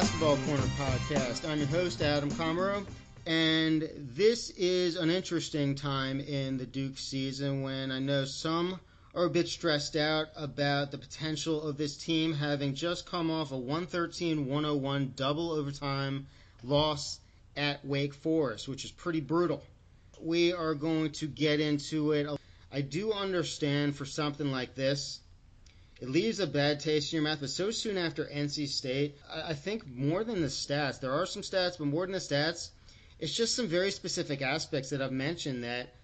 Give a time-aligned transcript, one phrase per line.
[0.00, 1.46] Basketball Corner podcast.
[1.46, 2.86] I'm your host, Adam Comero,
[3.26, 8.80] and this is an interesting time in the Duke season when I know some
[9.14, 13.52] are a bit stressed out about the potential of this team having just come off
[13.52, 16.26] a 113 101 double overtime
[16.64, 17.20] loss
[17.54, 19.62] at Wake Forest, which is pretty brutal.
[20.18, 22.26] We are going to get into it.
[22.72, 25.20] I do understand for something like this
[26.00, 27.40] it leaves a bad taste in your mouth.
[27.40, 31.26] But so soon after NC State, I, I think more than the stats, there are
[31.26, 32.70] some stats, but more than the stats,
[33.18, 35.94] it's just some very specific aspects that I've mentioned that,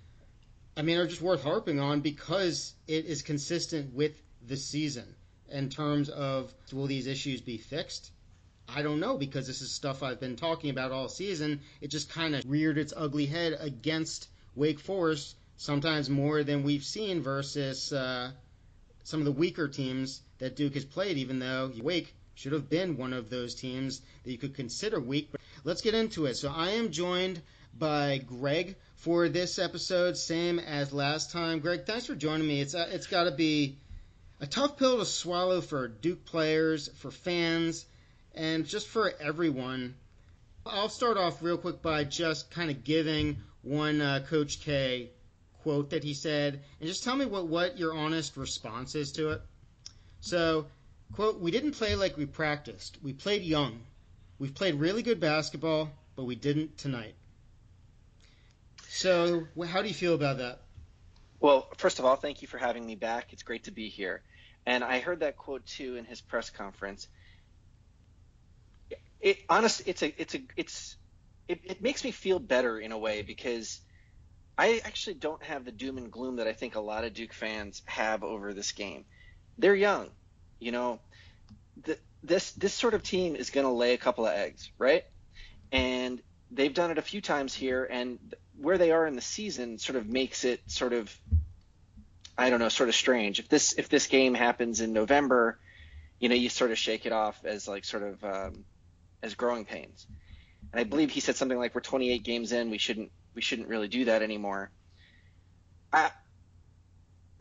[0.77, 5.15] I mean, are just worth harping on because it is consistent with the season
[5.49, 8.11] in terms of will these issues be fixed?
[8.69, 11.61] I don't know because this is stuff I've been talking about all season.
[11.81, 16.85] It just kind of reared its ugly head against Wake Forest, sometimes more than we've
[16.85, 18.33] seen versus uh,
[19.07, 22.97] some of the weaker teams that Duke has played, even though Wake should have been
[22.97, 25.29] one of those teams that you could consider weak.
[25.31, 26.35] But let's get into it.
[26.35, 27.41] So I am joined
[27.79, 31.61] by Greg for this episode, same as last time.
[31.61, 32.61] Greg, thanks for joining me.
[32.61, 33.79] It's uh, it's got to be
[34.41, 37.87] a tough pill to swallow for Duke players, for fans,
[38.35, 39.95] and just for everyone.
[40.67, 45.11] I'll start off real quick by just kind of giving one uh, Coach K
[45.67, 49.31] quote that he said, and just tell me what, what your honest response is to
[49.31, 49.43] it.
[50.21, 50.67] So,
[51.15, 52.99] quote, we didn't play like we practiced.
[53.03, 53.81] We played young.
[54.39, 57.17] We've played really good basketball, but we didn't tonight.
[58.91, 60.61] So, how do you feel about that?
[61.41, 63.33] Well, first of all, thank you for having me back.
[63.33, 64.23] It's great to be here.
[64.67, 67.09] And I heard that quote too in his press conference.
[69.21, 70.97] It honest, it's a, it's a, it's,
[71.49, 73.81] it, it makes me feel better in a way because
[74.59, 77.33] I actually don't have the doom and gloom that I think a lot of Duke
[77.33, 79.05] fans have over this game.
[79.59, 80.09] They're young,
[80.59, 81.01] you know.
[81.83, 85.05] The, this this sort of team is going to lay a couple of eggs, right?
[85.73, 88.19] And they've done it a few times here, and
[88.59, 91.15] where they are in the season sort of makes it sort of,
[92.39, 93.39] I don't know, sort of strange.
[93.39, 95.59] If this if this game happens in November,
[96.19, 98.65] you know, you sort of shake it off as like sort of um,
[99.23, 100.07] as growing pains.
[100.73, 103.69] And I believe he said something like, "We're 28 games in, we shouldn't we shouldn't
[103.69, 104.73] really do that anymore.
[105.93, 106.11] I,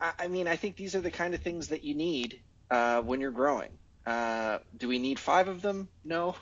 [0.00, 2.40] I mean, I think these are the kind of things that you need
[2.70, 3.70] uh, when you're growing.
[4.06, 5.88] Uh, do we need five of them?
[6.04, 6.36] No,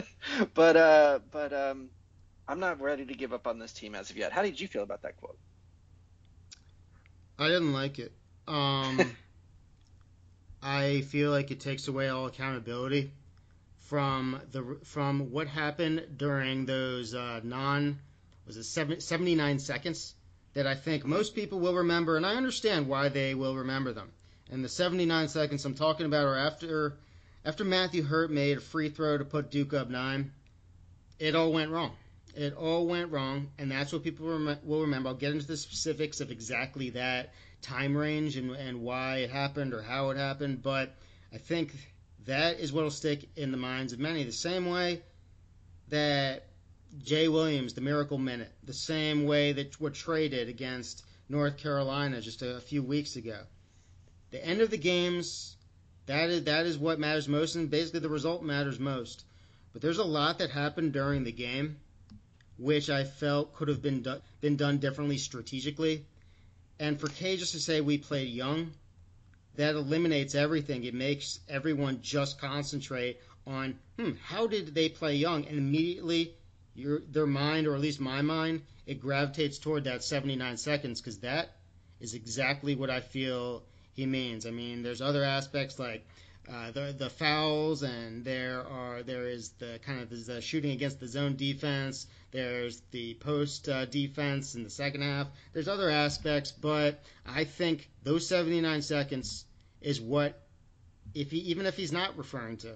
[0.54, 1.88] but uh, but um,
[2.46, 4.32] I'm not ready to give up on this team as of yet.
[4.32, 5.38] How did you feel about that quote?
[7.38, 8.12] I didn't like it.
[8.46, 9.16] Um,
[10.62, 13.12] I feel like it takes away all accountability
[13.78, 17.98] from the from what happened during those uh, non
[18.48, 18.64] was it
[19.02, 20.14] 79 seconds
[20.54, 24.10] that I think most people will remember, and I understand why they will remember them.
[24.50, 26.96] And the 79 seconds I'm talking about are after
[27.44, 30.32] after Matthew Hurt made a free throw to put Duke up nine.
[31.18, 31.92] It all went wrong.
[32.34, 35.10] It all went wrong, and that's what people rem- will remember.
[35.10, 39.74] I'll get into the specifics of exactly that time range and, and why it happened
[39.74, 40.94] or how it happened, but
[41.32, 41.72] I think
[42.24, 44.24] that is what will stick in the minds of many.
[44.24, 45.02] The same way
[45.88, 46.47] that
[46.96, 52.40] Jay Williams, the Miracle Minute, the same way that were traded against North Carolina just
[52.40, 53.38] a few weeks ago.
[54.30, 55.56] The end of the games,
[56.06, 59.24] that is that is what matters most, and basically the result matters most.
[59.72, 61.78] But there's a lot that happened during the game,
[62.56, 66.06] which I felt could have been do- been done differently strategically.
[66.80, 68.72] And for K just to say we played young,
[69.56, 70.84] that eliminates everything.
[70.84, 75.46] It makes everyone just concentrate on, hmm, how did they play young?
[75.46, 76.34] And immediately
[76.78, 81.18] your their mind, or at least my mind, it gravitates toward that 79 seconds because
[81.18, 81.56] that
[82.00, 84.46] is exactly what I feel he means.
[84.46, 86.06] I mean, there's other aspects like
[86.50, 91.00] uh, the the fouls, and there are there is the kind of the shooting against
[91.00, 92.06] the zone defense.
[92.30, 95.26] There's the post uh, defense in the second half.
[95.52, 99.44] There's other aspects, but I think those 79 seconds
[99.80, 100.40] is what,
[101.14, 102.74] if he even if he's not referring to,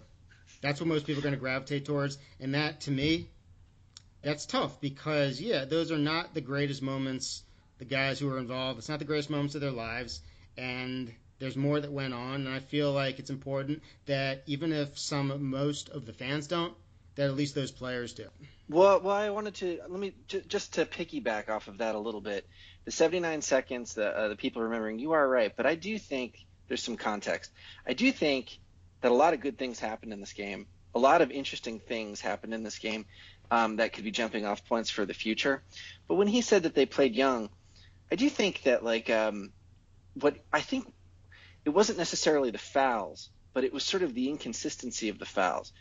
[0.61, 3.29] that's what most people are going to gravitate towards, and that to me
[4.23, 7.43] that's tough because yeah, those are not the greatest moments.
[7.79, 10.21] The guys who are involved, it's not the greatest moments of their lives,
[10.57, 12.47] and there's more that went on.
[12.47, 16.75] And I feel like it's important that even if some most of the fans don't,
[17.17, 18.27] that at least those players do.
[18.69, 21.99] Well, well, I wanted to let me j- just to piggyback off of that a
[21.99, 22.47] little bit.
[22.85, 26.39] The 79 seconds, the uh, the people remembering, you are right, but I do think
[26.69, 27.51] there's some context.
[27.87, 28.59] I do think
[29.01, 30.67] that a lot of good things happened in this game.
[30.95, 33.07] A lot of interesting things happened in this game
[33.53, 35.63] um, that could be jumping off points for the future.
[36.09, 37.51] But when he said that they played young,
[38.11, 39.53] I do think that like um,
[40.15, 40.91] what I think
[41.67, 45.73] it wasn't necessarily the fouls, but it was sort of the inconsistency of the fouls.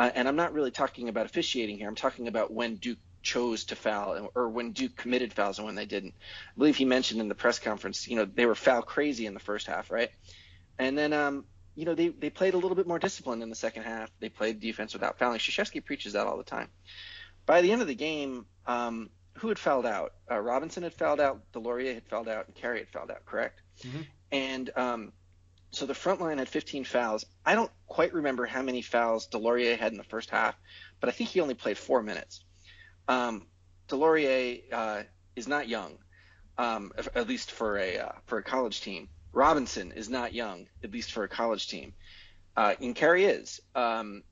[0.00, 1.86] uh, and I'm not really talking about officiating here.
[1.88, 5.74] I'm talking about when Duke chose to foul or when Duke committed fouls and when
[5.74, 6.14] they didn't.
[6.16, 9.34] I believe he mentioned in the press conference, you know, they were foul crazy in
[9.34, 10.10] the first half, right?
[10.78, 11.44] And then, um,
[11.74, 14.10] you know, they, they played a little bit more disciplined in the second half.
[14.20, 15.38] They played defense without fouling.
[15.38, 16.70] Krzyzewski preaches that all the time.
[17.50, 20.12] By the end of the game, um, who had fouled out?
[20.30, 23.60] Uh, Robinson had fouled out, DeLaurier had fouled out, and Carey had fouled out, correct?
[23.82, 24.02] Mm-hmm.
[24.30, 25.12] And um,
[25.72, 27.26] so the front line had 15 fouls.
[27.44, 30.54] I don't quite remember how many fouls DeLaurier had in the first half,
[31.00, 32.44] but I think he only played four minutes.
[33.08, 33.48] Um,
[33.88, 35.02] DeLaurier uh,
[35.34, 35.98] is not young,
[36.56, 39.08] um, at least for a uh, for a college team.
[39.32, 41.94] Robinson is not young, at least for a college team.
[42.56, 43.60] Uh, and Carey is.
[43.74, 44.22] Um,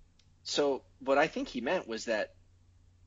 [0.44, 2.34] so what I think he meant was that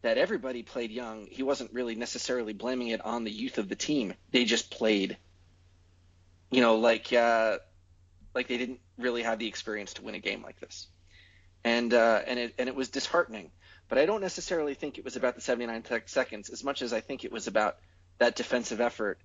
[0.02, 1.28] that everybody played young.
[1.30, 4.14] He wasn't really necessarily blaming it on the youth of the team.
[4.32, 5.18] They just played,
[6.50, 7.58] you know, like uh,
[8.34, 10.88] like they didn't really have the experience to win a game like this,
[11.64, 13.52] and uh, and it and it was disheartening.
[13.90, 17.02] But I don't necessarily think it was about the 79 seconds as much as I
[17.02, 17.76] think it was about
[18.20, 19.20] that defensive effort,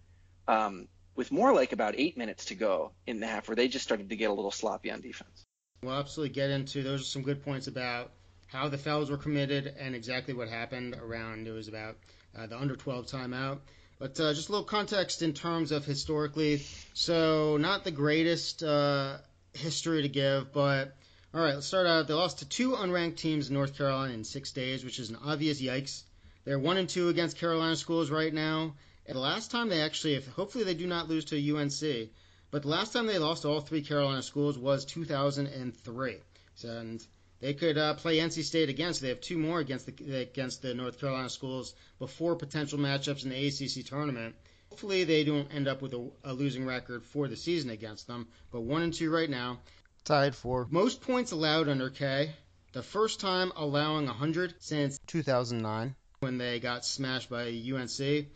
[0.49, 3.84] um, with more like about eight minutes to go in the half, where they just
[3.84, 5.44] started to get a little sloppy on defense.
[5.82, 8.11] We'll absolutely get into those are some good points about
[8.46, 11.96] how the fouls were committed and exactly what happened around it was about
[12.37, 13.58] uh, the under 12 timeout.
[13.98, 16.62] But uh, just a little context in terms of historically.
[16.93, 19.19] So, not the greatest uh,
[19.54, 20.94] history to give, but
[21.32, 22.06] all right, let's start out.
[22.06, 25.16] They lost to two unranked teams in North Carolina in six days, which is an
[25.25, 26.02] obvious yikes.
[26.44, 28.75] They're one and two against Carolina schools right now.
[29.06, 32.10] And the last time they actually, if hopefully they do not lose to UNC,
[32.50, 36.16] but the last time they lost all three Carolina schools was 2003.
[36.54, 37.06] So, and
[37.46, 40.62] they could uh, play NC State again, so they have two more against the against
[40.62, 44.34] the North Carolina schools before potential matchups in the ACC tournament.
[44.69, 48.26] Hopefully, they don't end up with a, a losing record for the season against them.
[48.50, 49.60] But one and two right now,
[50.02, 52.32] tied for most points allowed under K.
[52.72, 58.26] The first time allowing 100 since 2009 when they got smashed by UNC.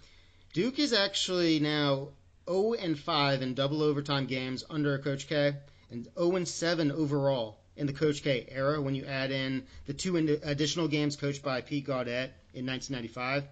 [0.53, 2.11] Duke is actually now
[2.49, 5.57] 0 and 5 in double overtime games under Coach K
[5.91, 9.95] and 0 and 7 overall in the Coach K era when you add in the
[9.95, 13.45] two additional games coached by Pete Gaudet in 1995.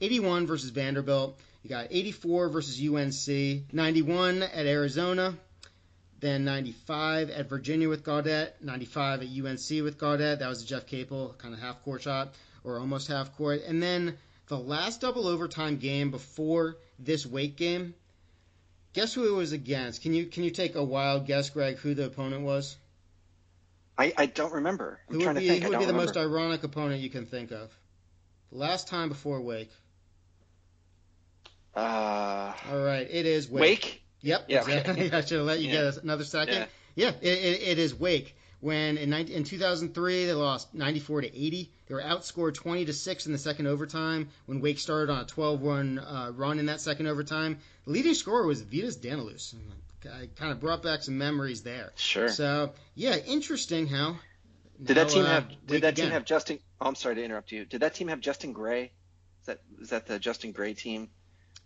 [0.00, 1.38] 81 versus Vanderbilt.
[1.62, 5.34] You got 84 versus UNC, 91 at Arizona,
[6.18, 10.40] then 95 at Virginia with Gaudet, 95 at UNC with Gaudet.
[10.40, 12.34] That was a Jeff Capel kind of half court shot
[12.64, 13.62] or almost half court.
[13.66, 14.18] And then
[14.48, 17.94] the last double overtime game before this Wake game.
[18.94, 20.02] Guess who it was against?
[20.02, 22.76] Can you can you take a wild guess, Greg, who the opponent was?
[23.98, 25.00] I, I don't remember.
[25.08, 25.64] I'm who trying would be, to think.
[25.64, 26.12] Who would be the remember.
[26.12, 27.70] most ironic opponent you can think of?
[28.52, 29.70] The last time before Wake.
[31.74, 33.60] Uh, All right, it is Wake.
[33.60, 34.02] Wake?
[34.22, 34.46] Yep.
[34.48, 34.92] Yeah, exactly.
[35.06, 35.16] okay.
[35.16, 35.90] I should have let you Yeah.
[35.92, 36.54] get another second.
[36.54, 36.66] Yeah.
[36.94, 38.34] Yeah, it, it, it is Wake.
[38.60, 42.92] When in, 19, in 2003 they lost 94 to 80, they were outscored 20 to
[42.94, 44.30] six in the second overtime.
[44.46, 48.46] When Wake started on a 12-run uh, run in that second overtime, the leading scorer
[48.46, 49.54] was Vytas Danelius.
[50.04, 51.92] I kind of brought back some memories there.
[51.96, 52.28] Sure.
[52.28, 54.16] So yeah, interesting how.
[54.82, 55.48] Did that team uh, have?
[55.66, 56.06] Did that again.
[56.06, 56.58] team have Justin?
[56.80, 57.64] Oh, I'm sorry to interrupt you.
[57.64, 58.92] Did that team have Justin Gray?
[59.40, 61.08] Is that is that the Justin Gray team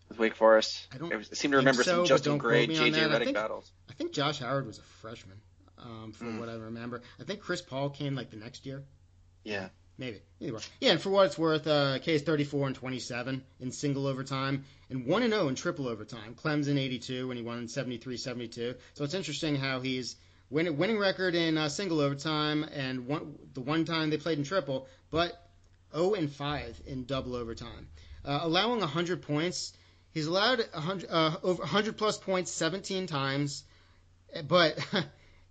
[0.09, 0.87] with Wake Forest?
[0.95, 3.35] I don't I seem to remember so, some Justin Gray, quote me on JJ Redick
[3.35, 3.73] battles.
[3.89, 5.41] I think Josh Howard was a freshman,
[5.79, 6.41] um, from Mm.
[6.41, 7.03] what I remember.
[7.21, 8.85] I think Chris Paul came like the next year.
[9.43, 9.71] Yeah.
[10.01, 10.23] Maybe.
[10.41, 10.63] Either way.
[10.81, 14.65] Yeah, and for what it's worth, uh, K is 34 and 27 in single overtime
[14.89, 16.35] and 1 and 0 in triple overtime.
[16.43, 18.77] Clemson 82 when he won 73-72.
[18.95, 20.17] So it's interesting how he's
[20.49, 24.45] win, winning record in uh, single overtime and one, the one time they played in
[24.45, 25.39] triple, but
[25.95, 27.89] 0 and 5 in double overtime.
[28.25, 29.75] Uh, allowing 100 points.
[30.13, 33.65] He's allowed 100, uh, over 100 plus points 17 times,
[34.49, 34.79] but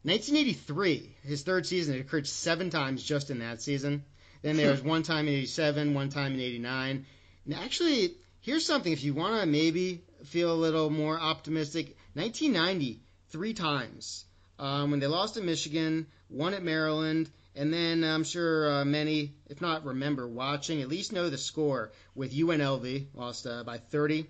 [0.01, 4.03] 1983, his third season, it occurred seven times just in that season.
[4.41, 7.05] Then there was one time in 87, one time in 89.
[7.45, 13.01] And actually, here's something if you want to maybe feel a little more optimistic 1990,
[13.29, 14.25] three times.
[14.57, 19.33] Um, when they lost to Michigan, one at Maryland, and then I'm sure uh, many,
[19.47, 24.27] if not remember watching, at least know the score with UNLV, lost uh, by 30.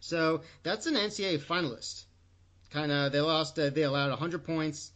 [0.00, 2.04] So that's an NCAA finalist.
[2.70, 4.90] Kind of, they lost, uh, they allowed 100 points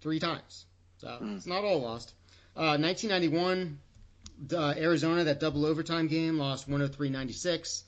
[0.00, 0.66] three times.
[0.98, 1.36] So Mm.
[1.36, 2.12] it's not all lost.
[2.58, 3.78] Uh, 1991,
[4.52, 7.84] uh, Arizona, that double overtime game, lost 103-96.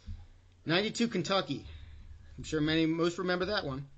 [0.64, 1.66] 92, Kentucky.
[2.38, 3.88] I'm sure many, most remember that one.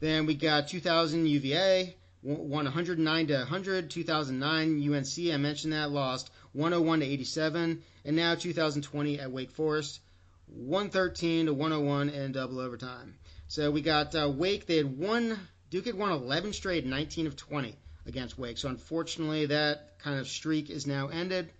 [0.00, 1.94] Then we got 2000 UVA,
[2.24, 3.90] won 109 to 100.
[3.90, 7.80] 2009 UNC, I mentioned that, lost 101 to 87.
[8.04, 10.00] And now 2020 at Wake Forest,
[10.48, 13.14] 113 to 101 in double overtime.
[13.46, 14.66] So we got uh, Wake.
[14.66, 15.38] They had won.
[15.70, 17.76] Duke had won 11 straight, 19 of 20
[18.08, 18.58] against Wake.
[18.58, 21.50] So unfortunately, that kind of streak is now ended.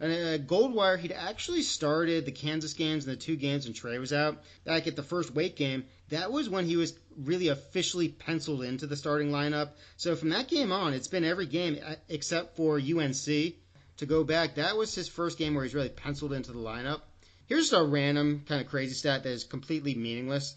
[0.00, 3.98] And uh, Goldwire, he'd actually started the Kansas games and the two games when Tre
[3.98, 4.42] was out.
[4.64, 8.86] Back at the first Wake game, that was when he was really officially penciled into
[8.86, 9.70] the starting lineup.
[9.96, 13.54] So from that game on, it's been every game uh, except for UNC.
[13.98, 17.02] To go back, that was his first game where he's really penciled into the lineup.
[17.46, 20.56] Here's a random kind of crazy stat that is completely meaningless.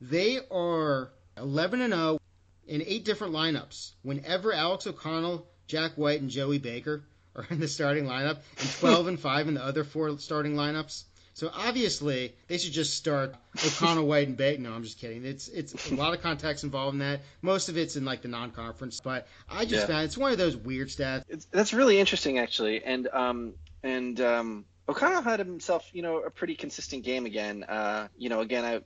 [0.00, 2.18] They are 11 and 0
[2.66, 3.92] in eight different lineups.
[4.02, 7.02] Whenever Alex O'Connell, Jack White, and Joey Baker
[7.34, 11.04] are in the starting lineup, and 12 and 5 in the other four starting lineups.
[11.36, 14.62] So obviously they should just start O'Connell, White, and Baker.
[14.62, 15.26] No, I'm just kidding.
[15.26, 17.20] It's it's a lot of context involved in that.
[17.42, 19.86] Most of it's in like the non-conference, but I just yeah.
[19.86, 21.24] found it's one of those weird stats.
[21.28, 26.30] It's, that's really interesting actually, and um and um O'Connell had himself you know a
[26.30, 27.64] pretty consistent game again.
[27.64, 28.80] Uh you know again I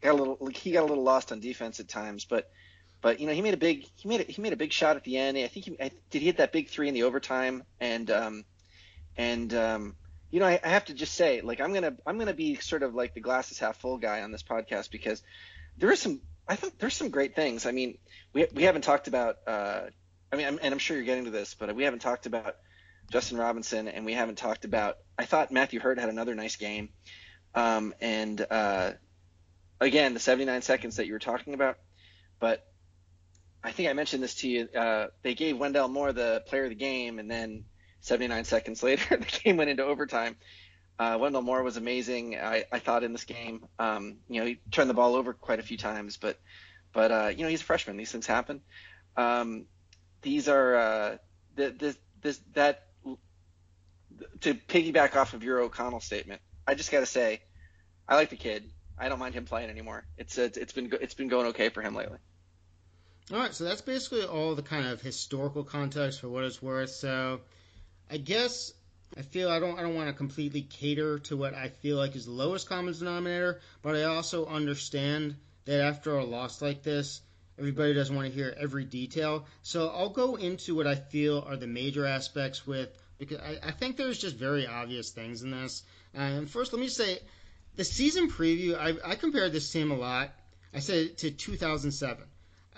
[0.00, 2.50] got a little he got a little lost on defense at times, but
[3.04, 4.96] but you know, he made a big he made a, he made a big shot
[4.96, 5.36] at the end.
[5.36, 8.46] I think he I, did he hit that big three in the overtime, and um,
[9.14, 9.96] and um,
[10.30, 12.82] you know, I, I have to just say, like, I'm gonna I'm gonna be sort
[12.82, 15.22] of like the glasses half full guy on this podcast because
[15.76, 17.66] there is some I think there's some great things.
[17.66, 17.98] I mean,
[18.32, 19.36] we we haven't talked about.
[19.46, 19.82] Uh,
[20.32, 22.56] I mean, I'm, and I'm sure you're getting to this, but we haven't talked about
[23.12, 24.96] Justin Robinson, and we haven't talked about.
[25.18, 26.88] I thought Matthew Hurt had another nice game,
[27.54, 28.92] um, and uh,
[29.78, 31.76] again, the 79 seconds that you were talking about,
[32.40, 32.66] but
[33.64, 34.68] I think I mentioned this to you.
[34.68, 37.64] Uh, they gave Wendell Moore the player of the game, and then
[38.00, 40.36] 79 seconds later, the game went into overtime.
[40.98, 42.36] Uh, Wendell Moore was amazing.
[42.36, 45.58] I, I thought in this game, um, you know, he turned the ball over quite
[45.58, 46.38] a few times, but
[46.92, 47.96] but uh, you know, he's a freshman.
[47.96, 48.60] These things happen.
[49.16, 49.64] Um,
[50.22, 51.16] these are uh,
[51.56, 52.86] this this that
[54.42, 56.40] to piggyback off of your O'Connell statement.
[56.66, 57.42] I just got to say,
[58.06, 58.70] I like the kid.
[58.96, 60.06] I don't mind him playing anymore.
[60.16, 62.18] It's it's been it's been going okay for him lately.
[63.32, 66.90] All right, so that's basically all the kind of historical context for what it's worth.
[66.90, 67.40] So,
[68.10, 68.74] I guess
[69.16, 72.16] I feel I don't I don't want to completely cater to what I feel like
[72.16, 77.22] is the lowest common denominator, but I also understand that after a loss like this,
[77.58, 79.46] everybody doesn't want to hear every detail.
[79.62, 83.70] So I'll go into what I feel are the major aspects with because I, I
[83.70, 85.82] think there's just very obvious things in this.
[86.12, 87.20] And first, let me say
[87.76, 88.76] the season preview.
[88.76, 90.30] I, I compared this team a lot.
[90.74, 92.24] I said to 2007.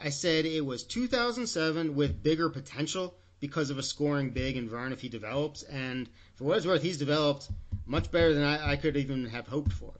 [0.03, 4.93] I said it was 2007 with bigger potential because of a scoring big in Vern
[4.93, 5.63] if he develops.
[5.63, 7.49] And for what it's worth, he's developed
[7.87, 9.93] much better than I, I could even have hoped for.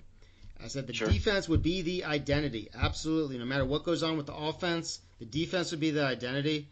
[0.63, 1.09] I said the sure.
[1.09, 2.69] defense would be the identity.
[2.75, 3.39] Absolutely.
[3.39, 6.69] No matter what goes on with the offense, the defense would be the identity.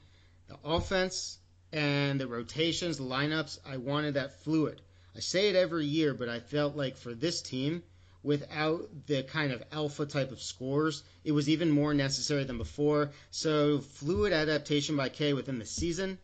[0.48, 1.38] The offense
[1.72, 4.80] and the rotations, the lineups, I wanted that fluid.
[5.16, 7.82] I say it every year, but I felt like for this team,
[8.24, 13.10] without the kind of alpha type of scores, it was even more necessary than before.
[13.30, 16.18] So, fluid adaptation by K within the season,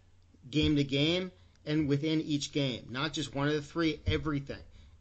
[0.51, 1.31] game to game,
[1.67, 2.87] and within each game.
[2.91, 4.59] Not just one of the three, everything.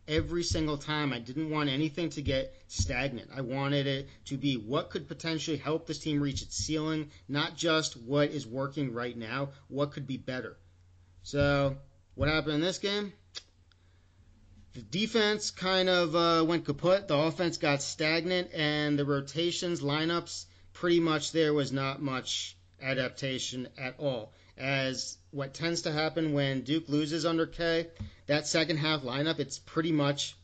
[0.07, 3.29] Every single time, I didn't want anything to get stagnant.
[3.35, 7.55] I wanted it to be what could potentially help this team reach its ceiling, not
[7.55, 10.57] just what is working right now, what could be better.
[11.23, 11.77] So,
[12.15, 13.13] what happened in this game?
[14.73, 17.07] The defense kind of uh, went kaput.
[17.07, 23.67] The offense got stagnant, and the rotations, lineups, pretty much there was not much adaptation
[23.77, 24.33] at all.
[24.57, 27.87] As what tends to happen when Duke loses under K,
[28.27, 30.35] that second half lineup, it's pretty much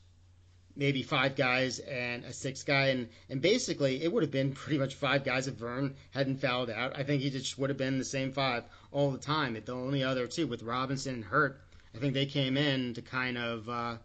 [0.75, 4.79] maybe five guys and a sixth guy, and and basically it would have been pretty
[4.79, 6.97] much five guys if Vern hadn't fouled out.
[6.97, 9.55] I think he just would have been the same five all the time.
[9.55, 11.61] If the only other two with Robinson and Hurt,
[11.93, 13.69] I think they came in to kind of.
[13.69, 13.97] Uh,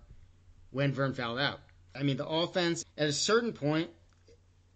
[0.71, 1.61] when Vern fouled out.
[1.95, 3.91] I mean, the offense at a certain point,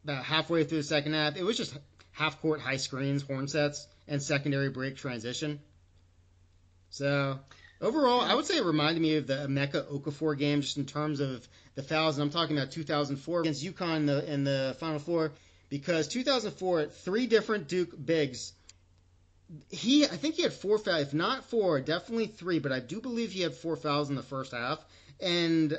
[0.02, 1.76] about halfway through the second half, it was just
[2.12, 5.60] half court high screens, horn sets, and secondary break transition.
[6.90, 7.38] So
[7.80, 11.20] overall, I would say it reminded me of the Emeka Okafor game, just in terms
[11.20, 12.16] of the fouls.
[12.16, 15.32] And I'm talking about 2004 against UConn in the, in the Final Four,
[15.70, 18.52] because 2004, three different Duke bigs.
[19.70, 23.00] He, I think he had four fouls, if not four, definitely three, but I do
[23.00, 24.84] believe he had four fouls in the first half
[25.24, 25.78] and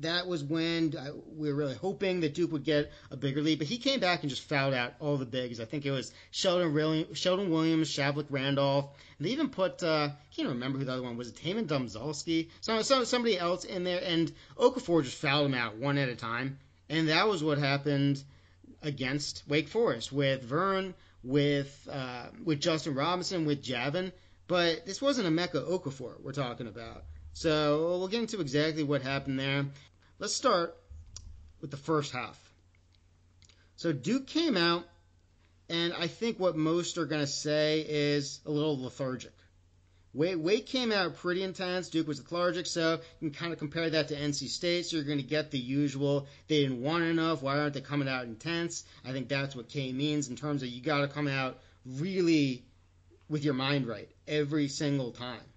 [0.00, 3.58] that was when uh, we were really hoping that Duke would get a bigger lead,
[3.58, 5.60] but he came back and just fouled out all the bigs.
[5.60, 8.86] I think it was Sheldon, Sheldon Williams, Shavlik Randolph,
[9.18, 11.28] and they even put uh, I can't remember who the other one was.
[11.28, 15.76] It Taymon Domzalski, some, some somebody else in there, and Okafor just fouled him out
[15.76, 16.58] one at a time,
[16.88, 18.22] and that was what happened
[18.82, 24.12] against Wake Forest with Vern, with uh, with Justin Robinson, with Javin.
[24.46, 27.04] But this wasn't a Emeka Okafor we're talking about.
[27.32, 29.66] So we'll get into exactly what happened there.
[30.18, 30.76] Let's start
[31.60, 32.38] with the first half.
[33.76, 34.84] So Duke came out
[35.70, 39.32] And I think what most are going to say is a little lethargic.
[40.12, 41.88] Wake, came out pretty intense.
[41.88, 44.86] Duke was lethargic, so you can kind of compare that to NC State.
[44.86, 46.26] So you're going to get the usual.
[46.48, 47.40] They didn't want enough.
[47.42, 48.84] Why aren't they coming out intense?
[49.04, 52.64] I think that's what K means in terms of you got to come out really
[53.28, 55.49] with your mind right every single time.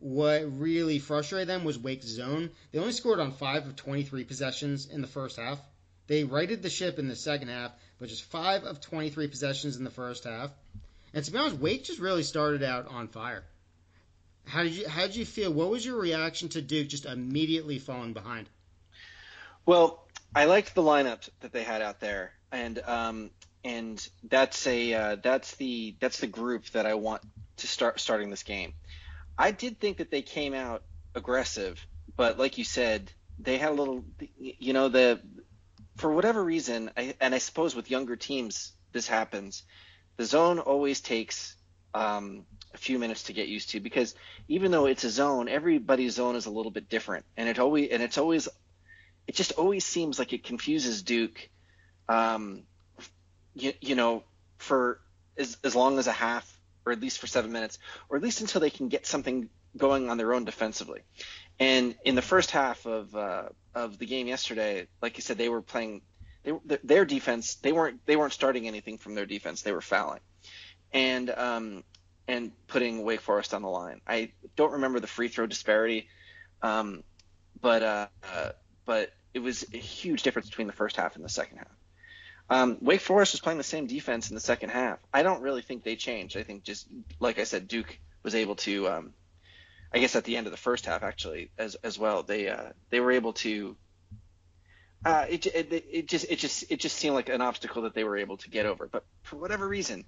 [0.00, 2.50] What really frustrated them was Wake's zone.
[2.70, 5.58] They only scored on five of 23 possessions in the first half.
[6.06, 9.84] They righted the ship in the second half, but just five of 23 possessions in
[9.84, 10.50] the first half.
[11.12, 13.44] And to be honest, Wake just really started out on fire.
[14.46, 15.52] How did you how did you feel?
[15.52, 18.48] What was your reaction to Duke just immediately falling behind?
[19.66, 23.30] Well, I liked the lineup that they had out there, and um,
[23.62, 27.22] and that's a uh, that's the that's the group that I want
[27.58, 28.72] to start starting this game.
[29.38, 30.82] I did think that they came out
[31.14, 31.84] aggressive,
[32.16, 34.04] but like you said, they had a little,
[34.38, 35.20] you know, the
[35.96, 39.62] for whatever reason, I, and I suppose with younger teams this happens
[40.18, 41.56] the zone always takes
[41.94, 44.14] um, a few minutes to get used to because
[44.48, 47.88] even though it's a zone, everybody's zone is a little bit different, and it always
[47.90, 48.48] and it's always
[49.26, 51.48] it just always seems like it confuses Duke.
[52.08, 52.64] Um,
[53.54, 54.24] you, you know,
[54.58, 55.00] for
[55.38, 56.57] as as long as a half,
[56.88, 57.78] or at least for seven minutes,
[58.08, 61.00] or at least until they can get something going on their own defensively.
[61.60, 65.48] And in the first half of uh, of the game yesterday, like you said, they
[65.48, 66.02] were playing
[66.42, 66.52] they,
[66.82, 69.62] their defense they weren't they weren't starting anything from their defense.
[69.62, 70.20] They were fouling,
[70.92, 71.84] and um,
[72.26, 74.00] and putting Wake Forest on the line.
[74.06, 76.08] I don't remember the free throw disparity,
[76.62, 77.02] um,
[77.60, 78.50] but uh, uh,
[78.86, 81.77] but it was a huge difference between the first half and the second half.
[82.50, 84.98] Um, Wake Forest was playing the same defense in the second half.
[85.12, 86.36] I don't really think they changed.
[86.36, 86.86] I think just
[87.20, 88.88] like I said, Duke was able to.
[88.88, 89.12] Um,
[89.92, 92.72] I guess at the end of the first half, actually, as as well, they uh,
[92.90, 93.76] they were able to
[95.04, 98.04] uh, it, it, it just it just it just seemed like an obstacle that they
[98.04, 98.88] were able to get over.
[98.88, 100.04] But for whatever reason,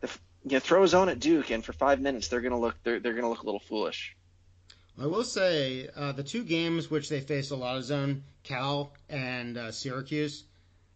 [0.00, 0.08] the,
[0.44, 3.00] you know, throw a zone at Duke, and for five minutes they're gonna look they're
[3.00, 4.16] they're gonna look a little foolish.
[4.98, 8.92] I will say uh, the two games which they faced a lot of zone, Cal
[9.08, 10.44] and uh, Syracuse,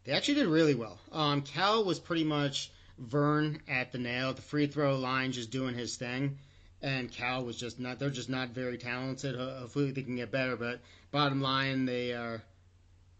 [0.04, 0.98] they actually did really well.
[1.12, 5.74] Um, Cal was pretty much Vern at the nail, the free throw line, just doing
[5.74, 6.38] his thing,
[6.82, 7.98] and Cal was just not.
[7.98, 9.36] They're just not very talented.
[9.36, 12.42] Hopefully they can get better, but bottom line, they are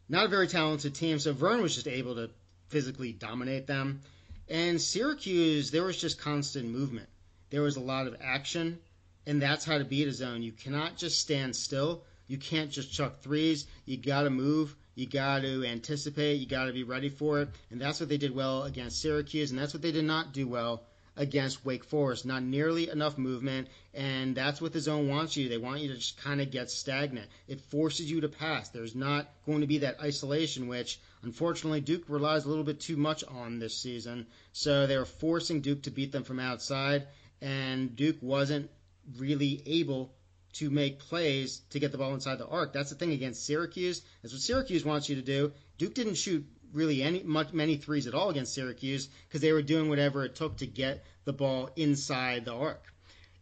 [0.09, 1.19] not a very talented team.
[1.19, 2.31] So Vern was just able to
[2.69, 4.01] physically dominate them.
[4.49, 7.09] And Syracuse, there was just constant movement.
[7.51, 8.79] There was a lot of action,
[9.27, 10.43] and that's how to beat a zone.
[10.43, 12.05] You cannot just stand still.
[12.27, 13.67] You can't just chuck threes.
[13.87, 14.75] You got to move.
[14.95, 16.41] You got to anticipate.
[16.41, 17.49] You got to be ready for it.
[17.71, 20.47] And that's what they did well against Syracuse, and that's what they did not do
[20.47, 20.85] well
[21.17, 22.27] against Wake Forest.
[22.27, 25.49] Not nearly enough movement, and that's what the zone wants you.
[25.49, 27.29] They want you to just kind of get stagnant.
[27.47, 28.69] It forces you to pass.
[28.69, 32.97] There's not going to be that isolation, which unfortunately Duke relies a little bit too
[32.97, 34.27] much on this season.
[34.53, 37.07] So they were forcing Duke to beat them from outside,
[37.41, 38.71] and Duke wasn't
[39.19, 40.15] really able
[40.55, 42.73] to make plays to get the ball inside the arc.
[42.73, 44.03] That's the thing against Syracuse.
[44.23, 45.53] That's what Syracuse wants you to do.
[45.79, 49.63] Duke didn't shoot really any much, many threes at all against Syracuse because they were
[49.63, 52.83] doing whatever it took to get the ball inside the arc.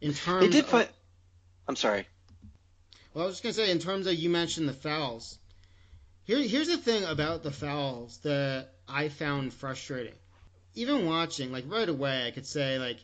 [0.00, 0.88] In terms, they did put.
[0.88, 0.92] Of,
[1.68, 2.06] I'm sorry.
[3.14, 5.38] Well, I was just gonna say, in terms of you mentioned the fouls.
[6.24, 10.14] Here, here's the thing about the fouls that I found frustrating.
[10.74, 12.98] Even watching, like right away, I could say like,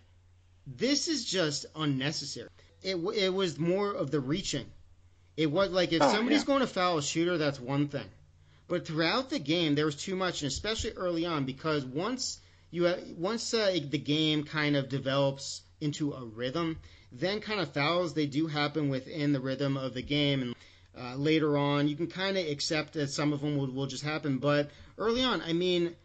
[0.66, 2.48] this is just unnecessary.
[2.82, 4.66] It it was more of the reaching.
[5.36, 6.46] It was like if oh, somebody's yeah.
[6.46, 8.06] going to foul a shooter, that's one thing.
[8.68, 12.38] But throughout the game, there was too much, and especially early on, because once
[12.70, 16.78] you have, once uh, the game kind of develops into a rhythm,
[17.10, 20.54] then kind of fouls they do happen within the rhythm of the game, and
[20.98, 24.04] uh, later on you can kind of accept that some of them will, will just
[24.04, 24.38] happen.
[24.38, 25.96] But early on, I mean,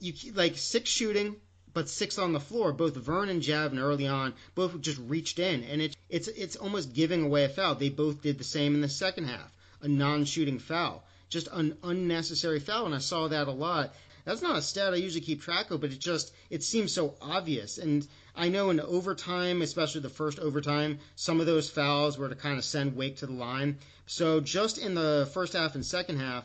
[0.00, 1.36] you like six shooting,
[1.74, 2.72] but six on the floor.
[2.72, 6.92] Both Vern and Javin early on both just reached in, and it's it's it's almost
[6.92, 7.74] giving away a foul.
[7.74, 12.58] They both did the same in the second half, a non-shooting foul just an unnecessary
[12.58, 13.94] foul, and I saw that a lot.
[14.24, 17.14] That's not a stat I usually keep track of, but it just it seems so
[17.20, 17.78] obvious.
[17.78, 22.34] And I know in overtime, especially the first overtime, some of those fouls were to
[22.34, 23.78] kind of send Wake to the line.
[24.06, 26.44] So just in the first half and second half,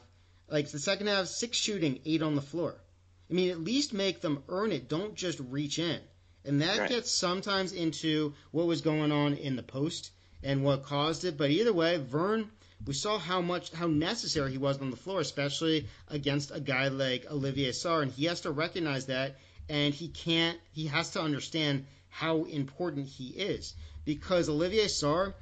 [0.49, 2.75] like the second half, six shooting, eight on the floor.
[3.29, 4.87] I mean, at least make them earn it.
[4.87, 5.99] Don't just reach in.
[6.45, 6.89] And that right.
[6.89, 10.11] gets sometimes into what was going on in the post
[10.43, 11.37] and what caused it.
[11.37, 12.49] But either way, Vern
[12.85, 16.89] we saw how much how necessary he was on the floor, especially against a guy
[16.89, 19.37] like Olivier Sarr, and he has to recognize that,
[19.69, 20.59] and he can't.
[20.73, 23.73] He has to understand how important he is
[24.05, 25.33] because Olivier Sarr.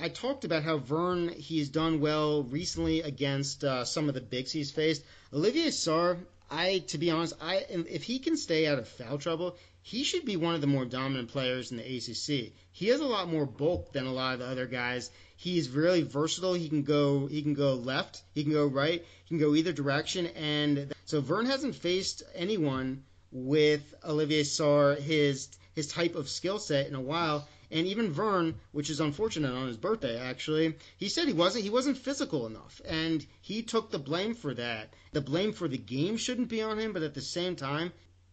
[0.00, 4.50] I talked about how Vern he's done well recently against uh, some of the bigs
[4.50, 5.04] he's faced.
[5.32, 6.18] Olivier Sarr,
[6.50, 10.24] I, to be honest, I if he can stay out of foul trouble, he should
[10.24, 12.52] be one of the more dominant players in the ACC.
[12.72, 15.10] He has a lot more bulk than a lot of the other guys.
[15.36, 16.54] He's really versatile.
[16.54, 19.72] He can go he can go left, he can go right, he can go either
[19.72, 20.26] direction.
[20.28, 26.86] And so Vern hasn't faced anyone with Olivier Sarr his his type of skill set
[26.86, 27.48] in a while.
[27.70, 31.70] And even Vern, which is unfortunate on his birthday actually, he said he wasn't he
[31.70, 34.94] wasn't physical enough, and he took the blame for that.
[35.12, 37.92] The blame for the game shouldn't be on him, but at the same time,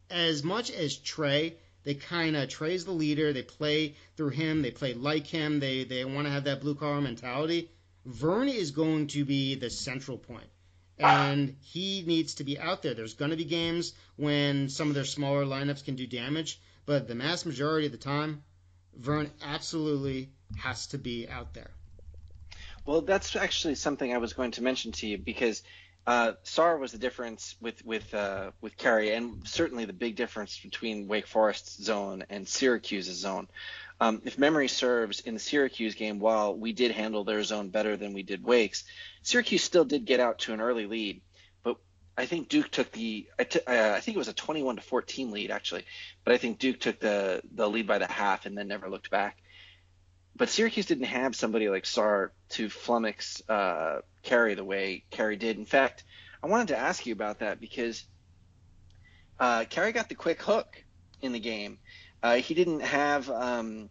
[0.09, 3.33] as much as Tre, they kind of Tre's the leader.
[3.33, 4.61] They play through him.
[4.61, 5.59] They play like him.
[5.59, 7.69] They they want to have that blue collar mentality.
[8.05, 10.49] Vern is going to be the central point
[10.99, 12.93] and he needs to be out there.
[12.93, 17.07] There's going to be games when some of their smaller lineups can do damage, but
[17.07, 18.43] the mass majority of the time,
[18.97, 21.71] Vern absolutely has to be out there.
[22.85, 25.63] Well, that's actually something I was going to mention to you because
[26.05, 30.59] uh, Sarr was the difference with with uh, with Carey, and certainly the big difference
[30.59, 33.47] between Wake Forest's zone and Syracuse's zone.
[34.01, 37.95] Um, if memory serves, in the Syracuse game, while we did handle their zone better
[37.95, 38.83] than we did Wake's,
[39.21, 41.21] Syracuse still did get out to an early lead.
[42.17, 45.51] I think Duke took the uh, I think it was a 21 to 14 lead
[45.51, 45.85] actually,
[46.23, 49.09] but I think Duke took the the lead by the half and then never looked
[49.09, 49.37] back.
[50.35, 55.57] But Syracuse didn't have somebody like Sarr to flummox uh, the way Carey did.
[55.57, 56.03] In fact,
[56.41, 58.03] I wanted to ask you about that because
[59.39, 60.83] uh, Carey got the quick hook
[61.21, 61.79] in the game.
[62.21, 63.89] Uh, he didn't have um,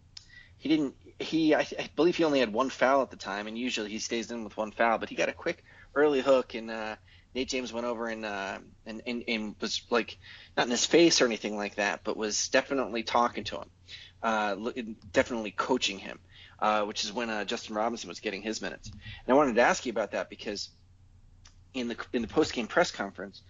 [0.59, 3.59] he didn't he I, I, believe he only had one foul at the time, and
[3.59, 4.99] usually he stays in with one foul.
[4.99, 6.97] But he got a quick early hook, and uh,
[7.35, 10.19] Nate James went over and, uh, and, and and was like
[10.57, 13.71] not in his face or anything like that, but was definitely talking to him,
[14.23, 14.57] uh,
[15.13, 16.19] definitely coaching him
[16.63, 18.89] uh, which is when uh, Justin Robinson was getting his minutes.
[18.89, 20.71] And I wanted to ask you about that because
[21.75, 23.43] in the in the post game press conference,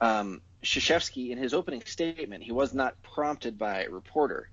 [0.00, 4.50] um, Krzyzewski, in his opening statement, he was not prompted by a reporter.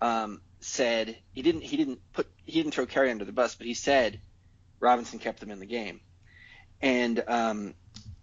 [0.00, 3.66] Um, said he didn't he didn't put he didn't throw Carey under the bus, but
[3.66, 4.18] he said
[4.80, 6.00] Robinson kept them in the game,
[6.80, 7.74] and um,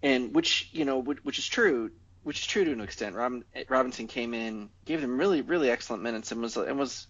[0.04, 1.90] and which you know which, which is true
[2.24, 3.16] which is true to an extent.
[3.16, 7.08] Robin, Robinson came in, gave them really really excellent minutes, and was and was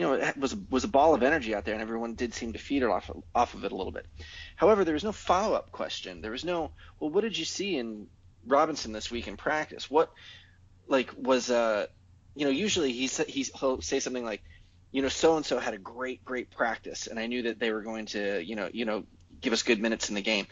[0.00, 2.58] you know, was was a ball of energy out there, and everyone did seem to
[2.58, 4.06] feed off of, off of it a little bit.
[4.56, 6.22] However, there was no follow up question.
[6.22, 8.06] There was no, well, what did you see in
[8.46, 9.90] Robinson this week in practice?
[9.90, 10.10] What,
[10.88, 11.86] like, was uh,
[12.34, 14.42] you know, usually he he's, he'll say something like,
[14.90, 17.70] you know, so and so had a great great practice, and I knew that they
[17.70, 19.04] were going to, you know, you know,
[19.42, 20.46] give us good minutes in the game.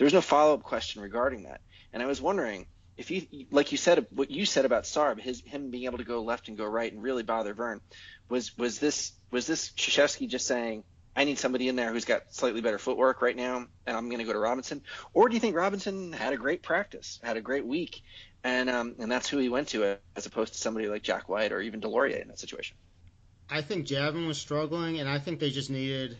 [0.00, 1.60] There was no follow up question regarding that,
[1.92, 2.64] and I was wondering
[2.96, 6.04] if you like you said what you said about Sarr, his him being able to
[6.04, 7.82] go left and go right and really bother Vern,
[8.30, 10.84] was was this was this Krzyzewski just saying
[11.14, 14.20] I need somebody in there who's got slightly better footwork right now, and I'm going
[14.20, 14.80] to go to Robinson,
[15.12, 18.00] or do you think Robinson had a great practice, had a great week,
[18.42, 21.52] and um, and that's who he went to as opposed to somebody like Jack White
[21.52, 22.78] or even DeLaurier in that situation?
[23.50, 26.16] I think Javin was struggling, and I think they just needed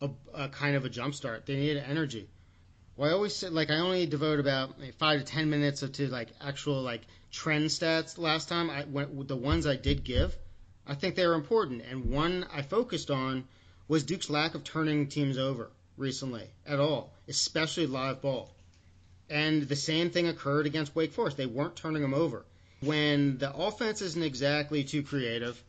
[0.00, 1.44] a, a kind of a jump start.
[1.44, 2.30] They needed energy.
[2.98, 6.08] Well, I always said like I only devote about like, five to ten minutes to
[6.08, 8.70] like actual like trend stats last time.
[8.70, 10.36] I went the ones I did give.
[10.84, 13.46] I think they were important, and one I focused on
[13.86, 18.50] was Duke's lack of turning teams over recently at all, especially live ball.
[19.30, 21.36] And the same thing occurred against Wake Forest.
[21.36, 22.46] They weren't turning them over.
[22.80, 25.62] When the offense isn't exactly too creative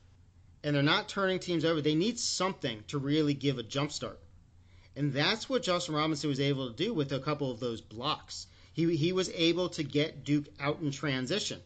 [0.64, 4.20] and they're not turning teams over, they need something to really give a jump start.
[5.00, 8.48] And that's what Justin Robinson was able to do with a couple of those blocks.
[8.74, 11.62] He, he was able to get Duke out in transition.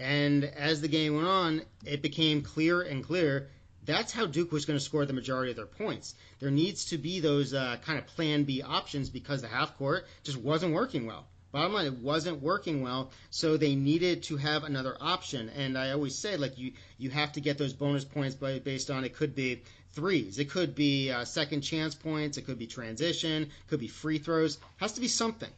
[0.00, 3.46] And as the game went on, it became clearer and clearer
[3.84, 6.16] that's how Duke was going to score the majority of their points.
[6.40, 10.04] There needs to be those uh, kind of plan B options because the half court
[10.24, 11.24] just wasn't working well.
[11.52, 15.48] Bottom line, it wasn't working well, so they needed to have another option.
[15.50, 18.90] And I always say, like you, you have to get those bonus points by, based
[18.90, 20.38] on it could be threes.
[20.38, 22.38] It could be uh, second chance points.
[22.38, 23.44] It could be transition.
[23.44, 24.56] It could be free throws.
[24.56, 25.50] It has to be something.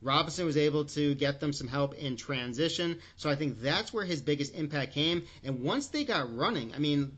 [0.00, 2.98] Robinson was able to get them some help in transition.
[3.16, 5.24] So I think that's where his biggest impact came.
[5.42, 7.16] And once they got running, I mean,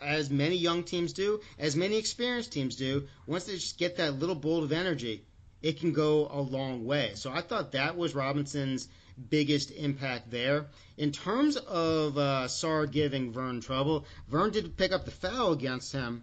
[0.00, 4.18] as many young teams do, as many experienced teams do, once they just get that
[4.18, 5.24] little bolt of energy,
[5.62, 7.12] it can go a long way.
[7.14, 10.66] So I thought that was Robinson's biggest impact there.
[10.96, 12.48] In terms of uh,
[12.86, 16.22] giving Vern trouble, Vern did pick up the foul against him,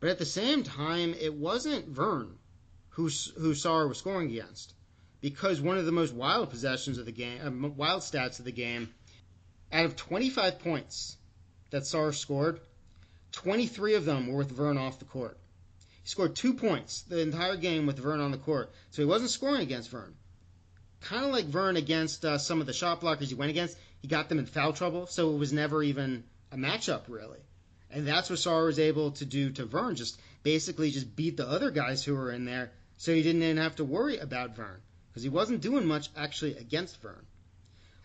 [0.00, 2.38] but at the same time, it wasn't Vern
[2.90, 4.74] who who Sarr was scoring against,
[5.20, 8.52] because one of the most wild possessions of the game, uh, wild stats of the
[8.52, 8.92] game,
[9.72, 11.16] out of 25 points
[11.70, 12.60] that Sarr scored,
[13.32, 15.38] 23 of them were with Vern off the court.
[16.02, 19.30] He scored two points the entire game with Vern on the court, so he wasn't
[19.30, 20.14] scoring against Vern.
[21.02, 24.08] Kind of like Vern against uh, some of the shot blockers he went against, he
[24.08, 27.40] got them in foul trouble, so it was never even a matchup really.
[27.90, 31.48] And that's what Sarr was able to do to Vern, just basically just beat the
[31.48, 34.80] other guys who were in there, so he didn't even have to worry about Vern
[35.10, 37.26] because he wasn't doing much actually against Vern.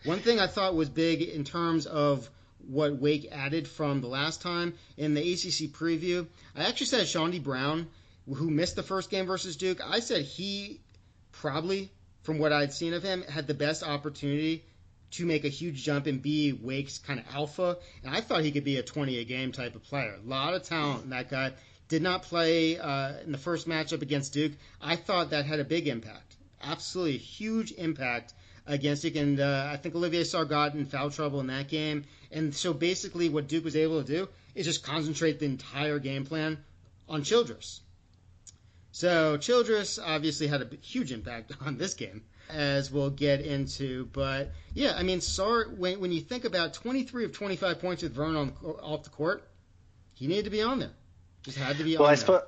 [0.04, 2.28] One thing I thought was big in terms of
[2.66, 7.42] what Wake added from the last time in the ACC preview, I actually said Chaundee
[7.42, 7.88] Brown,
[8.26, 10.80] who missed the first game versus Duke, I said he
[11.32, 11.90] probably,
[12.28, 14.62] from what I'd seen of him, had the best opportunity
[15.12, 17.78] to make a huge jump and be Wake's kind of alpha.
[18.04, 20.14] And I thought he could be a 20 a game type of player.
[20.22, 21.54] A lot of talent in that guy.
[21.88, 24.52] Did not play uh, in the first matchup against Duke.
[24.78, 26.36] I thought that had a big impact.
[26.62, 28.34] Absolutely huge impact
[28.66, 29.16] against Duke.
[29.16, 32.04] And uh, I think Olivier Sarr got in foul trouble in that game.
[32.30, 36.26] And so basically, what Duke was able to do is just concentrate the entire game
[36.26, 36.58] plan
[37.08, 37.80] on Childress.
[38.98, 44.06] So Childress obviously had a huge impact on this game as we'll get into.
[44.06, 48.12] But yeah, I mean, Sarr, when, when you think about 23 of 25 points with
[48.12, 49.48] Vern on off the court,
[50.14, 50.90] he needed to be on there.
[51.44, 52.16] Just had to be well, on I there.
[52.16, 52.42] Suppose,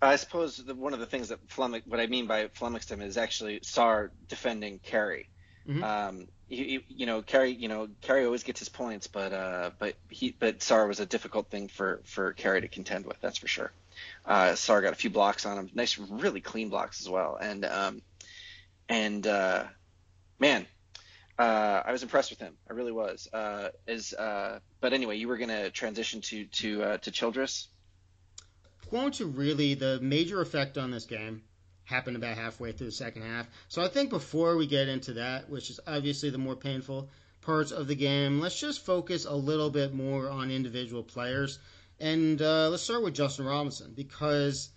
[0.00, 3.02] I suppose the, one of the things that flummox, what I mean by flummoxed him
[3.02, 5.28] is actually Sarr defending Carey.
[5.68, 5.84] Mm-hmm.
[5.84, 9.96] Um, you, you know, Carey, you know, Carey always gets his points, but uh, but
[10.08, 13.20] he, but Sarr was a difficult thing for for Carey to contend with.
[13.20, 13.70] That's for sure.
[14.24, 17.64] Uh, Sarr got a few blocks on him, nice, really clean blocks as well, and
[17.64, 18.02] um,
[18.88, 19.64] and uh,
[20.38, 20.66] man,
[21.38, 22.54] uh, I was impressed with him.
[22.68, 23.28] I really was.
[23.32, 27.68] Uh, as uh, but anyway, you were gonna transition to to uh, to Childress.
[29.12, 31.42] To really the major effect on this game
[31.84, 33.46] happened about halfway through the second half.
[33.68, 37.08] So I think before we get into that, which is obviously the more painful
[37.40, 41.58] parts of the game, let's just focus a little bit more on individual players.
[42.00, 44.70] And uh, let's start with Justin Robinson because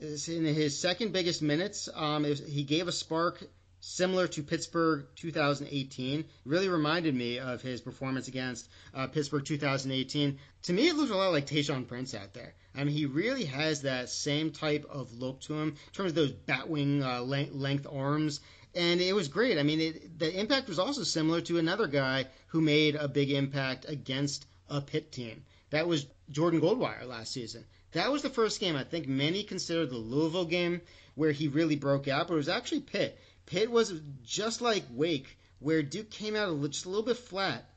[0.00, 3.42] in his second biggest minutes, um, was, he gave a spark
[3.80, 6.20] similar to Pittsburgh 2018.
[6.20, 10.38] It really reminded me of his performance against uh, Pittsburgh 2018.
[10.62, 12.54] To me, it looks a lot like Tayshaun Prince out there.
[12.74, 16.16] I mean, he really has that same type of look to him in terms of
[16.16, 18.40] those batwing uh, length, length arms.
[18.74, 19.58] And it was great.
[19.58, 23.30] I mean, it, the impact was also similar to another guy who made a big
[23.30, 25.44] impact against a Pitt team.
[25.70, 27.64] That was Jordan Goldwire last season.
[27.92, 30.80] That was the first game I think many consider the Louisville game
[31.14, 33.18] where he really broke out, but it was actually Pitt.
[33.46, 33.92] Pitt was
[34.24, 37.68] just like Wake, where Duke came out just a little bit flat,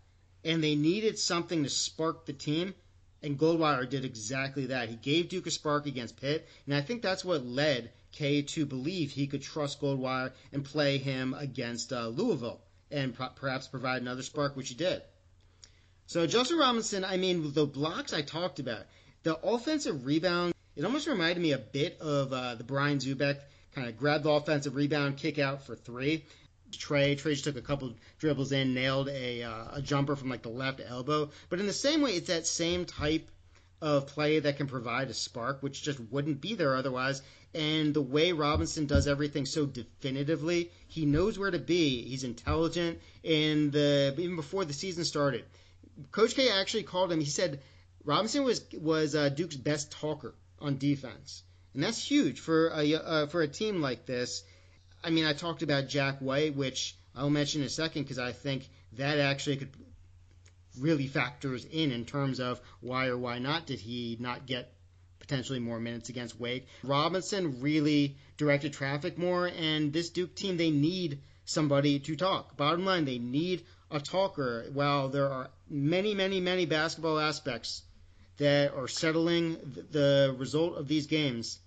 [0.44, 2.76] and they needed something to spark the team,
[3.24, 4.90] and Goldwire did exactly that.
[4.90, 8.66] He gave Duke a spark against Pitt, and I think that's what led K to
[8.66, 14.02] believe he could trust Goldwire and play him against uh, Louisville, and pro- perhaps provide
[14.02, 15.02] another spark, which he did.
[16.12, 18.82] So Justin Robinson, I mean, the blocks I talked about,
[19.24, 23.40] the offensive rebound, it almost reminded me a bit of uh, the Brian Zoubek
[23.74, 26.26] kind of grab the offensive rebound, kick out for three.
[26.74, 30.42] Tre, Tre just took a couple dribbles in, nailed a, uh, a jumper from like
[30.42, 31.30] the left elbow.
[31.48, 33.32] But in the same way, it's that same type
[33.82, 37.22] of play that can provide a spark, which just wouldn't be there otherwise.
[37.56, 42.02] And the way Robinson does everything so definitively, he knows where to be.
[42.04, 43.00] He's intelligent.
[43.24, 45.46] And the even before the season started,
[46.12, 47.20] Coach K actually called him.
[47.20, 47.62] He said
[48.04, 53.28] Robinson was was uh, Duke's best talker on defense, and that's huge for a uh,
[53.28, 54.44] for a team like this.
[55.04, 58.32] I mean, I talked about Jack White, which I'll mention in a second because I
[58.32, 59.72] think that actually could
[60.80, 64.74] really factors in in terms of why or why not did he not get
[65.20, 66.68] potentially more minutes against Wake.
[66.84, 72.58] Robinson really directed traffic more, and this Duke team they need somebody to talk.
[72.58, 74.66] Bottom line, they need a talker.
[74.74, 77.84] While there are many, many, many basketball aspects
[78.38, 79.58] that are settling
[79.92, 81.60] the result of these games,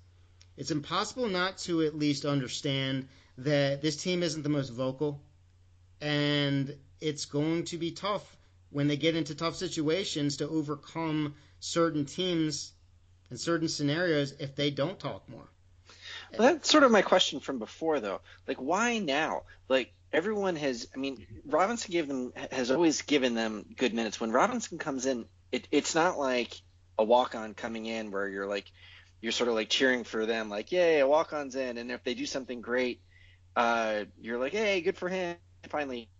[0.56, 3.08] it's impossible not to at least understand
[3.38, 5.20] that this team isn't the most vocal,
[6.00, 8.36] and it's going to be tough
[8.70, 12.72] when they get into tough situations to overcome certain teams
[13.30, 15.48] and certain scenarios if they don't talk more.
[16.38, 18.20] Well, that's sort of my question from before, though.
[18.46, 19.42] Like, why now?
[19.68, 20.88] Like, everyone has.
[20.94, 24.20] I mean, Robinson gave them has always given them good minutes.
[24.20, 26.54] When Robinson comes in, it, it's not like
[26.98, 28.70] a walk on coming in where you're like
[29.20, 32.04] you're sort of like cheering for them, like, yay, a walk on's in, and if
[32.04, 33.00] they do something great,
[33.56, 35.36] uh, you're like, hey, good for him,
[35.70, 36.10] finally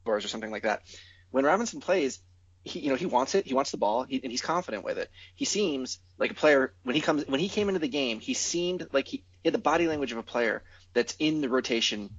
[0.00, 0.82] scores or something like that.
[1.30, 2.20] When Robinson plays,
[2.62, 4.98] he you know he wants it, he wants the ball, he, and he's confident with
[4.98, 5.10] it.
[5.34, 8.34] He seems like a player when he comes when he came into the game, he
[8.34, 12.10] seemed like he, he had the body language of a player that's in the rotation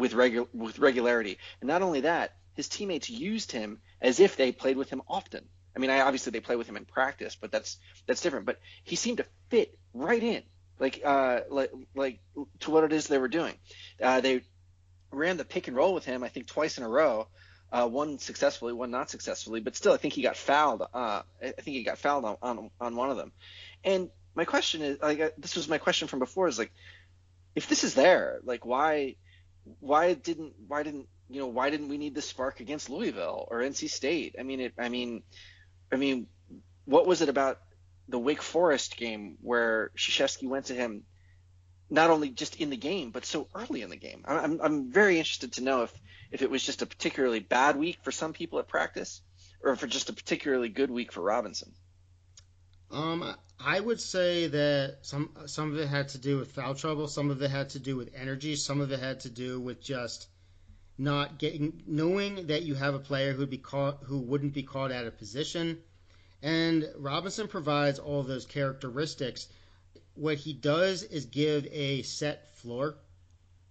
[0.00, 1.38] with regular with regularity.
[1.60, 5.44] And not only that, his teammates used him as if they played with him often.
[5.76, 8.46] I mean, I obviously they play with him in practice, but that's that's different.
[8.46, 10.42] But he seemed to fit right in,
[10.78, 12.20] like uh, like like
[12.60, 13.54] to what it is they were doing.
[14.02, 14.42] Uh, they
[15.12, 17.28] ran the pick and roll with him, I think twice in a row.
[17.72, 20.82] Uh, one successfully, one not successfully, but still, I think he got fouled.
[20.92, 23.32] Uh, I think he got fouled on, on on one of them.
[23.84, 26.72] And my question is, like, uh, this was my question from before, is like,
[27.54, 29.16] if this is there, like, why,
[29.80, 33.60] why didn't, why didn't, you know, why didn't we need the spark against Louisville or
[33.60, 34.36] NC State?
[34.38, 35.22] I mean, it, I mean,
[35.92, 36.26] I mean,
[36.84, 37.60] what was it about
[38.08, 41.04] the Wake Forest game where Krzyzewski went to him
[41.88, 44.24] not only just in the game, but so early in the game.
[44.26, 45.92] I'm, I'm very interested to know if,
[46.30, 49.22] if it was just a particularly bad week for some people at practice
[49.62, 51.72] or for just a particularly good week for Robinson.
[52.90, 57.08] Um, I would say that some some of it had to do with foul trouble,
[57.08, 59.82] some of it had to do with energy, some of it had to do with
[59.82, 60.28] just
[60.96, 64.92] not getting knowing that you have a player who'd be caught who wouldn't be caught
[64.92, 65.78] out of position.
[66.42, 69.46] And Robinson provides all those characteristics
[70.14, 72.96] what he does is give a set floor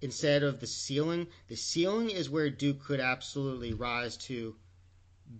[0.01, 1.27] instead of the ceiling.
[1.47, 4.55] The ceiling is where Duke could absolutely rise to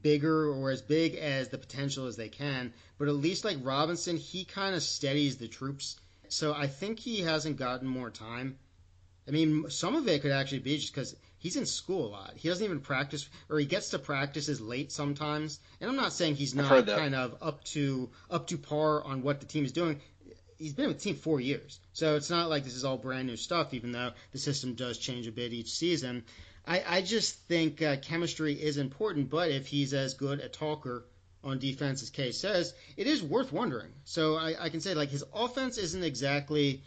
[0.02, 2.74] bigger or as big as the potential as they can.
[2.98, 6.00] But at least like Robinson, he kind of steadies the troops.
[6.28, 8.58] So I think he hasn't gotten more time.
[9.28, 12.34] I mean, some of it could actually be just because he's in school a lot.
[12.36, 15.60] He doesn't even practice, or he gets to practices late sometimes.
[15.80, 19.40] And I'm not saying he's not kind of up to up to par on what
[19.40, 20.00] the team is doing
[20.60, 23.28] he's been with the team four years, so it's not like this is all brand
[23.28, 23.74] new stuff.
[23.74, 26.24] Even though the system does change a bit each season,
[26.70, 29.30] I, I just think uh, chemistry is important.
[29.32, 31.04] But if he's as good a talker
[31.44, 33.92] on defense as K says, it is worth wondering.
[34.06, 36.84] So I, I can say like his offense isn't exactly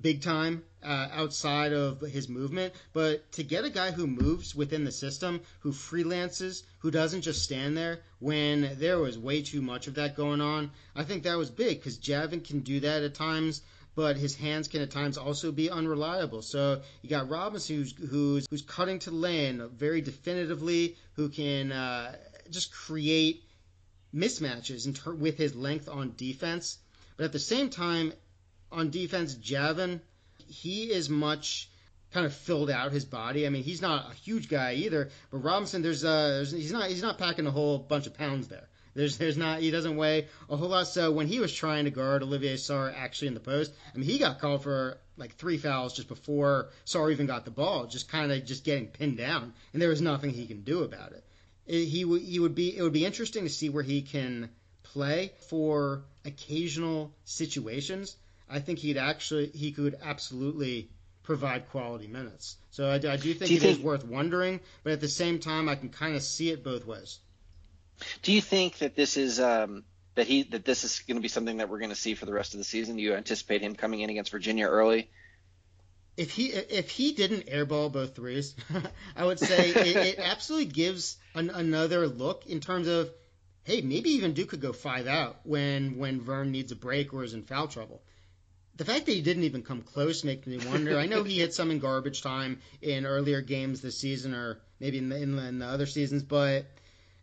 [0.00, 2.74] big time uh, outside of his movement.
[2.92, 7.42] But to get a guy who moves within the system, who freelances, who doesn't just
[7.42, 11.38] stand there when there was way too much of that going on, I think that
[11.38, 13.62] was big because Javin can do that at times.
[13.98, 16.40] But his hands can at times also be unreliable.
[16.42, 22.14] So you got Robinson who's who's, who's cutting to lane very definitively, who can uh,
[22.48, 23.42] just create
[24.14, 26.78] mismatches ter- with his length on defense.
[27.16, 28.12] But at the same time,
[28.70, 30.00] on defense, Javin,
[30.46, 31.68] he is much
[32.12, 33.48] kind of filled out his body.
[33.48, 36.88] I mean, he's not a huge guy either, but Robinson, there's uh, there's, he's not
[36.88, 38.68] he's not packing a whole bunch of pounds there.
[38.94, 40.88] There's there's not he doesn't weigh a whole lot.
[40.88, 44.08] So when he was trying to guard Olivier Sarr actually in the post, I mean,
[44.08, 48.08] he got called for like three fouls just before Sarr even got the ball, just
[48.08, 51.24] kind of just getting pinned down, and there was nothing he can do about it.
[51.66, 54.50] it he would he would be it would be interesting to see where he can
[54.82, 58.16] play for occasional situations
[58.50, 60.88] I think he'd actually he could absolutely
[61.22, 62.56] provide quality minutes.
[62.70, 65.38] So I, I do think do it think, is worth wondering, but at the same
[65.38, 67.18] time, I can kind of see it both ways.
[68.22, 69.84] Do you think that this is um,
[70.14, 72.26] that he that this is going to be something that we're going to see for
[72.26, 72.96] the rest of the season?
[72.96, 75.10] Do you anticipate him coming in against Virginia early?
[76.16, 78.54] If he if he didn't airball both threes,
[79.16, 83.10] I would say it, it absolutely gives an, another look in terms of
[83.64, 87.22] hey maybe even Duke could go five out when when Vern needs a break or
[87.22, 88.02] is in foul trouble
[88.78, 90.96] the fact that he didn't even come close makes me wonder.
[90.96, 94.98] I know he hit some in garbage time in earlier games this season, or maybe
[94.98, 96.64] in the, in the other seasons, but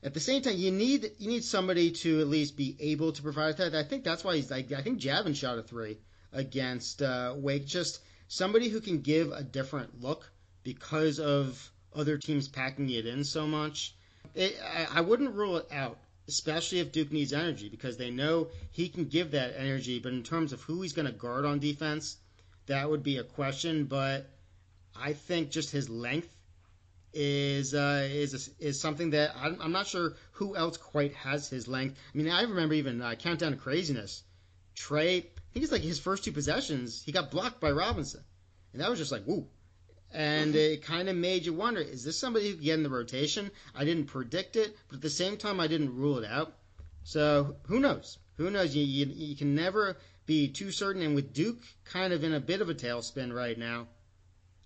[0.05, 3.21] at the same time, you need you need somebody to at least be able to
[3.23, 3.73] provide that.
[3.73, 5.97] I think that's why he's like I think Javin shot a three
[6.31, 7.65] against uh, Wake.
[7.65, 10.31] Just somebody who can give a different look
[10.63, 13.95] because of other teams packing it in so much.
[14.35, 18.47] It, I, I wouldn't rule it out especially if Duke needs energy because they know
[18.71, 19.99] he can give that energy.
[19.99, 22.17] But in terms of who he's going to guard on defense,
[22.65, 23.85] that would be a question.
[23.85, 24.27] But
[24.95, 26.34] I think just his length
[27.15, 31.67] is uh, is is something that I'm, I'm, not sure who else quite has his
[31.67, 31.97] length.
[32.13, 34.23] I mean, I remember even uh, Countdown to Craziness.
[34.75, 35.21] Tre, I
[35.53, 38.23] think it's like his first two possessions, he got blocked by Robinson,
[38.73, 39.47] and that was just like woo
[40.15, 42.89] and it kind of made you wonder: is this somebody who can get in the
[42.89, 43.51] rotation?
[43.75, 46.55] I didn't predict it, but at the same time, I didn't rule it out.
[47.03, 48.17] So who knows?
[48.37, 48.75] Who knows?
[48.75, 51.01] You, you, you can never be too certain.
[51.01, 53.87] And with Duke kind of in a bit of a tailspin right now,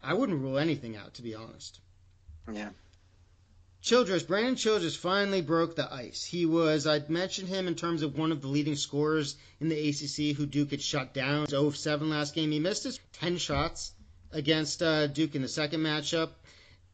[0.04, 1.80] I wouldn't rule anything out, to be honest.
[2.54, 2.70] Yeah.
[3.82, 6.26] Childress, Brandon Childress finally broke the ice.
[6.26, 9.89] He was, I'd mentioned him in terms of one of the leading scorers in the
[9.89, 11.47] ACC who Duke had shut down.
[11.47, 12.52] 0 7 last game.
[12.52, 13.93] He missed his 10 shots
[14.32, 16.32] against uh, Duke in the second matchup,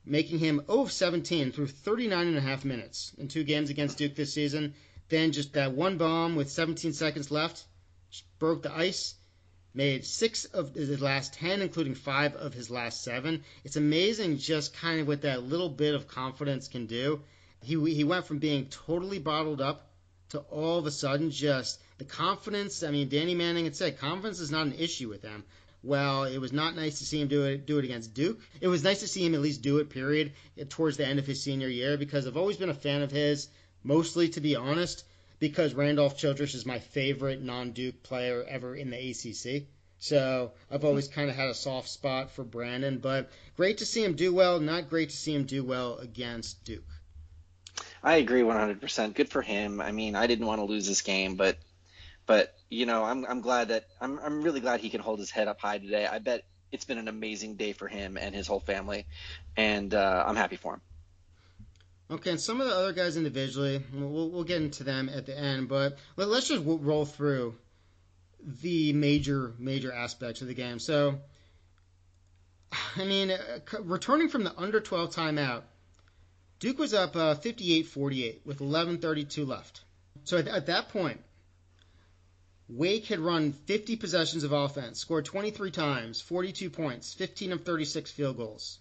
[0.06, 4.16] making him 0 17 through 39 and a half minutes in two games against Duke
[4.16, 4.76] this season.
[5.10, 7.66] Then just that one bomb with 17 seconds left
[8.38, 9.16] broke the ice.
[9.76, 13.44] Made six of his last 10, including five of his last seven.
[13.64, 17.22] It's amazing just kind of what that little bit of confidence can do.
[17.62, 19.92] He, he went from being totally bottled up
[20.30, 22.82] to all of a sudden just the confidence.
[22.82, 25.44] I mean, Danny Manning had said confidence is not an issue with him
[25.86, 28.40] well, it was not nice to see him do it do it against Duke.
[28.60, 29.90] It was nice to see him at least do it.
[29.90, 30.34] Period.
[30.70, 33.48] Towards the end of his senior year, because I've always been a fan of his,
[33.84, 35.06] mostly to be honest,
[35.50, 39.68] because Randolph Childress is my favorite non-Duke player ever in the ACC.
[40.00, 44.04] So I've always kind of had a soft spot for Brandon, but great to see
[44.04, 44.60] him do well.
[44.60, 46.90] Not great to see him do well against Duke.
[48.02, 49.14] I agree 100%.
[49.14, 49.82] Good for him.
[49.82, 51.60] I mean, I didn't want to lose this game, but
[52.26, 55.30] but you know, I'm I'm glad that I'm I'm really glad he can hold his
[55.30, 56.08] head up high today.
[56.08, 59.06] I bet it's been an amazing day for him and his whole family,
[59.56, 60.82] and uh, I'm happy for him.
[62.10, 65.38] Okay, and some of the other guys individually, we'll, we'll get into them at the
[65.38, 67.56] end, but let, us just roll through
[68.62, 70.78] the major major aspects of the game.
[70.78, 71.20] So,
[72.96, 73.40] I mean, uh,
[73.82, 75.64] returning from the under 12 timeout,
[76.60, 79.82] Duke was up uh, 58-48 with 11:32 left.
[80.26, 81.22] So at, at that point,
[82.70, 88.12] Wake had run 50 possessions of offense, scored 23 times, 42 points, 15 of 36
[88.12, 88.80] field goals.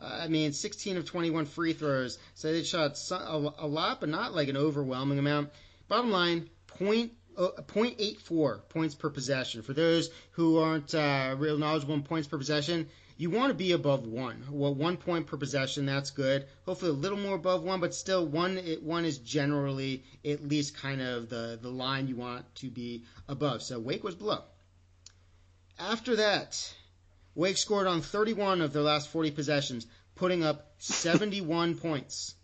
[0.00, 2.18] Uh, I mean, 16 of 21 free throws.
[2.34, 5.50] So they shot a, lot, but not like an overwhelming amount.
[5.88, 9.62] Bottom line, point 0.84 points per possession.
[9.62, 12.88] For those who aren't uh, real knowledgeable in points per possession,
[13.18, 14.44] you want to be above one.
[14.50, 16.46] Well, one point per possession, that's good.
[16.66, 20.76] Hopefully, a little more above one, but still, one it, one is generally at least
[20.76, 23.62] kind of the the line you want to be above.
[23.62, 24.42] So Wake was below.
[25.78, 26.74] After that,
[27.36, 32.34] Wake scored on 31 of their last 40 possessions, putting up 71 points.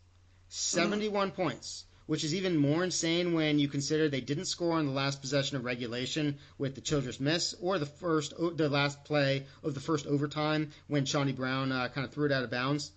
[0.48, 4.92] 71 points which is even more insane when you consider they didn't score on the
[4.92, 9.72] last possession of regulation with the Childress miss, or the first, the last play of
[9.72, 12.90] the first overtime when Chaundee Brown uh, kind of threw it out of bounds.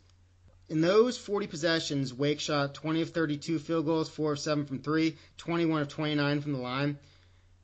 [0.67, 4.79] In those 40 possessions, Wake shot 20 of 32 field goals, 4 of 7 from
[4.79, 6.97] 3, 21 of 29 from the line.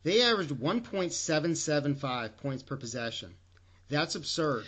[0.04, 3.36] They averaged 1.775 points per possession.
[3.92, 4.66] That's absurd.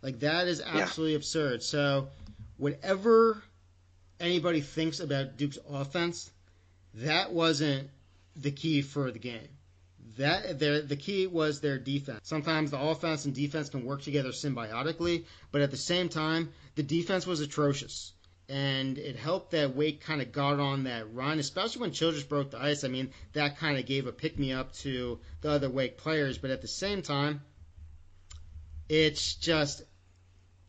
[0.00, 1.18] Like, that is absolutely yeah.
[1.18, 1.62] absurd.
[1.62, 2.08] So,
[2.56, 3.42] whatever
[4.18, 6.30] anybody thinks about Duke's offense,
[6.94, 7.90] that wasn't
[8.34, 9.48] the key for the game.
[10.16, 12.20] That their the key was their defense.
[12.22, 16.82] Sometimes the offense and defense can work together symbiotically, but at the same time, the
[16.82, 18.12] defense was atrocious.
[18.48, 22.50] And it helped that Wake kind of got on that run, especially when Childress broke
[22.50, 22.84] the ice.
[22.84, 26.36] I mean, that kind of gave a pick me up to the other Wake players.
[26.36, 27.40] But at the same time,
[28.92, 29.82] it's just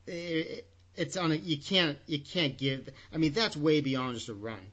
[0.08, 0.66] it,
[0.96, 4.34] it's on a you can't you can't give I mean that's way beyond just a
[4.34, 4.72] run.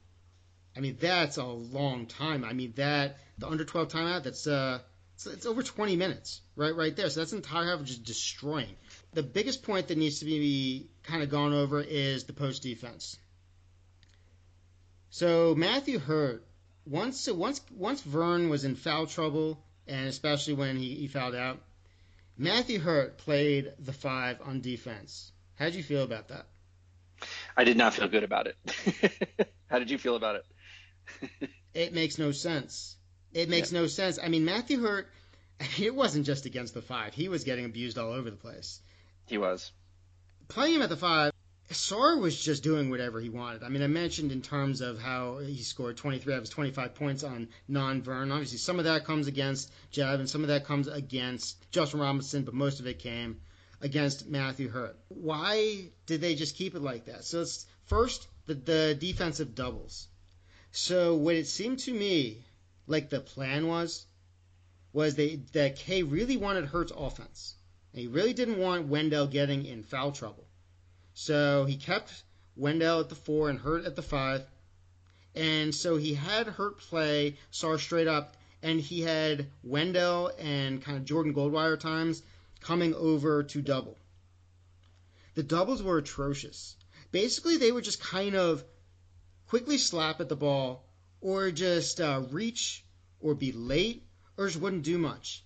[0.75, 2.45] I mean that's a long time.
[2.45, 4.79] I mean that the under 12 timeout that's uh
[5.15, 7.09] it's, it's over 20 minutes right right there.
[7.09, 8.73] So that's an entire half of just destroying.
[9.11, 13.17] The biggest point that needs to be kind of gone over is the post defense.
[15.09, 16.47] So Matthew Hurt
[16.85, 21.59] once once once Vern was in foul trouble and especially when he, he fouled out,
[22.41, 25.31] Matthew Hurt played the five on defense.
[25.59, 26.47] How did you feel about that?
[27.55, 29.53] I did not feel good about it.
[29.69, 31.49] How did you feel about it?
[31.75, 32.95] it makes no sense.
[33.31, 33.81] It makes yeah.
[33.81, 34.17] no sense.
[34.17, 35.07] I mean, Matthew Hurt,
[35.79, 37.13] it wasn't just against the five.
[37.13, 38.81] He was getting abused all over the place.
[39.27, 39.71] He was.
[40.47, 41.30] Playing him at the five,
[41.71, 43.63] Sarr was just doing whatever he wanted.
[43.63, 46.95] I mean, I mentioned in terms of how he scored 23 out of his 25
[46.95, 48.31] points on non-Vern.
[48.31, 52.43] Obviously, some of that comes against Jeb, and some of that comes against Justin Robinson,
[52.43, 53.41] but most of it came
[53.81, 54.97] against Matthew Hurt.
[55.09, 57.23] Why did they just keep it like that?
[57.23, 60.07] So it's first the, the defensive doubles.
[60.71, 62.43] So what it seemed to me
[62.87, 64.05] like the plan was
[64.93, 67.55] was they that K really wanted Hurt's offense.
[67.93, 70.45] And he really didn't want Wendell getting in foul trouble.
[71.13, 72.23] So he kept
[72.55, 74.45] Wendell at the four and Hurt at the five.
[75.35, 80.97] And so he had Hurt play Sarr straight up, and he had Wendell and kind
[80.97, 82.21] of Jordan Goldwire times
[82.59, 83.97] coming over to double.
[85.35, 86.75] The doubles were atrocious.
[87.11, 88.63] Basically, they would just kind of
[89.47, 90.85] quickly slap at the ball
[91.21, 92.83] or just uh, reach
[93.19, 94.03] or be late
[94.37, 95.43] or just wouldn't do much.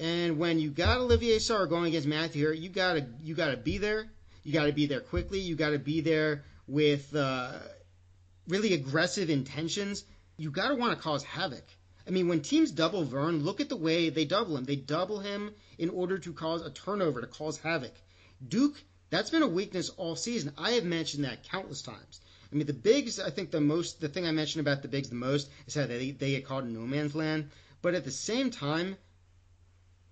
[0.00, 3.78] And when you got Olivier Sarr going against Matthew Hurt, you gotta you gotta be
[3.78, 4.08] there.
[4.42, 5.40] You gotta be there quickly.
[5.40, 7.52] You gotta be there with uh,
[8.46, 10.04] really aggressive intentions.
[10.36, 11.64] You gotta want to cause havoc.
[12.06, 14.64] I mean, when teams double Vern, look at the way they double him.
[14.64, 17.92] They double him in order to cause a turnover, to cause havoc.
[18.46, 20.52] Duke, that's been a weakness all season.
[20.56, 22.20] I have mentioned that countless times.
[22.50, 25.10] I mean, the bigs, I think the most, the thing I mentioned about the bigs
[25.10, 27.50] the most is how they, they get caught in no man's land.
[27.82, 28.96] But at the same time,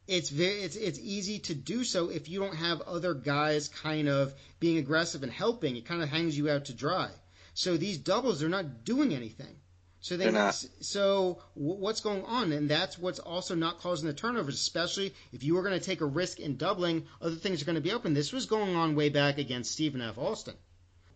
[0.07, 4.09] it's very, it's, it's easy to do so if you don't have other guys kind
[4.09, 5.77] of being aggressive and helping.
[5.77, 7.11] It kind of hangs you out to dry.
[7.55, 9.57] So these doubles, they're not doing anything.
[10.01, 10.55] So They're not.
[10.81, 12.53] so what's going on?
[12.53, 16.01] And that's what's also not causing the turnovers, especially if you were going to take
[16.01, 18.15] a risk in doubling, other things are going to be open.
[18.15, 20.17] This was going on way back against Stephen F.
[20.17, 20.55] Austin.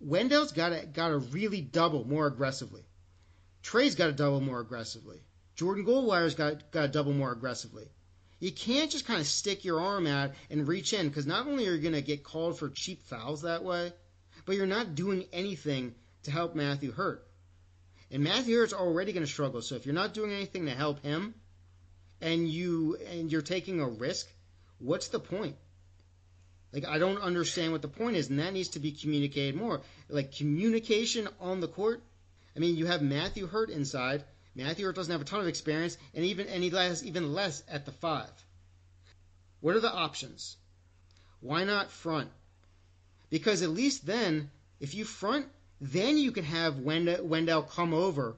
[0.00, 2.82] Wendell's got to got to really double more aggressively.
[3.62, 5.20] Tre's got to double more aggressively.
[5.54, 7.86] Jordan Goldwire's got got to double more aggressively.
[8.40, 11.68] You can't just kind of stick your arm out and reach in because not only
[11.68, 13.92] are you going to get called for cheap fouls that way,
[14.46, 17.22] but you're not doing anything to help Matthew Hurt.
[18.10, 19.60] And Matthew Hurt's already going to struggle.
[19.62, 21.34] So if you're not doing anything to help him,
[22.20, 24.26] and you and you're taking a risk,
[24.78, 25.56] what's the point?
[26.72, 29.80] Like I don't understand what the point is, and that needs to be communicated more.
[30.08, 32.02] Like communication on the court.
[32.56, 34.24] I mean, you have Matthew Hurt inside.
[34.54, 37.62] Matthew Hurt doesn't have a ton of experience, and even and he has even less
[37.68, 38.30] at the five.
[39.60, 40.56] What are the options?
[41.40, 42.30] Why not front?
[43.30, 45.46] Because at least then, if you front,
[45.80, 48.36] then you can have Wendell, Wendell come over,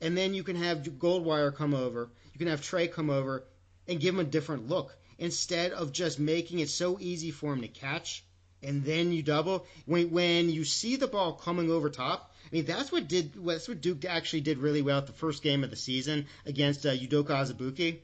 [0.00, 2.10] and then you can have Goldwire come over.
[2.32, 3.44] You can have Tre come over
[3.88, 7.62] and give him a different look instead of just making it so easy for him
[7.62, 8.24] to catch
[8.62, 9.66] and then you double.
[9.86, 13.68] When when you see the ball coming over top, I mean that's what did that's
[13.68, 16.90] what Duke actually did really well at the first game of the season against uh,
[16.90, 18.00] Udoka Azubuike.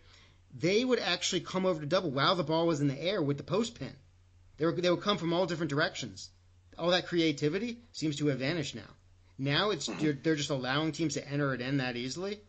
[0.59, 3.37] They would actually come over to double while the ball was in the air with
[3.37, 3.93] the post pin.
[4.57, 6.31] They, were, they would come from all different directions
[6.79, 8.91] all that creativity seems to have vanished now.
[9.39, 12.41] Now it's they're just allowing teams to enter it in that easily.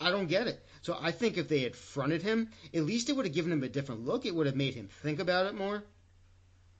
[0.00, 0.64] I don't get it.
[0.82, 3.62] So I think if they had fronted him, at least it would have given him
[3.62, 4.26] a different look.
[4.26, 5.84] It would have made him think about it more,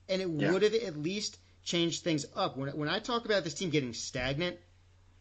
[0.09, 0.51] and it yeah.
[0.51, 2.57] would have at least changed things up.
[2.57, 4.57] When when I talk about this team getting stagnant,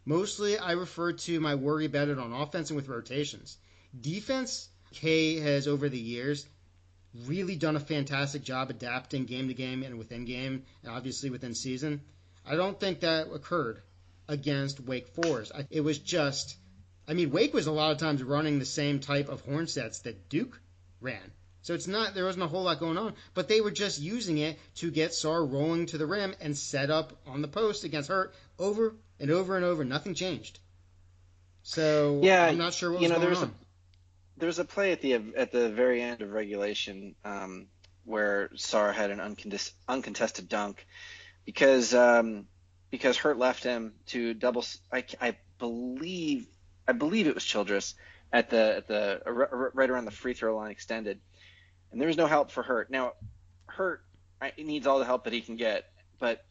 [0.05, 3.57] mostly I refer to my worry about it on offense and with rotations.
[3.99, 6.47] Defense, K has over the years
[7.26, 11.55] really done a fantastic job adapting game to game and within game, and obviously within
[11.55, 12.01] season.
[12.47, 13.82] I don't think that occurred
[14.28, 15.53] against Wake Forest.
[15.70, 16.57] It was just,
[17.07, 20.01] I mean, Wake was a lot of times running the same type of horn sets
[20.01, 20.61] that Duke
[21.01, 21.32] ran.
[21.62, 24.38] So it's not there wasn't a whole lot going on, but they were just using
[24.38, 28.08] it to get Sarr rolling to the rim and set up on the post against
[28.08, 29.84] Hurt over and over and over.
[29.84, 30.58] Nothing changed.
[31.62, 33.44] So yeah, I'm not sure what you was know, going on.
[33.44, 33.52] A,
[34.38, 37.66] there's a play at the at the very end of regulation um,
[38.04, 40.84] where Sarr had an uncontested, uncontested dunk
[41.44, 42.46] because um,
[42.90, 44.64] because Hurt left him to double.
[44.92, 46.46] I, I believe
[46.88, 47.94] I believe it was Childress
[48.32, 51.20] at the at the right around the free throw line extended,
[51.93, 52.90] and there was no help for Hurt.
[52.90, 53.12] Now
[53.66, 54.03] Hurt
[54.59, 56.45] needs all the help that he can get, but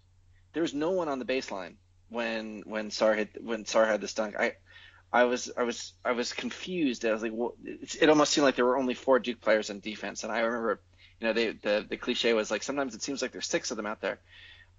[0.53, 1.75] there was no one on the baseline
[2.09, 4.35] when when Sarr had when Sarr had this dunk.
[4.39, 4.55] I
[5.11, 7.05] I was I was I was confused.
[7.05, 9.79] I was like, well, it almost seemed like there were only four Duke players on
[9.79, 10.81] defense, and I remember,
[11.19, 13.77] you know, they, the the cliche was like sometimes it seems like there's six of
[13.77, 14.19] them out there.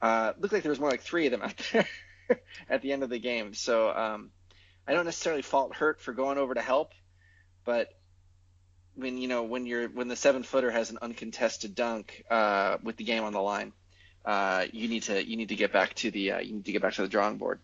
[0.01, 1.89] Uh, looked like there was more like three of them out there
[2.69, 3.55] at the end of the game.
[3.55, 4.31] So um,
[4.87, 6.93] I don't necessarily fault Hurt for going over to help,
[7.65, 7.89] but
[8.95, 12.97] when you know when you're when the seven footer has an uncontested dunk uh, with
[12.97, 13.73] the game on the line,
[14.25, 16.73] uh, you need to you need to get back to the uh, you need to
[16.73, 17.61] get back to the drawing board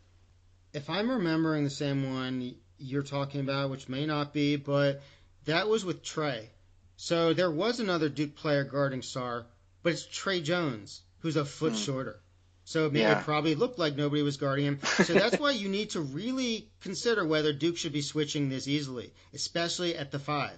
[0.73, 5.03] if I'm remembering the same one you're talking about, which may not be, but
[5.45, 6.49] that was with Tre.
[6.97, 9.45] So there was another Duke player guarding Sarr,
[9.83, 11.85] but it's Tre Jones, who's a foot mm.
[11.85, 12.21] shorter.
[12.65, 13.19] So it, yeah.
[13.19, 14.81] it probably looked like nobody was guarding him.
[14.83, 19.13] So that's why you need to really consider whether Duke should be switching this easily,
[19.33, 20.51] especially at the 5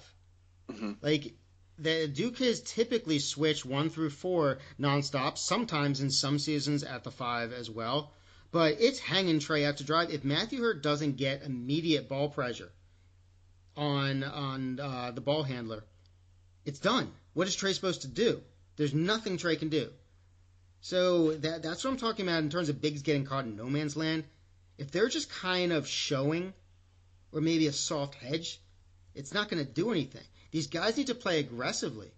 [0.71, 0.93] mm-hmm.
[1.03, 1.35] Like
[1.79, 7.11] the Duke has typically switched one through four nonstop, sometimes in some seasons at the
[7.11, 8.13] five as well.
[8.53, 10.11] But it's hanging Tre out to drive.
[10.11, 12.71] If Matthew Hurt doesn't get immediate ball pressure
[13.77, 15.85] on on uh, the ball handler,
[16.65, 17.13] it's done.
[17.33, 18.43] What is Tre supposed to do?
[18.77, 19.91] There's nothing Tre can do.
[20.81, 23.67] So that that's what I'm talking about in terms of bigs getting caught in no
[23.67, 24.25] man's land.
[24.79, 26.55] If they're just kind of showing,
[27.33, 28.61] or maybe a soft hedge,
[29.15, 30.25] it's not going to do anything.
[30.51, 32.11] These guys need to play aggressively.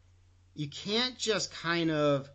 [0.54, 2.28] You can't just kind of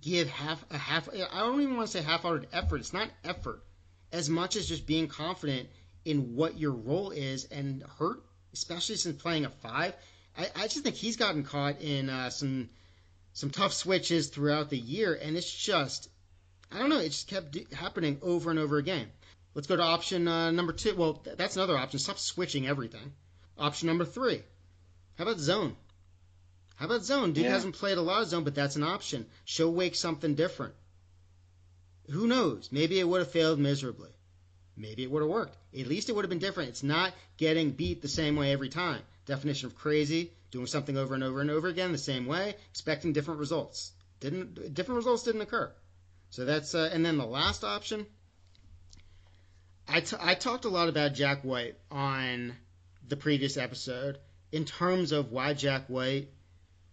[0.00, 1.08] give half a half.
[1.08, 2.78] I don't even want to say half-hearted effort.
[2.78, 3.62] It's not effort
[4.12, 5.68] as much as just being confident
[6.04, 8.22] in what your role is and Hurt,
[8.52, 9.94] especially since playing a five.
[10.36, 12.70] I, I just think he's gotten caught in uh, some
[13.32, 16.08] some tough switches throughout the year, and it's just
[16.72, 16.98] I don't know.
[16.98, 19.08] It just kept happening over and over again.
[19.54, 20.94] Let's go to option uh, number two.
[20.96, 21.98] Well, that's another option.
[21.98, 23.12] Stop switching everything.
[23.56, 24.42] Option number three.
[25.18, 25.74] How about zone?
[26.76, 27.32] How about zone?
[27.32, 27.50] Duke yeah.
[27.50, 29.26] hasn't played a lot of zone, but that's an option.
[29.44, 30.74] Show Wake something different.
[32.10, 32.68] Who knows?
[32.70, 34.10] Maybe it would have failed miserably.
[34.76, 35.56] Maybe it would have worked.
[35.76, 36.68] At least it would have been different.
[36.68, 39.02] It's not getting beat the same way every time.
[39.26, 43.12] Definition of crazy, doing something over and over and over again the same way, expecting
[43.12, 43.90] different results.
[44.20, 45.72] Didn't different results didn't occur.
[46.30, 48.06] So that's uh, and then the last option.
[49.88, 52.54] I, t- I talked a lot about Jack White on
[53.08, 54.18] the previous episode
[54.52, 56.28] in terms of why Jack White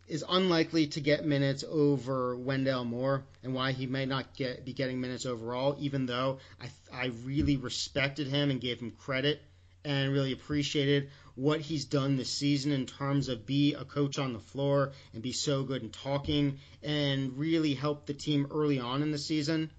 [0.07, 4.73] is unlikely to get minutes over Wendell Moore and why he may not get be
[4.73, 9.41] getting minutes overall, even though I, I really respected him and gave him credit
[9.83, 14.33] and really appreciated what he's done this season in terms of be a coach on
[14.33, 19.01] the floor and be so good in talking and really help the team early on
[19.01, 19.69] in the season.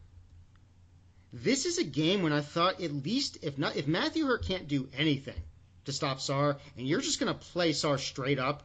[1.33, 4.68] This is a game when I thought at least if not if Matthew Hurt can't
[4.68, 5.41] do anything
[5.87, 8.62] to stop Sarr and you're just going to play Sarr straight up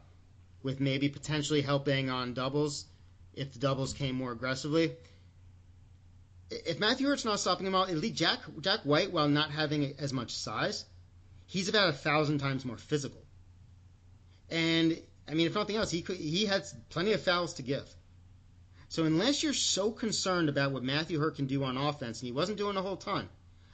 [0.64, 2.86] with maybe potentially helping on doubles
[3.34, 4.92] if the doubles came more aggressively.
[6.50, 9.96] If Matthew Hurt's not stopping him out, at least Jack Jack White, while not having
[10.00, 10.84] as much size,
[11.46, 13.22] he's about a thousand times more physical.
[14.50, 17.88] And I mean, if nothing else, he could, he had plenty of fouls to give.
[18.90, 22.34] So unless you're so concerned about what Matthew Hurt can do on offense, and he
[22.34, 23.30] wasn't doing a whole ton,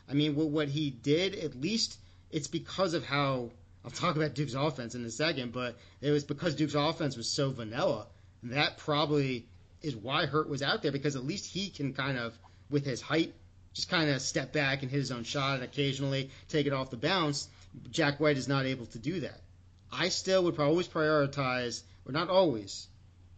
[0.08, 1.98] I mean, what, what he did, at least
[2.32, 3.52] it's because of how
[3.86, 7.30] I'll talk about Duke's offense in a second, but it was because Duke's offense was
[7.30, 8.08] so vanilla.
[8.44, 9.48] That probably
[9.82, 12.38] is why Hurt was out there because at least he can kind of,
[12.70, 13.34] with his height,
[13.74, 16.90] just kind of step back and hit his own shot and occasionally take it off
[16.90, 17.48] the bounce.
[17.92, 19.40] Jack White is not able to do that.
[19.92, 22.88] I still would always prioritize, or not always,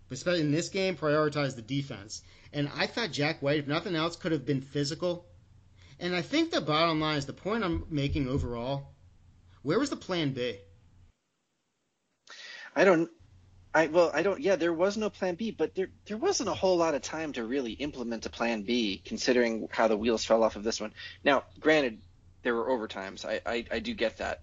[0.07, 2.23] but especially in this game, prioritize the defense.
[2.53, 5.25] And I thought Jack White, if nothing else, could have been physical.
[5.99, 8.93] And I think the bottom line is the point I'm making overall.
[9.63, 10.57] Where was the plan B?
[12.75, 13.09] I don't.
[13.73, 14.39] I well, I don't.
[14.39, 17.33] Yeah, there was no plan B, but there there wasn't a whole lot of time
[17.33, 20.93] to really implement a plan B, considering how the wheels fell off of this one.
[21.23, 21.99] Now, granted,
[22.41, 23.25] there were overtimes.
[23.25, 24.41] I I, I do get that,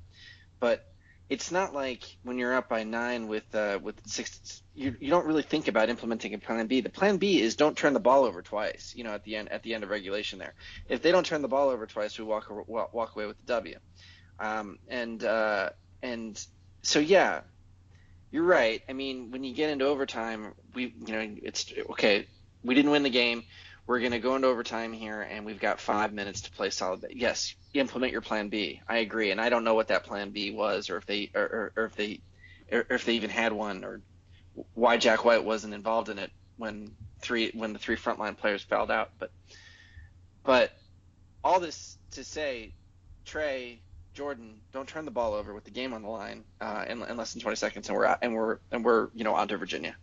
[0.60, 0.84] but
[1.28, 4.62] it's not like when you're up by nine with uh, with six.
[4.74, 6.80] You, you don't really think about implementing a plan B.
[6.80, 8.94] The plan B is don't turn the ball over twice.
[8.96, 10.54] You know, at the end at the end of regulation there.
[10.88, 13.76] If they don't turn the ball over twice, we walk walk away with the W.
[14.38, 15.70] Um, and uh,
[16.02, 16.46] and
[16.82, 17.40] so yeah,
[18.30, 18.82] you're right.
[18.88, 22.26] I mean, when you get into overtime, we you know it's okay.
[22.62, 23.44] We didn't win the game.
[23.86, 27.06] We're going to go into overtime here, and we've got five minutes to play solid.
[27.10, 28.80] Yes, implement your plan B.
[28.88, 31.42] I agree, and I don't know what that plan B was, or if they, or,
[31.42, 32.20] or, or if they,
[32.72, 34.00] or if they even had one, or
[34.74, 38.90] why Jack White wasn't involved in it when three when the three frontline players fouled
[38.90, 39.10] out.
[39.20, 39.30] But,
[40.42, 40.72] but
[41.44, 42.72] all this to say,
[43.24, 43.78] Tre
[44.16, 47.18] Jordan, don't turn the ball over with the game on the line uh, in, in,
[47.18, 49.58] less than 20 seconds, and we're out, and we're and we're you know on to
[49.58, 49.94] Virginia.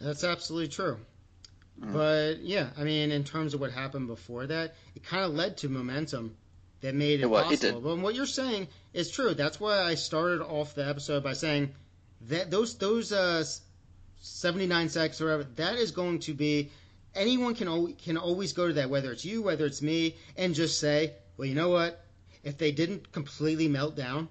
[0.00, 0.98] That's absolutely true.
[1.80, 1.92] Mm-hmm.
[1.92, 5.58] But yeah, I mean, in terms of what happened before that, it kind of led
[5.58, 6.36] to momentum
[6.80, 7.78] that made it, it possible.
[7.78, 9.34] It but what you're saying is true.
[9.34, 11.70] That's why I started off the episode by saying
[12.28, 13.44] that those those uh,
[14.20, 16.70] 79 seconds or whatever that is going to be
[17.14, 20.80] anyone can can always go to that whether it's you whether it's me and just
[20.80, 22.04] say well you know what
[22.42, 24.28] if they didn't completely melt down,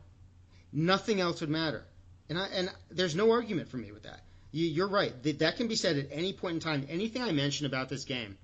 [0.71, 1.83] nothing else would matter.
[2.29, 4.21] And I, and there's no argument for me with that.
[4.57, 5.21] You, are right.
[5.23, 6.87] That, that can be said at any point in time.
[6.89, 8.37] Anything I mention about this game,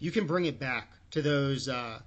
[0.00, 2.00] you can bring it back to those uh,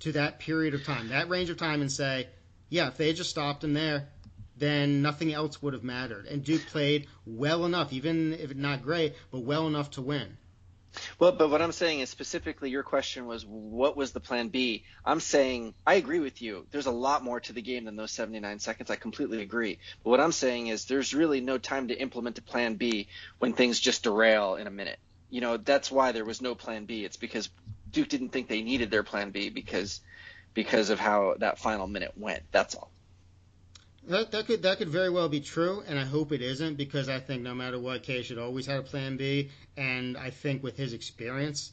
[0.00, 2.28] to that period of time, that range of time, and say,
[2.68, 4.08] yeah, if they had just stopped him there,
[4.56, 6.26] then nothing else would have mattered.
[6.26, 10.36] And Duke played well enough, even if not great, but well enough to win.
[11.18, 14.84] Well, but what I'm saying is specifically your question was what was the plan B?
[15.04, 16.66] I'm saying I agree with you.
[16.70, 18.90] There's a lot more to the game than those 79 seconds.
[18.90, 19.78] I completely agree.
[20.02, 23.52] But what I'm saying is there's really no time to implement a plan B when
[23.52, 24.98] things just derail in a minute.
[25.30, 27.04] You know, that's why there was no plan B.
[27.04, 27.50] It's because
[27.90, 30.00] Duke didn't think they needed their plan B because
[30.54, 32.42] because of how that final minute went.
[32.50, 32.90] That's all.
[34.08, 37.08] That, that could that could very well be true, and I hope it isn't because
[37.08, 40.62] I think no matter what, K should always have a plan B, and I think
[40.62, 41.72] with his experience,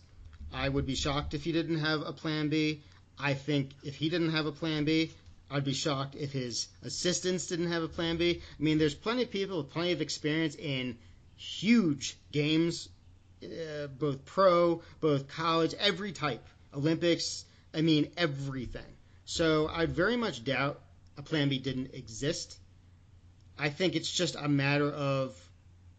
[0.52, 2.82] I would be shocked if he didn't have a plan B.
[3.20, 5.12] I think if he didn't have a plan B,
[5.52, 8.42] I'd be shocked if his assistants didn't have a plan B.
[8.60, 10.98] I mean, there's plenty of people with plenty of experience in
[11.36, 12.90] huge games,
[13.44, 17.46] uh, both pro, both college, every type, Olympics.
[17.76, 18.98] I mean, everything.
[19.26, 20.82] So I'd very much doubt
[21.18, 22.58] a plan B didn't exist.
[23.58, 25.36] I think it's just a matter of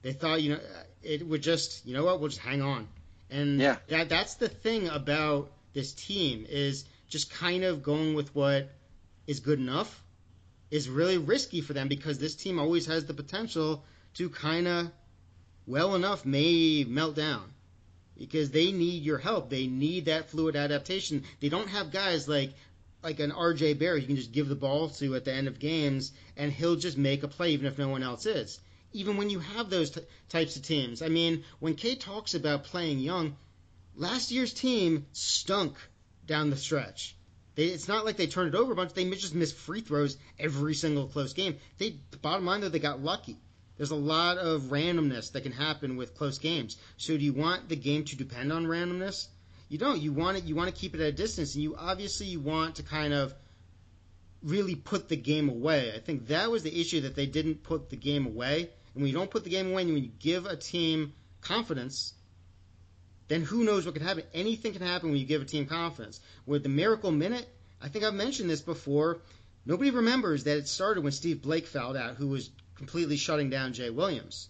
[0.03, 0.61] they thought, you know,
[1.03, 2.89] it would just, you know what, we'll just hang on.
[3.31, 3.77] And yeah.
[3.89, 8.71] that that's the thing about this team is just kind of going with what
[9.27, 10.03] is good enough
[10.71, 13.85] is really risky for them because this team always has the potential
[14.15, 14.91] to kind of
[15.67, 17.53] well enough may melt down
[18.17, 19.51] because they need your help.
[19.51, 21.25] They need that fluid adaptation.
[21.41, 22.53] They don't have guys like
[23.05, 25.59] like an RJ Barrett you can just give the ball to at the end of
[25.59, 28.59] games and he'll just make a play even if no one else is.
[28.93, 30.01] Even when you have those t-
[30.31, 31.03] types of teams.
[31.03, 33.37] I mean, when K talks about playing young,
[33.95, 35.77] last year's team stunk
[36.27, 37.15] down the stretch.
[37.57, 38.95] They, it's not like they turned it over a bunch.
[38.95, 41.59] They just missed free throws every single close game.
[41.79, 43.37] They bottom line though they got lucky.
[43.77, 46.77] There's a lot of randomness that can happen with close games.
[46.97, 49.27] So do you want the game to depend on randomness?
[49.69, 50.01] You don't.
[50.01, 50.45] You want it.
[50.45, 53.13] You want to keep it at a distance, and you obviously you want to kind
[53.13, 53.35] of
[54.43, 55.93] really put the game away.
[55.95, 58.71] I think that was the issue that they didn't put the game away.
[58.95, 62.13] And when you don't put the game away, and when you give a team confidence,
[63.29, 64.25] then who knows what can happen?
[64.35, 66.21] Anything can happen when you give a team confidence.
[66.47, 67.49] With the miracle minute,
[67.81, 69.23] I think I've mentioned this before.
[69.67, 73.73] Nobody remembers that it started when Steve Blake fouled out, who was completely shutting down
[73.73, 74.49] Jay Williams.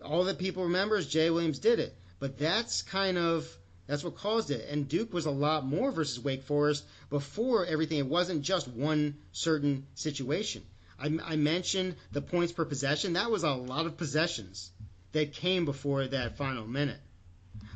[0.00, 1.96] All that people remember is Jay Williams did it.
[2.20, 3.48] But that's kind of
[3.90, 4.68] that's what caused it.
[4.70, 7.98] And Duke was a lot more versus Wake Forest before everything.
[7.98, 10.62] It wasn't just one certain situation.
[10.96, 13.14] I, I mentioned the points per possession.
[13.14, 14.70] That was a lot of possessions
[15.10, 17.00] that came before that final minute.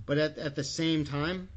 [0.07, 1.49] But at, at the same time,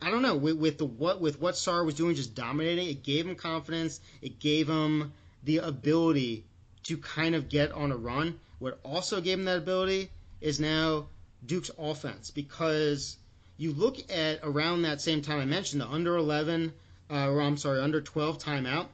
[0.00, 2.88] I don't know with, with the what with what Sarr was doing, just dominating.
[2.88, 4.00] It gave him confidence.
[4.22, 5.12] It gave him
[5.44, 6.46] the ability
[6.84, 8.40] to kind of get on a run.
[8.60, 11.08] What also gave him that ability is now
[11.44, 13.18] Duke's offense because
[13.60, 16.72] you look at around that same time I mentioned the under 11,
[17.10, 18.86] uh, or I'm sorry, under 12 timeout.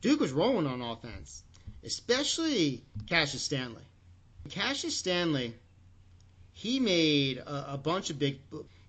[0.00, 1.42] Duke was rolling on offense,
[1.82, 3.82] especially Cassius Stanley.
[4.48, 5.54] Cassius Stanley
[6.56, 8.38] he made a, a bunch of big.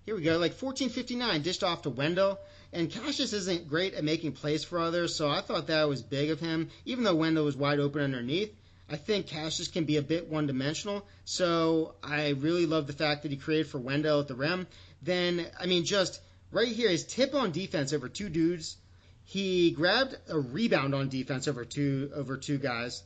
[0.06, 2.38] Here we go, like 1459 dished off to Wendell.
[2.72, 6.30] And Cassius isn't great at making plays for others, so I thought that was big
[6.30, 6.70] of him.
[6.86, 8.54] Even though Wendell was wide open underneath,
[8.88, 11.06] I think Cassius can be a bit one dimensional.
[11.26, 14.66] So I really love the fact that he created for Wendell at the rim.
[15.02, 16.20] Then, I mean, just
[16.50, 18.76] right here, his tip on defense over two dudes.
[19.24, 23.02] He grabbed a rebound on defense over two over two guys,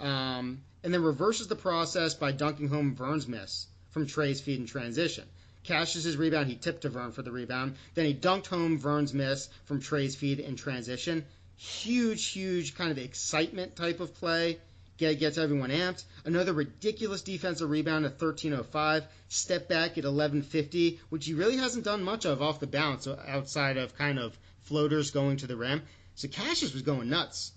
[0.00, 4.66] um, and then reverses the process by dunking home Vern's miss from Tre's feed in
[4.66, 5.24] transition.
[5.64, 7.76] Cassius's rebound, he tipped to Vern for the rebound.
[7.94, 11.26] Then he dunked home Vern's miss from Tre's feed in transition.
[11.56, 14.58] Huge, huge kind of excitement type of play.
[14.98, 16.04] Get, gets everyone amped.
[16.24, 19.04] Another ridiculous defensive rebound at 13.05.
[19.28, 23.76] Step back at 11.50, which he really hasn't done much of off the bounce outside
[23.76, 25.82] of kind of floaters going to the rim.
[26.16, 27.52] So Cassius was going nuts.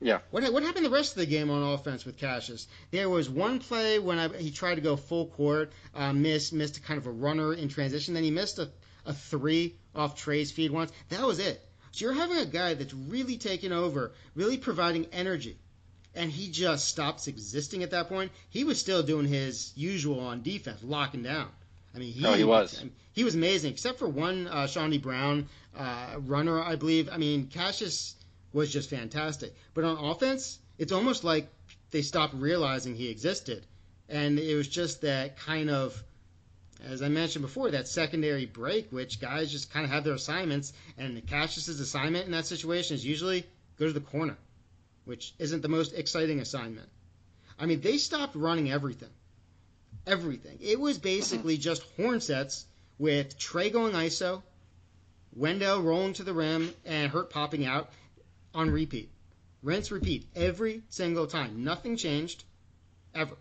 [0.00, 0.18] Yeah.
[0.30, 2.66] What what happened the rest of the game on offense with Cassius?
[2.90, 6.78] There was one play when I, he tried to go full court, uh, missed missed
[6.78, 8.14] a kind of a runner in transition.
[8.14, 8.70] Then he missed a,
[9.06, 10.90] a three off Tre's feed once.
[11.10, 11.64] That was it.
[11.92, 15.58] So you're having a guy that's really taking over, really providing energy,
[16.14, 18.32] and he just stops existing at that point.
[18.50, 21.48] He was still doing his usual on defense, locking down.
[21.94, 22.78] I mean, he, no, he was.
[22.78, 27.08] I mean, he was amazing, except for one uh, Chaundee Brown uh, runner, I believe.
[27.10, 28.14] I mean, Cassius
[28.52, 29.54] was just fantastic.
[29.74, 31.48] But on offense, it's almost like
[31.90, 33.66] they stopped realizing he existed.
[34.08, 36.02] And it was just that kind of,
[36.84, 40.72] as I mentioned before, that secondary break, which guys just kind of have their assignments.
[40.98, 43.46] And Cassius's assignment in that situation is usually
[43.78, 44.36] go to the corner,
[45.04, 46.88] which isn't the most exciting assignment.
[47.58, 49.10] I mean, they stopped running everything.
[50.06, 50.58] Everything.
[50.60, 52.66] It was basically just horn sets
[52.98, 54.42] with Tre going ISO,
[55.34, 57.90] Wendell rolling to the rim, and Hurt popping out
[58.54, 59.10] on repeat.
[59.62, 61.64] Rinse, repeat every single time.
[61.64, 62.44] Nothing changed
[63.14, 63.36] ever.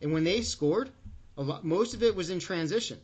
[0.00, 0.90] And when they scored,
[1.36, 2.98] a lot, most of it was in transition.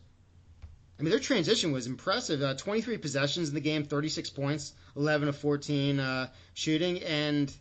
[0.98, 2.42] I mean, their transition was impressive.
[2.42, 7.52] Uh, 23 possessions in the game, 36 points, 11 of 14 uh, shooting, and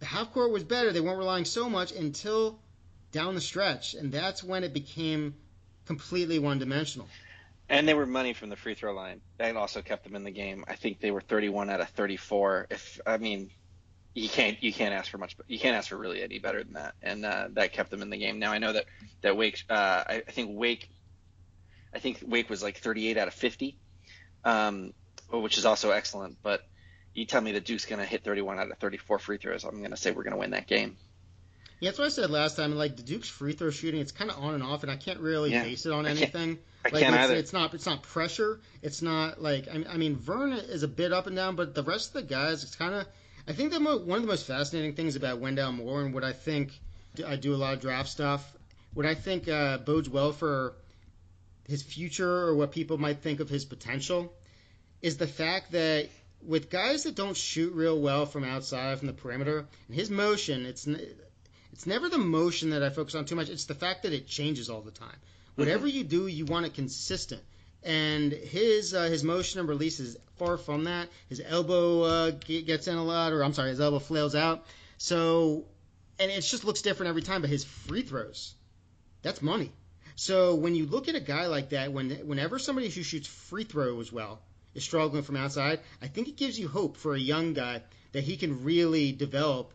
[0.00, 0.92] the half court was better.
[0.92, 2.58] They weren't relying so much until
[3.12, 5.34] down the stretch, and that's when it became
[5.86, 7.08] completely one dimensional.
[7.68, 9.20] And they were money from the free throw line.
[9.36, 10.64] That also kept them in the game.
[10.66, 12.68] I think they were 31 out of 34.
[12.70, 13.50] If I mean,
[14.14, 16.62] you can't you can't ask for much, but you can't ask for really any better
[16.62, 16.94] than that.
[17.02, 18.38] And uh, that kept them in the game.
[18.38, 18.86] Now I know that
[19.20, 20.88] that Wake, uh, I, I, think Wake,
[21.94, 23.76] I think Wake was like 38 out of 50,
[24.44, 24.94] um,
[25.30, 26.38] which is also excellent.
[26.42, 26.62] But
[27.18, 29.78] you tell me that Duke's going to hit 31 out of 34 free throws, I'm
[29.78, 30.96] going to say we're going to win that game.
[31.80, 32.74] Yeah, that's what I said last time.
[32.74, 35.20] Like the Duke's free throw shooting, it's kind of on and off, and I can't
[35.20, 35.62] really yeah.
[35.62, 36.58] base it on anything.
[36.84, 37.34] I like can't it's, either.
[37.34, 37.74] It's not.
[37.74, 38.60] It's not pressure.
[38.82, 39.68] It's not like.
[39.68, 42.22] I, I mean, Vern is a bit up and down, but the rest of the
[42.22, 43.06] guys, it's kind of.
[43.46, 46.24] I think that mo- one of the most fascinating things about Wendell Moore and what
[46.24, 46.72] I think
[47.24, 48.52] I do a lot of draft stuff.
[48.94, 50.74] What I think uh, bodes well for
[51.68, 54.32] his future or what people might think of his potential
[55.00, 56.08] is the fact that
[56.42, 60.66] with guys that don't shoot real well from outside from the perimeter, and his motion,
[60.66, 60.86] it's
[61.72, 63.48] it's never the motion that I focus on too much.
[63.48, 65.16] It's the fact that it changes all the time.
[65.56, 65.98] Whatever mm-hmm.
[65.98, 67.42] you do, you want it consistent.
[67.82, 71.08] And his uh, his motion and release is far from that.
[71.28, 74.66] His elbow uh, gets in a lot, or I'm sorry, his elbow flails out.
[74.98, 75.64] So,
[76.18, 77.40] and it just looks different every time.
[77.40, 78.54] But his free throws,
[79.22, 79.72] that's money.
[80.16, 83.64] So when you look at a guy like that, when whenever somebody who shoots free
[83.64, 84.40] throws well
[84.78, 88.24] is struggling from outside, I think it gives you hope for a young guy that
[88.24, 89.72] he can really develop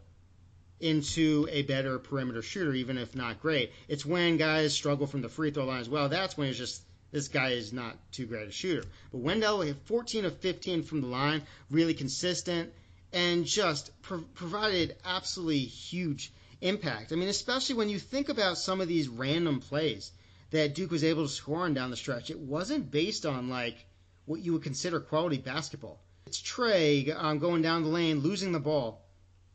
[0.80, 3.72] into a better perimeter shooter, even if not great.
[3.88, 6.10] It's when guys struggle from the free throw line as well.
[6.10, 6.82] That's when it's just
[7.12, 8.84] this guy is not too great a shooter.
[9.12, 12.74] But Wendell hit 14 of 15 from the line, really consistent,
[13.14, 17.14] and just pro- provided absolutely huge impact.
[17.14, 20.12] I mean, especially when you think about some of these random plays
[20.50, 22.30] that Duke was able to score on down the stretch.
[22.30, 23.86] It wasn't based on like
[24.26, 26.00] what you would consider quality basketball.
[26.26, 29.06] It's Tre um, going down the lane, losing the ball,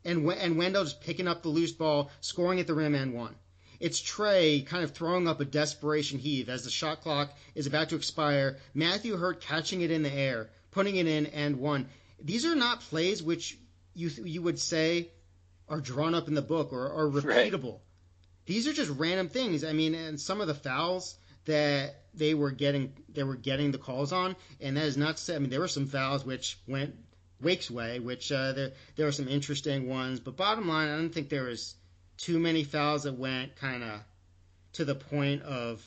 [0.05, 3.35] and and Wendell just picking up the loose ball, scoring at the rim and one.
[3.79, 7.89] It's Tre kind of throwing up a desperation heave as the shot clock is about
[7.89, 8.57] to expire.
[8.73, 11.87] Matthew Hurt catching it in the air, putting it in and one.
[12.21, 13.57] These are not plays which
[13.95, 15.09] you you would say
[15.67, 17.73] are drawn up in the book or are repeatable.
[17.73, 17.81] Right.
[18.45, 19.63] These are just random things.
[19.63, 21.15] I mean, and some of the fouls
[21.49, 25.23] that they were getting they were getting the calls on, and that is not to
[25.23, 25.35] say.
[25.35, 26.95] I mean, there were some fouls which went
[27.41, 30.19] Wake's way, which uh, there there were some interesting ones.
[30.19, 31.75] But bottom line, I don't think there was
[32.17, 34.01] too many fouls that went kind of
[34.73, 35.83] to the point of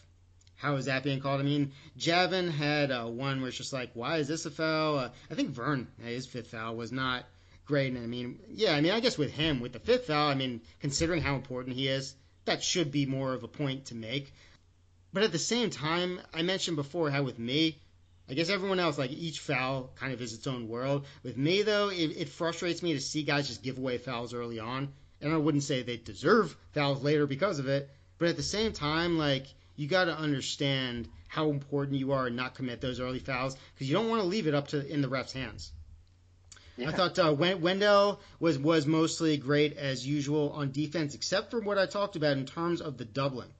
[0.57, 1.41] how is that being called?
[1.41, 4.99] I mean, Javin had uh, one where it's just like, why is this a foul?
[4.99, 7.25] Uh, I think Vern, his fifth foul was not
[7.67, 7.93] great.
[7.93, 10.35] And I mean, yeah, I mean, I guess with him, with the fifth foul, I
[10.35, 14.33] mean, considering how important he is, that should be more of a point to make.
[15.13, 17.79] But at the same time, I mentioned before how with me,
[18.29, 21.07] I guess everyone else, like each foul kind of is its own world.
[21.23, 24.59] With me, though, it, it frustrates me to see guys just give away fouls early
[24.59, 24.93] on.
[25.21, 27.91] And I wouldn't say they deserve fouls later because of it.
[28.19, 29.47] But at the same time, like,
[29.77, 33.89] you got to understand how important you are and not commit those early fouls because
[33.89, 35.73] you don't want to leave it up to in the ref's hands.
[36.77, 36.89] Yeah.
[36.89, 41.79] I thought uh, Wendell was was mostly great as usual on defense, except for what
[41.79, 43.51] I talked about in terms of the doubling.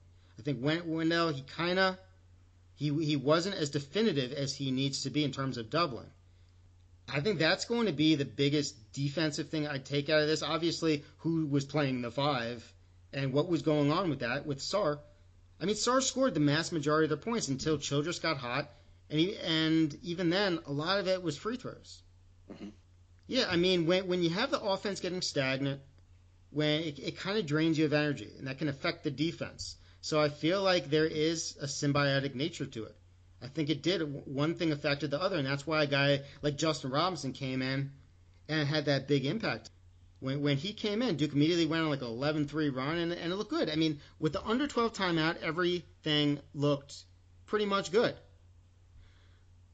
[0.43, 1.97] I think Wendell he kind of
[2.75, 6.09] he he wasn't as definitive as he needs to be in terms of doubling.
[7.07, 10.43] I think that's going to be the biggest defensive thing I take out of this.
[10.43, 12.73] Obviously, who was playing the five
[13.13, 14.99] and what was going on with that with Sarr.
[15.61, 18.69] I mean, Sarr scored the mass majority of their points until Childress got hot,
[19.09, 22.01] and he, and even then, a lot of it was free throws.
[22.51, 22.69] Mm-hmm.
[23.27, 25.79] Yeah, I mean, when when you have the offense getting stagnant,
[26.49, 29.77] when it, it kind of drains you of energy, and that can affect the defense.
[30.03, 32.95] So I feel like there is a symbiotic nature to it.
[33.41, 34.01] I think it did.
[34.27, 37.89] One thing affected the other, and that's why a guy like Justin Robinson came in
[38.49, 39.69] and had that big impact.
[40.19, 43.13] When, when he came in, Duke immediately went on like an 11 3 run, and,
[43.13, 43.69] and it looked good.
[43.69, 47.05] I mean, with the under 12 timeout, everything looked
[47.45, 48.13] pretty much good.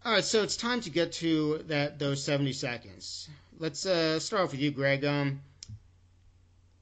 [0.05, 3.27] All right, so it's time to get to that those 70 seconds.
[3.57, 5.03] Let's uh, start off with you, Greg.
[5.03, 5.41] Um,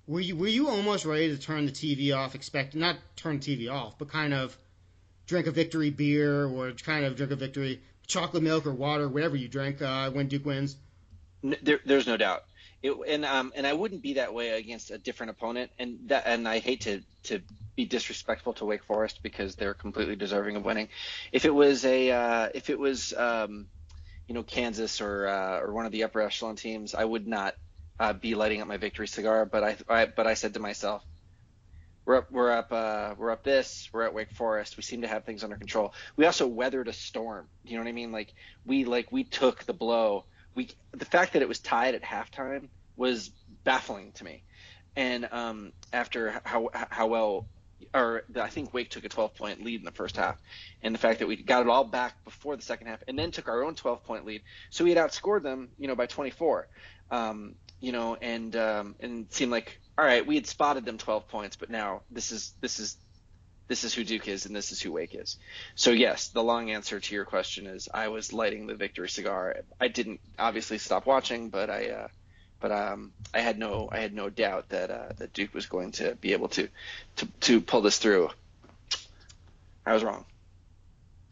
[0.07, 3.71] were you were you almost ready to turn the TV off, expect not turn TV
[3.71, 4.57] off, but kind of
[5.27, 9.35] drink a victory beer or kind of drink a victory chocolate milk or water, whatever
[9.35, 10.77] you drink uh, when Duke wins?
[11.43, 12.45] There, there's no doubt.
[12.81, 16.23] It, and um, and I wouldn't be that way against a different opponent, and that
[16.25, 17.41] and I hate to to
[17.75, 20.87] be disrespectful to Wake Forest because they're completely deserving of winning.
[21.31, 23.67] If it was a uh, if it was um,
[24.27, 27.55] you know Kansas or uh, or one of the upper echelon teams, I would not
[27.99, 29.45] uh, be lighting up my victory cigar.
[29.45, 31.03] But I, I but I said to myself,
[32.05, 34.77] we're up we're up uh, we're up this we're at Wake Forest.
[34.77, 35.93] We seem to have things under control.
[36.15, 37.47] We also weathered a storm.
[37.65, 38.11] You know what I mean?
[38.11, 38.33] Like
[38.65, 40.25] we like we took the blow.
[40.55, 43.31] We the fact that it was tied at halftime was
[43.63, 44.43] baffling to me.
[44.95, 47.47] And um, after how how well
[47.93, 50.37] or I think Wake took a 12 point lead in the first half,
[50.81, 53.31] and the fact that we got it all back before the second half, and then
[53.31, 56.67] took our own 12 point lead, so we had outscored them, you know, by 24,
[57.11, 61.27] um, you know, and um, and seemed like all right, we had spotted them 12
[61.27, 62.97] points, but now this is this is
[63.67, 65.37] this is who Duke is, and this is who Wake is.
[65.75, 69.57] So yes, the long answer to your question is I was lighting the victory cigar.
[69.79, 71.89] I didn't obviously stop watching, but I.
[71.89, 72.07] Uh,
[72.59, 75.91] but um, I had no I had no doubt that uh, that Duke was going
[75.93, 76.67] to be able to,
[77.17, 78.29] to to pull this through.
[79.85, 80.25] I was wrong.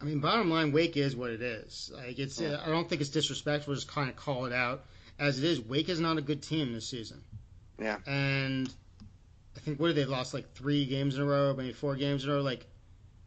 [0.00, 1.90] I mean, bottom line, Wake is what it is.
[1.92, 2.60] Like it's, yeah.
[2.64, 3.74] I don't think it's disrespectful.
[3.74, 4.84] Just kind of call it out
[5.18, 5.60] as it is.
[5.60, 7.22] Wake is not a good team this season.
[7.78, 7.98] Yeah.
[8.06, 8.72] And
[9.56, 12.24] I think what have they lost like three games in a row, maybe four games
[12.24, 12.42] in a row.
[12.42, 12.66] Like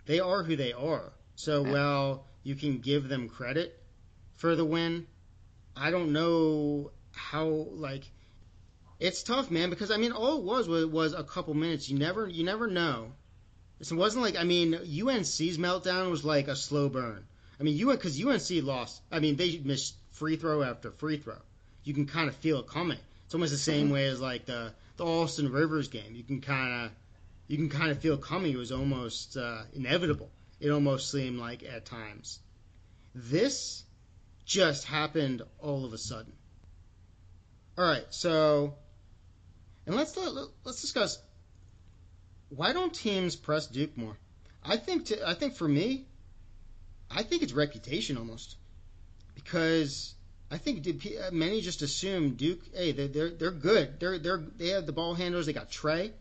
[0.06, 1.12] they are who they are.
[1.36, 1.72] So yeah.
[1.72, 3.80] well, you can give them credit
[4.36, 5.08] for the win.
[5.76, 8.04] I don't know how like
[9.00, 11.90] it's tough, man, because I mean, all it was was, was a couple minutes.
[11.90, 13.14] You never you never know.
[13.80, 17.26] It wasn't like I mean, UNC's meltdown was like a slow burn.
[17.60, 19.02] I mean, UN because UNC lost.
[19.12, 21.38] I mean, they missed free throw after free throw.
[21.90, 23.00] You can kind of feel it coming.
[23.26, 23.94] It's almost the same mm-hmm.
[23.94, 26.14] way as like the the Austin Rivers game.
[26.14, 26.92] You can kind of
[27.48, 28.54] you can kind of feel it coming.
[28.54, 30.30] It was almost uh, inevitable.
[30.60, 32.38] It almost seemed like at times.
[33.16, 33.84] This
[34.46, 36.32] just happened all of a sudden.
[37.76, 38.76] All right, so
[39.88, 40.16] and let's
[40.64, 41.18] let's discuss
[42.50, 44.16] why don't teams press Duke more?
[44.64, 46.06] I think to, I think for me,
[47.10, 48.58] I think it's reputation almost
[49.34, 50.14] because
[50.52, 50.86] I think
[51.32, 52.62] many just assume Duke.
[52.74, 54.00] Hey, they're they're, they're good.
[54.00, 55.46] They're they're they have the ball handlers.
[55.46, 56.12] They got Tre,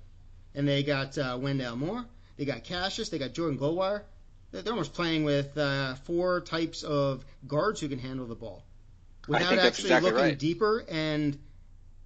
[0.55, 2.05] and they got uh, Wendell Moore.
[2.37, 3.09] They got Cassius.
[3.09, 4.03] They got Jordan Goldwire.
[4.51, 8.65] They're, they're almost playing with uh, four types of guards who can handle the ball
[9.27, 10.39] without actually exactly looking right.
[10.39, 10.85] deeper.
[10.89, 11.39] And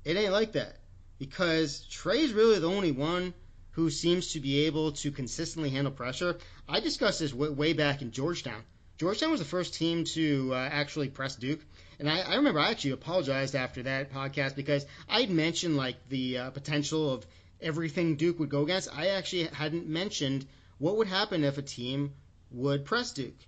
[0.04, 0.76] it ain't like that
[1.18, 3.34] because Tre's really the only one
[3.72, 6.36] who seems to be able to consistently handle pressure.
[6.68, 8.62] I discussed this way, way back in Georgetown.
[8.98, 11.60] Georgetown was the first team to uh, actually press Duke.
[12.03, 16.38] And I, I, remember I actually apologized after that podcast because I'd mentioned like the
[16.38, 17.24] uh, potential of
[17.61, 18.92] everything Duke would go against.
[18.92, 20.44] I actually hadn't mentioned
[20.78, 22.12] what would happen if a team
[22.50, 23.38] would press Duke.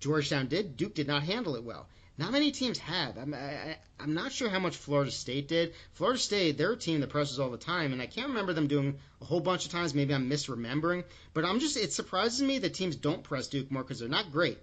[0.00, 0.76] Georgetown did.
[0.76, 1.86] Duke did not handle it well.
[2.18, 3.16] Not many teams have.
[3.16, 5.74] I'm, I, am not sure how much Florida State did.
[5.92, 8.66] Florida State, they're a team that presses all the time, and I can't remember them
[8.66, 9.94] doing a whole bunch of times.
[9.94, 13.84] Maybe I'm misremembering, but I'm just it surprises me that teams don't press Duke more
[13.84, 14.58] because they're not great,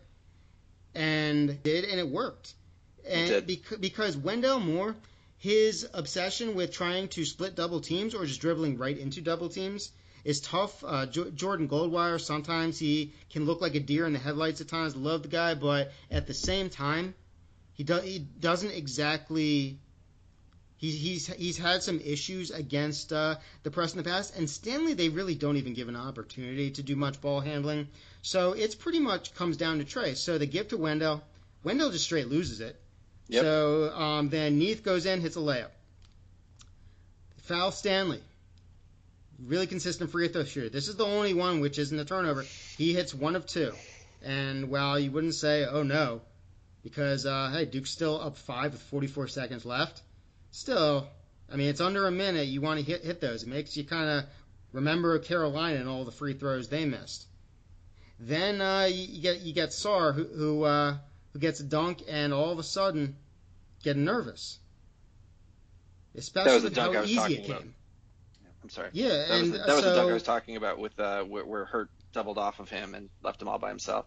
[0.93, 2.55] and did and it worked,
[3.07, 4.95] and it bec- because Wendell Moore,
[5.37, 9.91] his obsession with trying to split double teams or just dribbling right into double teams
[10.23, 10.83] is tough.
[10.83, 14.67] Uh, J- Jordan Goldwire, sometimes he can look like a deer in the headlights at
[14.67, 14.95] times.
[14.95, 17.15] Love the guy, but at the same time
[17.73, 19.79] he, do, he doesn't exactly.
[20.77, 24.95] He's, he's, he's had some issues against uh, the press in the past, and Stanley,
[24.95, 27.87] they really don't even give an opportunity to do much ball handling.
[28.23, 30.15] So it's pretty much comes down to Tre.
[30.15, 31.21] So they give to Wendell.
[31.63, 32.80] Wendell just straight loses it.
[33.32, 33.43] Yep.
[33.43, 35.69] So um, then Neath goes in, hits a layup.
[37.43, 38.19] Foul Stanley.
[39.45, 40.67] Really consistent free throw shooter.
[40.67, 42.45] This is the only one which isn't a turnover.
[42.77, 43.71] He hits one of two.
[44.21, 46.19] And while you wouldn't say, oh no,
[46.84, 50.01] because uh, hey, Duke's still up five with 44 seconds left.
[50.51, 51.07] Still,
[51.49, 52.47] I mean, it's under a minute.
[52.47, 53.43] You want to hit hit those.
[53.43, 54.25] It makes you kind of
[54.73, 57.25] remember Carolina and all the free throws they missed.
[58.19, 60.97] Then uh, you, you get you get Sarr who who, uh,
[61.32, 63.15] who gets a dunk and all of a sudden
[63.82, 64.59] getting nervous,
[66.15, 67.51] especially was the dunk I how was easy talking it came.
[67.51, 67.65] about.
[68.63, 68.89] I'm sorry.
[68.93, 71.23] Yeah, That was, and the, that was the dunk I was talking about with uh,
[71.23, 74.05] where, where Hurt doubled off of him and left him all by himself.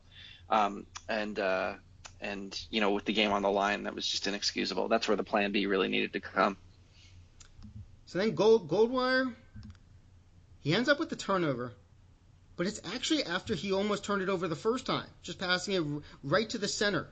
[0.49, 1.75] Um, and uh,
[2.21, 4.89] and you know with the game on the line, that was just inexcusable.
[4.89, 6.57] That's where the plan B really needed to come.
[8.07, 9.35] So then Gold Goldwire,
[10.61, 11.73] he ends up with the turnover,
[12.57, 16.03] but it's actually after he almost turned it over the first time, just passing it
[16.23, 17.09] right to the center,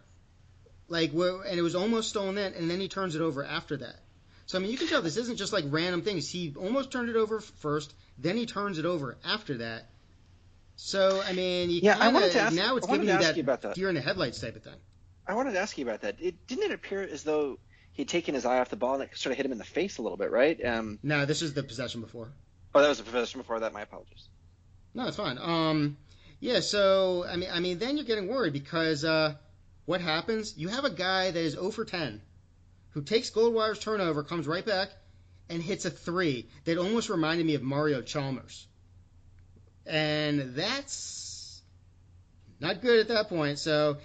[0.89, 3.77] like where, and it was almost stolen then, and then he turns it over after
[3.79, 3.97] that.
[4.47, 6.29] So I mean, you can tell this isn't just like random things.
[6.29, 9.87] He almost turned it over first, then he turns it over after that.
[10.77, 13.19] So I mean, you Yeah, I kinda, wanted to ask- now it's I giving you
[13.19, 13.75] that you about that.
[13.77, 14.77] deer in the headlights type of thing.
[15.27, 16.17] I wanted to ask you about that.
[16.21, 17.59] It didn't it appear as though
[17.93, 19.65] he'd taken his eye off the ball and it sort of hit him in the
[19.65, 20.63] face a little bit, right?
[20.65, 22.33] Um, No, this is the possession before.
[22.75, 23.73] oh, that was the possession before that.
[23.73, 24.29] My apologies.
[24.95, 25.39] No, it's fine.
[25.39, 25.97] Um,
[26.41, 26.61] yeah.
[26.61, 29.35] So I mean, I mean, then you're getting worried because uh,
[29.85, 30.57] what happens?
[30.57, 32.21] You have a guy that is 0 for 10,
[32.91, 34.91] who takes Goldwire's turnover, comes right back,
[35.49, 38.67] and hits a three that almost reminded me of Mario Chalmers,
[39.87, 41.61] and that's
[42.61, 43.59] not good at that point.
[43.59, 43.99] So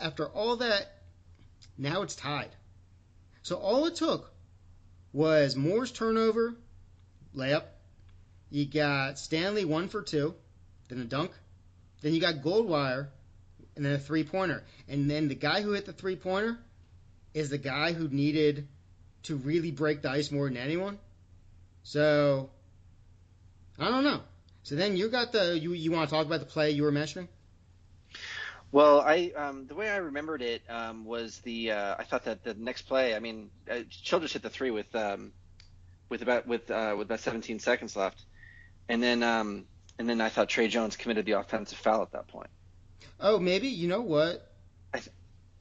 [0.00, 0.92] after all that,
[1.78, 2.50] now it's tied.
[3.42, 4.30] So all it took
[5.12, 6.54] was Moore's turnover,
[7.34, 7.64] layup.
[8.50, 10.34] You got Stanley one for two,
[10.88, 11.32] then a dunk.
[12.02, 13.08] Then you got Goldwire,
[13.76, 14.64] and then a three pointer.
[14.88, 16.58] And then the guy who hit the three pointer
[17.32, 18.68] is the guy who needed
[19.24, 20.98] to really break the ice more than anyone.
[21.82, 22.50] So
[23.78, 24.20] I don't know.
[24.62, 26.92] So then you got the you you want to talk about the play you were
[26.92, 27.28] mentioning?
[28.72, 32.42] Well, I um, the way I remembered it um, was the uh, I thought that
[32.42, 33.14] the next play.
[33.14, 35.32] I mean, uh, Childress hit the three with um,
[36.08, 38.20] with about with uh, with about 17 seconds left,
[38.88, 39.66] and then um,
[39.98, 42.48] and then I thought Tre Jones committed the offensive foul at that point.
[43.24, 44.46] Oh, maybe you know what?
[44.92, 45.08] I th-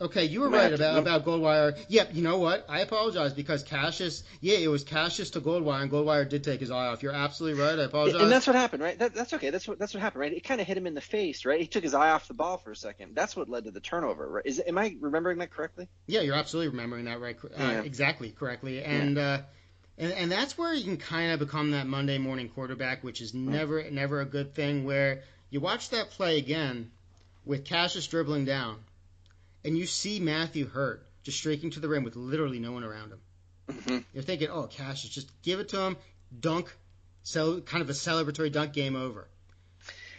[0.02, 1.80] Okay, you were right about about Goldwire.
[1.88, 2.66] Yep, you know what?
[2.68, 4.24] I apologize because Cassius.
[4.42, 7.02] Yeah, it was Cassius to Goldwire, and Goldwire did take his eye off.
[7.02, 7.80] You're absolutely right.
[7.80, 8.22] I apologize.
[8.22, 9.00] And that's what happened, right?
[9.00, 9.50] That, that's okay.
[9.50, 10.34] That's what that's what happened, right?
[10.34, 11.62] It kind of hit him in the face, right?
[11.62, 13.16] He took his eye off the ball for a second.
[13.16, 14.46] That's what led to the turnover, right?
[14.46, 15.88] Is am I remembering that correctly?
[16.06, 17.82] Yeah, you're absolutely remembering that right, uh, Yeah.
[17.84, 19.42] exactly correctly, and uh,
[19.98, 23.34] and and that's where you can kind of become that Monday morning quarterback, which is
[23.34, 24.84] never never a good thing.
[24.84, 26.92] Where you watch that play again
[27.46, 28.78] with Cassius dribbling down,
[29.64, 33.12] and you see Matthew Hurt just streaking to the rim with literally no one around
[33.12, 33.20] him.
[33.70, 33.98] Mm-hmm.
[34.14, 35.98] You're thinking, oh, Cassius, just give it to him,
[36.38, 36.76] dunk,
[37.24, 39.28] so kind of a celebratory dunk, game over.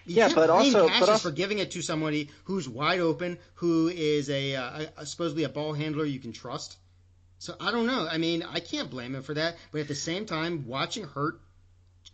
[0.06, 3.38] You Yeah, but also- Cassius but also- for giving it to somebody who's wide open,
[3.54, 6.76] who is a, uh, a supposedly a ball handler you can trust.
[7.38, 8.06] So I don't know.
[8.10, 9.56] I mean, I can't blame him for that.
[9.70, 11.40] But at the same time, watching Hurt,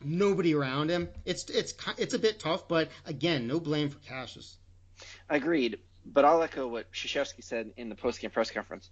[0.02, 2.66] nobody around him, it's it's it's a bit tough.
[2.66, 4.56] But again, no blame for Cassius.
[5.28, 8.90] Agreed, but I'll echo what Krzyzewski said in the post-game press conference,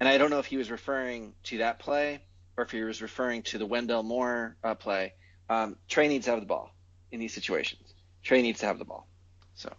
[0.00, 2.20] and I don't know if he was referring to that play
[2.56, 5.12] or if he was referring to the Wendell Moore uh, play.
[5.48, 6.70] Um, Tre needs to have the ball
[7.12, 7.94] in these situations.
[8.22, 9.06] Tre needs to have the ball.
[9.54, 9.72] So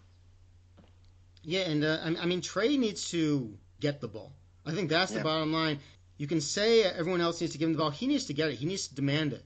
[1.42, 4.32] Yeah, and uh, I I mean Tre needs to get the ball.
[4.64, 5.24] I think that's the Yeah.
[5.24, 5.80] bottom line.
[6.16, 7.90] You can say everyone else needs to give him the ball.
[7.90, 8.56] He needs to get it.
[8.56, 9.44] He needs to demand it.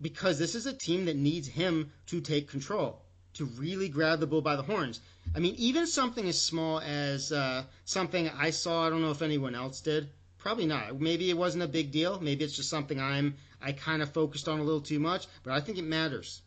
[0.00, 3.02] Because this is a team that needs him to take control,
[3.38, 5.00] to really grab the bull by the horns.
[5.34, 9.22] I mean, even something as small as uh, something I saw, I don't know if
[9.22, 10.08] anyone else did.
[10.38, 11.00] Probably not.
[11.00, 12.20] Maybe it wasn't a big deal.
[12.20, 15.52] Maybe it's just something I'm I kind of focused on a little too much, but
[15.52, 16.42] I think it matters.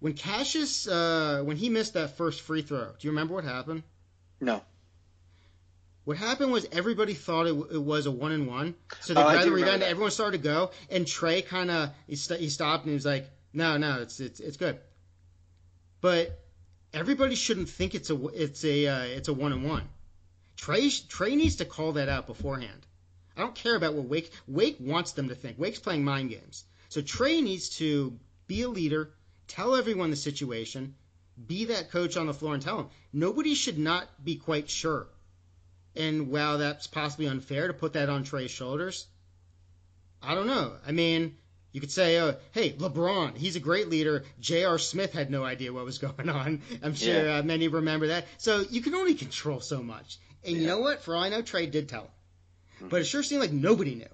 [0.00, 3.82] When Cassius, uh, when he missed that first free throw, do you remember what happened?
[4.40, 4.62] no,
[6.04, 9.20] What happened was everybody thought it, w- it was a one and one, so they
[9.20, 9.82] Oh, grabbed the rebound.
[9.82, 13.04] Everyone started to go, and Tre kind of he, st- he stopped and he was
[13.06, 14.78] like, "No, no, it's it's it's good."
[16.00, 16.38] But
[16.92, 19.88] everybody shouldn't think it's a it's a uh, it's a one and one.
[20.56, 22.86] Tre Tre needs to call that out beforehand.
[23.36, 25.58] I don't care about what Wake Wake wants them to think.
[25.58, 29.10] Wake's playing mind games, so Tre needs to be a leader,
[29.46, 30.94] tell everyone the situation,
[31.46, 35.08] be that coach on the floor, and tell them nobody should not be quite sure
[35.98, 39.06] and while that's possibly unfair to put that on Tre's shoulders,
[40.22, 40.76] I don't know.
[40.86, 41.36] I mean,
[41.72, 44.24] you could say, uh, hey, LeBron, he's a great leader.
[44.40, 44.78] J.R.
[44.78, 46.62] Smith had no idea what was going on.
[46.82, 47.38] I'm sure Yeah.
[47.38, 48.26] uh, many remember that.
[48.38, 50.18] So you can only control so much.
[50.44, 51.02] And you know what?
[51.02, 52.86] For all I know, Tre did tell him.
[52.86, 52.90] Mhm.
[52.90, 54.08] But it sure seemed like nobody knew.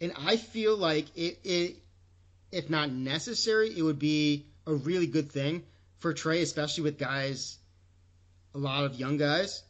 [0.00, 1.76] And I feel like it, it,
[2.50, 5.62] if not necessary, it would be a really good thing
[5.98, 7.56] for Tre, especially with guys,
[8.54, 9.62] a lot of young guys,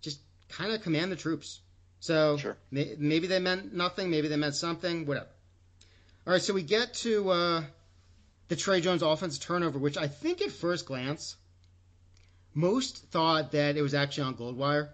[0.00, 1.60] just kind of command the troops.
[2.00, 2.56] So Sure.
[2.70, 5.28] may, maybe they meant nothing, maybe they meant something, whatever.
[6.26, 7.62] All right, so we get to uh,
[8.48, 11.36] the Tre Jones offensive turnover, which I think at first glance,
[12.54, 14.88] most thought that it was actually on Goldwire.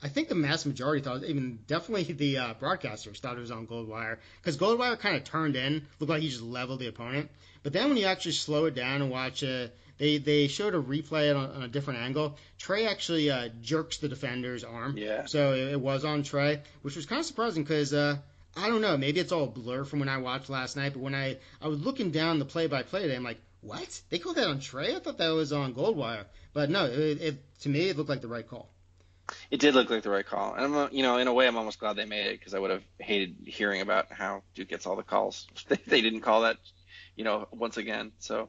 [0.00, 3.66] I think the mass majority thought, even definitely the uh, broadcasters thought it was on
[3.66, 7.30] Goldwire because Goldwire kind of turned in, looked like he just leveled the opponent.
[7.64, 10.80] But then when you actually slow it down and watch it, they they showed a
[10.80, 12.36] replay on, on a different angle.
[12.58, 15.24] Tre actually uh, jerks the defender's arm, Yeah.
[15.26, 18.18] so it, it was on Tre, which was kind of surprising because uh,
[18.58, 20.92] I don't know, maybe it's all a blur from when I watched last night.
[20.92, 24.00] But when I I was looking down the play by play today, I'm like, what?
[24.10, 24.94] They called that on Tre?
[24.94, 26.24] I thought that was on Goldwire.
[26.52, 28.70] But no, it, it to me it looked like the right call.
[29.50, 31.46] It did look like the right call, and I'm, uh, you know, in a way,
[31.46, 34.68] I'm almost glad they made it because I would have hated hearing about how Duke
[34.68, 35.46] gets all the calls.
[35.68, 36.56] they, they didn't call that,
[37.14, 38.12] you know, once again.
[38.20, 38.48] So,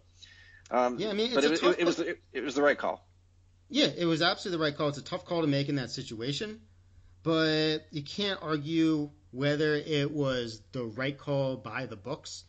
[0.72, 2.78] um, Yeah, I mean, but it's it, tough it, was it, it was the right
[2.78, 3.05] call.
[3.70, 4.88] Yeah, it was absolutely the right call.
[4.88, 6.62] It's a tough call to make in that situation,
[7.24, 12.44] but you can't argue whether it was the right call by the books.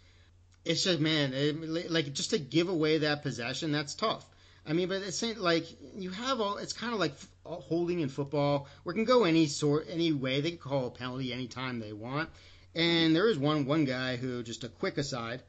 [0.65, 4.27] It's just man, it, like just to give away that possession, that's tough.
[4.67, 5.67] I mean, but it's like
[5.97, 6.59] you have all.
[6.59, 7.15] It's kind of like
[7.45, 10.41] holding in football, where it can go any sort, any way.
[10.41, 12.29] They can call a penalty anytime they want.
[12.75, 15.43] And there is one one guy who, just a quick aside,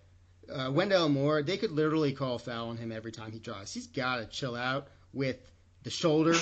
[0.51, 1.43] uh, Wendell Moore.
[1.43, 3.73] They could literally call a foul on him every time he drives.
[3.73, 5.37] He's got to chill out with
[5.83, 6.35] the shoulder,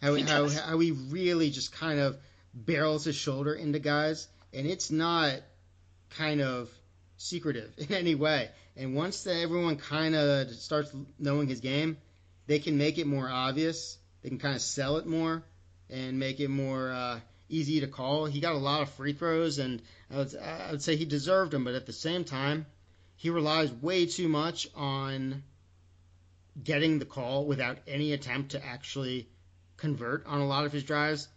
[0.00, 2.18] how He how how he really just kind of
[2.56, 5.34] barrels his shoulder into guys, and it's not
[6.10, 6.70] kind of
[7.18, 8.50] secretive in any way.
[8.76, 11.98] And once that everyone kind of starts knowing his game,
[12.46, 13.98] they can make it more obvious.
[14.22, 15.42] They can kind of sell it more
[15.88, 18.26] and make it more uh, easy to call.
[18.26, 21.52] He got a lot of free throws, and I would, I would say he deserved
[21.52, 21.64] them.
[21.64, 22.66] But at the same time,
[23.16, 25.42] he relies way too much on
[26.62, 29.28] getting the call without any attempt to actually
[29.76, 31.28] convert on a lot of his drives.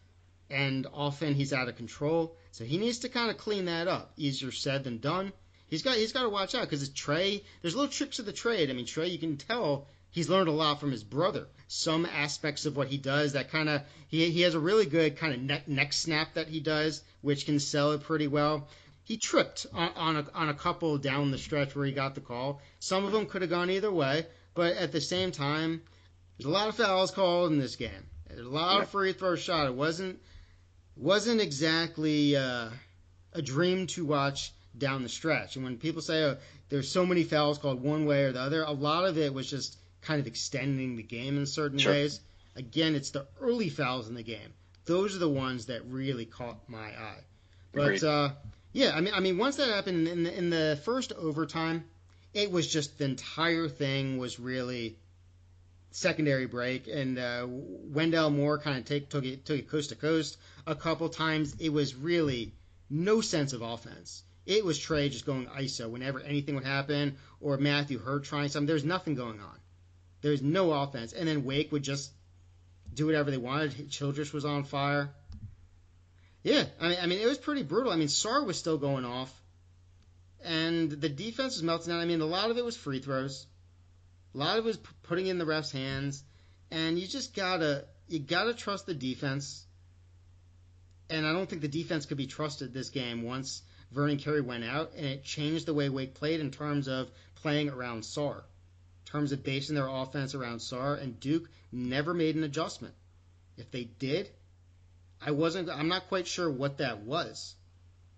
[0.49, 4.11] And often he's out of control, so he needs to kind of clean that up.
[4.17, 5.31] Easier said than done.
[5.67, 7.43] He's got he's got to watch out because Tre.
[7.61, 8.69] There's little tricks of the trade.
[8.69, 11.47] I mean, Tre, you can tell he's learned a lot from his brother.
[11.67, 15.17] Some aspects of what he does that kind of he he has a really good
[15.17, 18.67] kind of neck neck snap that he does, which can sell it pretty well.
[19.03, 22.21] He tripped on, on a on a couple down the stretch where he got the
[22.21, 22.61] call.
[22.79, 25.83] Some of them could have gone either way, but at the same time,
[26.37, 28.07] there's a lot of fouls called in this game.
[28.27, 28.81] There's a lot Yeah.
[28.83, 29.67] of free throw shot.
[29.67, 30.19] It wasn't
[30.99, 32.69] wasn't exactly uh,
[33.33, 35.55] a dream to watch down the stretch.
[35.55, 36.37] And when people say oh,
[36.69, 39.49] there's so many fouls called one way or the other, a lot of it was
[39.49, 41.93] just kind of extending the game in certain Sure.
[41.93, 42.19] ways.
[42.55, 44.53] Again, it's the early fouls in the game.
[44.85, 47.23] Those are the ones that really caught my eye.
[47.71, 48.31] But uh,
[48.73, 51.85] yeah, I mean, I mean, once that happened in the, in the first overtime,
[52.33, 54.97] it was just the entire thing was really
[55.91, 59.95] secondary break, and uh, Wendell Moore kind of take took it took it coast to
[59.95, 60.37] coast
[60.67, 61.55] a couple times.
[61.59, 62.53] It was really
[62.89, 64.23] no sense of offense.
[64.45, 68.67] It was Tre just going ISO whenever anything would happen, or Matthew Hurt trying something.
[68.67, 69.59] There's nothing going on.
[70.21, 72.11] There's no offense, and then Wake would just
[72.93, 73.89] do whatever they wanted.
[73.89, 75.11] Childress was on fire.
[76.43, 77.91] Yeah, I mean, I mean, it was pretty brutal.
[77.91, 79.33] I mean, Sarr was still going off,
[80.43, 82.01] and the defense was melting down.
[82.01, 83.45] I mean, a lot of it was free throws,
[84.33, 86.23] a lot of it was putting in the refs' hands,
[86.71, 89.65] and you just gotta you gotta trust the defense.
[91.09, 94.63] And I don't think the defense could be trusted this game once Vernon Carey went
[94.63, 99.11] out, and it changed the way Wake played in terms of playing around Sarr, in
[99.11, 101.01] terms of basing their offense around Sarr.
[101.01, 102.93] And Duke never made an adjustment.
[103.57, 104.29] If they did,
[105.21, 105.69] I wasn't.
[105.69, 107.55] I'm not quite sure what that was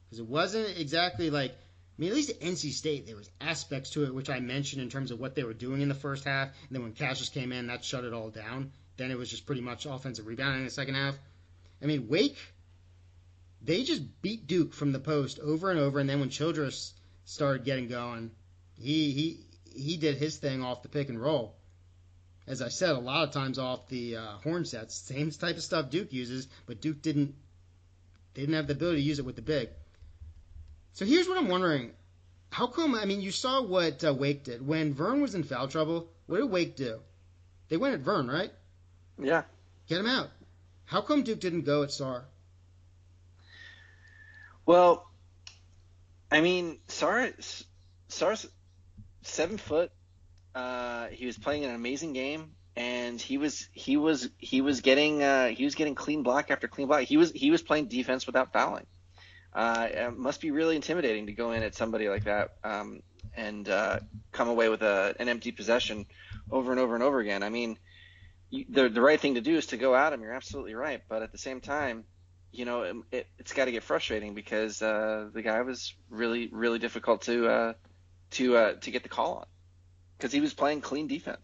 [0.06, 1.56] because it wasn't exactly like.
[1.98, 4.82] I mean, at least at NC State, there was aspects to it which I mentioned
[4.82, 7.30] in terms of what they were doing in the first half, and then when Cassius
[7.30, 8.72] came in, that shut it all down.
[8.98, 11.16] Then it was just pretty much offensive rebounding in the second half.
[11.82, 12.38] I mean, Wake,
[13.62, 16.94] they just beat Duke from the post over and over, and then when Childress
[17.26, 18.32] started getting going,
[18.76, 21.56] he he he did his thing off the pick and roll
[22.48, 24.96] as I said, a lot of times off the uh, horn sets.
[24.96, 27.36] Same type of stuff Duke uses, but Duke didn't
[28.34, 29.70] they didn't have the ability to use it with the big.
[30.94, 31.92] So here's what I'm wondering:
[32.50, 32.96] How come?
[32.96, 36.10] I mean, you saw what uh, Wake did when Vern was in foul trouble.
[36.28, 37.00] What did Wake do?
[37.70, 38.52] They went at Vern, right?
[39.18, 39.44] Yeah.
[39.88, 40.30] Get him out.
[40.86, 42.24] How come Duke didn't go at Sarr?
[44.66, 45.10] Well,
[46.32, 47.34] I mean, Sarr,
[48.10, 48.48] Sarr's
[49.22, 49.92] seven foot,
[50.54, 55.24] uh, he was playing an amazing game, and he was he was he was getting
[55.24, 57.02] uh, he was getting clean block after clean block.
[57.02, 58.86] He was he was playing defense without fouling.
[59.54, 63.02] Uh, it must be really intimidating to go in at somebody like that um,
[63.36, 64.00] and uh,
[64.32, 66.06] come away with a, an empty possession
[66.50, 67.44] over and over and over again.
[67.44, 67.78] I mean,
[68.50, 70.22] you, the the right thing to do is to go at him.
[70.22, 72.06] You're absolutely right, but at the same time,
[72.52, 76.50] you know, it, it, has got to get frustrating because uh, the guy was really
[76.52, 77.74] really difficult to uh,
[78.32, 79.46] to uh, to get the call on
[80.18, 81.42] because he was playing clean defense.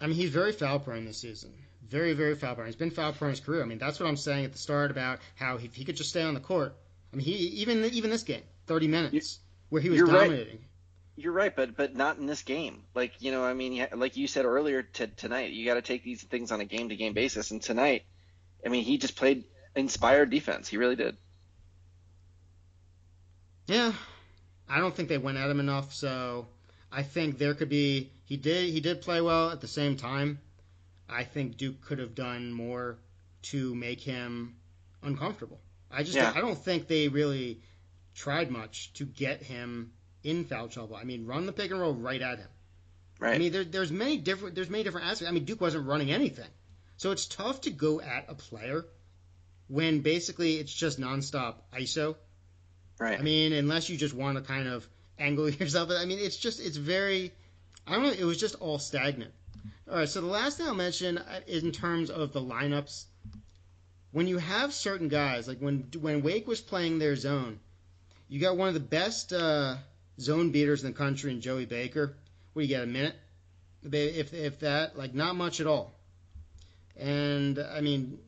[0.00, 1.52] I mean, he's very foul prone this season.
[1.88, 2.66] Very, very foul prone.
[2.66, 3.62] He's been foul prone his career.
[3.62, 6.10] I mean, that's what I'm saying at the start about how if he could just
[6.10, 6.76] stay on the court.
[7.12, 9.20] I mean, he even even this game, 30 minutes, you,
[9.70, 10.56] where he was dominating.
[10.56, 10.60] Right.
[11.16, 12.84] You're right, but but not in this game.
[12.94, 16.04] Like you know, I mean, like you said earlier t- tonight, you got to take
[16.04, 17.50] these things on a game to game basis.
[17.50, 18.04] And tonight,
[18.64, 19.44] I mean, he just played
[19.74, 20.68] inspired defense.
[20.68, 21.16] He really did.
[23.66, 23.92] Yeah,
[24.68, 25.92] I don't think they went at him enough.
[25.92, 26.46] So
[26.92, 30.40] I think there could be he did he did play well at the same time.
[31.08, 32.98] I think Duke could have done more
[33.42, 34.56] to make him
[35.02, 35.60] uncomfortable.
[35.90, 36.32] I just yeah.
[36.34, 37.60] I don't think they really
[38.14, 39.92] tried much to get him
[40.22, 40.96] in foul trouble.
[40.96, 42.48] I mean, run the pick and roll right at him.
[43.20, 43.34] Right.
[43.34, 45.30] I mean, there, there's many different there's many different aspects.
[45.30, 46.48] I mean, Duke wasn't running anything,
[46.96, 48.84] so it's tough to go at a player
[49.68, 52.16] when basically it's just nonstop ISO.
[52.98, 53.18] Right.
[53.18, 54.88] I mean, unless you just want to kind of
[55.18, 55.90] angle yourself.
[55.90, 57.32] I mean, it's just it's very.
[57.86, 58.12] I don't know.
[58.12, 59.32] It was just all stagnant.
[59.90, 60.08] All right.
[60.08, 63.04] So the last thing I'll mention uh, in terms of the lineups.
[64.12, 67.60] When you have certain guys, like when when Wake was playing their zone,
[68.28, 69.76] you got one of the best uh,
[70.18, 72.16] zone beaters in the country in Joey Baker.
[72.52, 73.14] What do you get a minute?
[73.82, 75.94] If if that, like not much at all.
[76.96, 78.18] And I mean,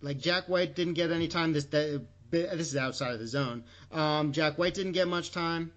[0.00, 1.52] like Jack White didn't get any time.
[1.52, 3.64] This that, this is outside of the zone.
[3.90, 5.72] Um, Jack White didn't get much time.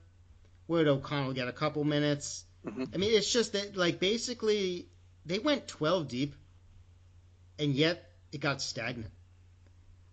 [0.67, 2.43] Where'd O'Connell get a couple minutes?
[2.65, 2.83] Mm-hmm.
[2.93, 4.87] I mean, it's just that like basically
[5.25, 6.35] they went 12 deep,
[7.59, 8.03] and yet
[8.35, 9.11] it got stagnant.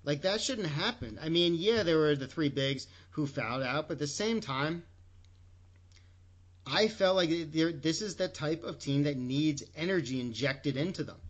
[0.04, 1.18] Like that shouldn't happen.
[1.20, 4.40] I mean, yeah, there were the three bigs who fouled out, but at the same
[4.40, 4.84] time,
[6.64, 11.20] I felt like this is the type of team that needs energy injected into them.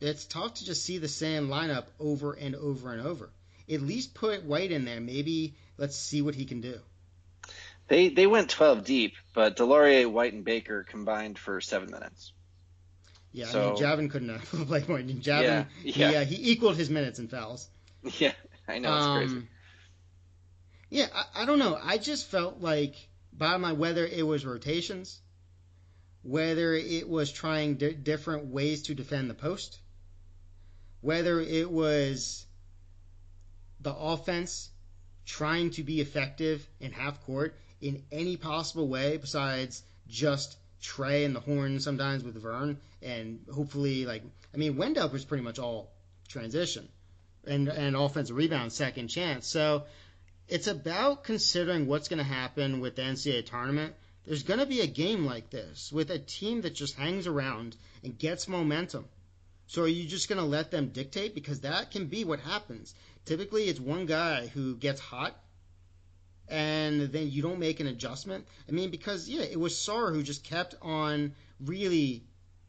[0.00, 3.30] It's tough to just see the same lineup over and over and over.
[3.68, 5.00] At least put White in there.
[5.00, 6.78] Maybe let's see what he can do.
[7.88, 12.32] They they went 12 deep, but DeLaurier, White, and Baker combined for seven minutes.
[13.36, 14.98] Yeah, so, I mean, Javin couldn't have played more.
[14.98, 16.10] Javin, yeah, yeah.
[16.10, 17.68] He, uh, he equaled his minutes in fouls.
[18.18, 18.32] Yeah,
[18.66, 19.48] I know it's um, crazy.
[20.88, 21.78] Yeah, I, I, don't know.
[21.82, 22.94] I just felt like
[23.32, 25.20] by my whether it was rotations,
[26.22, 29.80] whether it was trying di- different ways to defend the post,
[31.02, 32.46] whether it was
[33.80, 34.70] the offense
[35.26, 41.34] trying to be effective in half court in any possible way besides just Tre and
[41.34, 44.22] the horn sometimes with Vern and hopefully like
[44.54, 45.90] I mean Wendell was pretty much all
[46.28, 46.88] transition
[47.46, 49.46] and and offensive rebound second chance.
[49.46, 49.84] So
[50.48, 53.94] it's about considering what's going to happen with the NCAA tournament
[54.26, 57.76] there's going to be a game like this with a team that just hangs around
[58.02, 59.06] and gets momentum.
[59.68, 61.34] So are you just going to let them dictate?
[61.34, 62.94] Because that can be what happens.
[63.24, 65.36] Typically, it's one guy who gets hot,
[66.48, 68.46] and then you don't make an adjustment.
[68.68, 72.24] I mean, because yeah, it was Sarr who just kept on really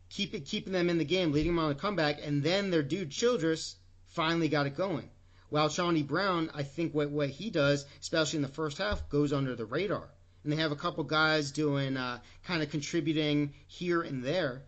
[0.10, 2.84] keep it, keeping them in the game, leading them on a comeback, and then their
[2.84, 3.76] dude Childress
[4.08, 5.10] finally got it going.
[5.50, 9.32] While Chaundee Brown, I think what what he does, especially in the first half, goes
[9.32, 10.10] under the radar.
[10.44, 14.64] And they have a couple guys doing uh, kind of contributing here and there.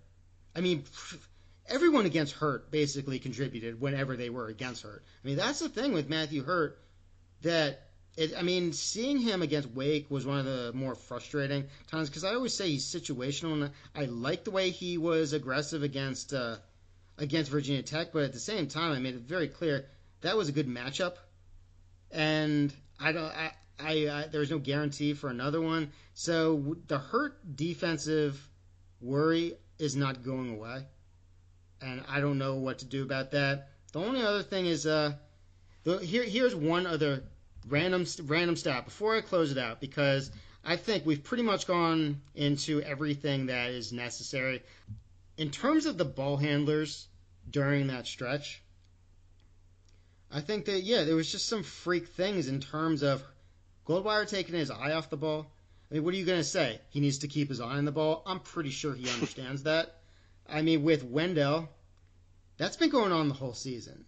[0.55, 0.83] I mean,
[1.67, 5.03] everyone against Hurt basically contributed whenever they were against Hurt.
[5.23, 6.79] I mean, that's the thing with Matthew Hurt
[7.41, 7.88] that
[8.19, 12.23] it, I mean, seeing him against Wake was one of the more frustrating times because
[12.23, 16.57] I always say he's situational, and I like the way he was aggressive against uh,
[17.17, 19.85] against Virginia Tech, but at the same time, I made it very clear
[20.21, 21.15] that was a good matchup,
[22.11, 23.23] and I don't.
[23.23, 25.91] I, I, I there's no guarantee for another one.
[26.13, 28.45] So the Hurt defensive
[28.99, 30.83] worry is not going away
[31.81, 33.69] and I don't know what to do about that.
[33.93, 35.13] The only other thing is, uh,
[35.83, 37.23] the, here here's one other
[37.67, 40.31] random random stat before I close it out because
[40.63, 44.63] I think we've pretty much gone into everything that is necessary
[45.37, 47.07] in terms of the ball handlers
[47.49, 48.61] during that stretch.
[50.31, 53.23] I think that yeah, there was just some freak things in terms of
[53.87, 55.51] Goldwire taking his eye off the ball.
[55.89, 56.79] I mean, what are you going to say?
[56.89, 58.21] He needs to keep his eye on the ball.
[58.27, 60.01] I'm pretty sure he understands that.
[60.47, 61.69] I mean, with Wendell,
[62.57, 64.05] that's been going on the whole season.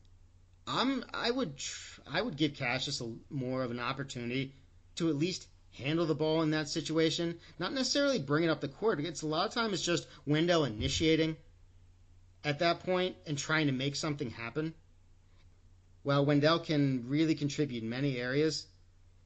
[0.67, 1.61] I'm I would
[2.07, 4.53] I would give Cassius a, more of an opportunity
[4.95, 5.47] to at least
[5.77, 8.99] handle the ball in that situation, not necessarily bring it up the court.
[8.99, 11.37] It's a lot of times it's just Wendell initiating
[12.43, 14.73] at that point and trying to make something happen.
[16.03, 18.65] While Wendell can really contribute in many areas,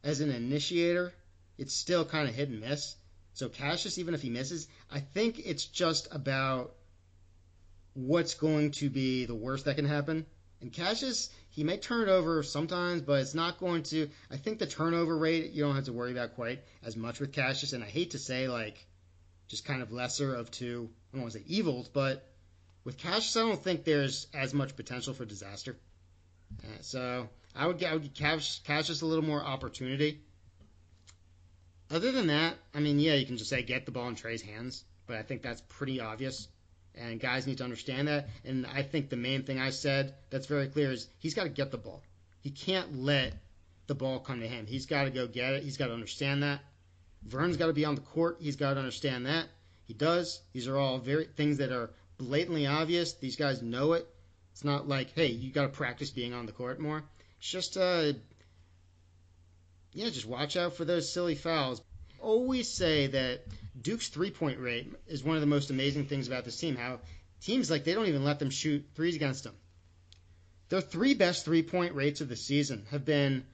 [0.03, 1.13] as an initiator,
[1.57, 2.95] it's still kind of hit and miss.
[3.33, 6.75] So Cassius, even if he misses, I think it's just about
[7.93, 10.25] what's going to be the worst that can happen.
[10.61, 14.09] And Cassius, he may turn it over sometimes, but it's not going to.
[14.31, 17.33] I think the turnover rate you don't have to worry about quite as much with
[17.33, 17.73] Cassius.
[17.73, 18.85] And I hate to say like
[19.47, 20.89] just kind of lesser of two.
[21.11, 22.27] I don't want to say evils, but
[22.83, 25.75] with Cassius, I don't think there's as much potential for disaster.
[26.63, 30.21] Uh, so I would, I would give Cassius, Cassius a little more opportunity.
[31.91, 34.41] Other than that, I mean, yeah, you can just say get the ball in Tre's
[34.41, 36.47] hands, but I think that's pretty obvious
[36.97, 38.29] and guys need to understand that.
[38.43, 41.49] And I think the main thing I said that's very clear is he's got to
[41.49, 42.01] get the ball.
[42.41, 43.33] He can't let
[43.87, 44.65] the ball come to him.
[44.65, 45.63] He's got to go get it.
[45.63, 46.59] He's got to understand that.
[47.23, 48.37] Vern's got to be on the court.
[48.39, 49.45] He's got to understand that.
[49.85, 50.41] He does.
[50.53, 53.13] These are all very things that are blatantly obvious.
[53.13, 54.07] These guys know it.
[54.51, 57.03] It's not like, hey, you got to practice being on the court more.
[57.39, 58.13] It's just, uh,
[59.93, 61.81] yeah, just watch out for those silly fouls.
[62.25, 63.41] Always say that
[63.79, 66.75] Duke's three point rate is one of the most amazing things about this team.
[66.75, 66.99] How
[67.41, 69.53] teams like they don't even let them shoot threes against them.
[70.69, 73.45] Their three best three point rates of the season have been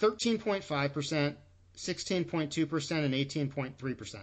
[0.00, 1.34] 13.5%,
[1.76, 4.20] 16.2%, and 18.3%.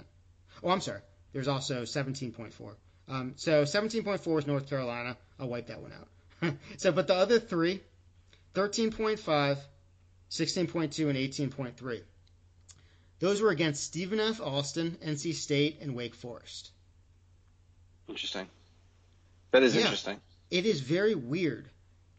[0.64, 1.02] Oh, I'm sorry.
[1.32, 2.74] There's also 17.4.
[3.08, 5.16] Um, so 17.4 is North Carolina.
[5.40, 6.56] I'll wipe that one out.
[6.78, 7.82] so, but the other three,
[8.56, 9.60] 13.5,
[10.32, 12.02] 16.2, and 18.3.
[13.22, 14.42] Those were against Stephen F.
[14.42, 16.72] Austin, NC State, and Wake Forest.
[18.10, 18.48] Interesting.
[19.52, 20.20] That is yeah, interesting.
[20.50, 21.70] It is very weird.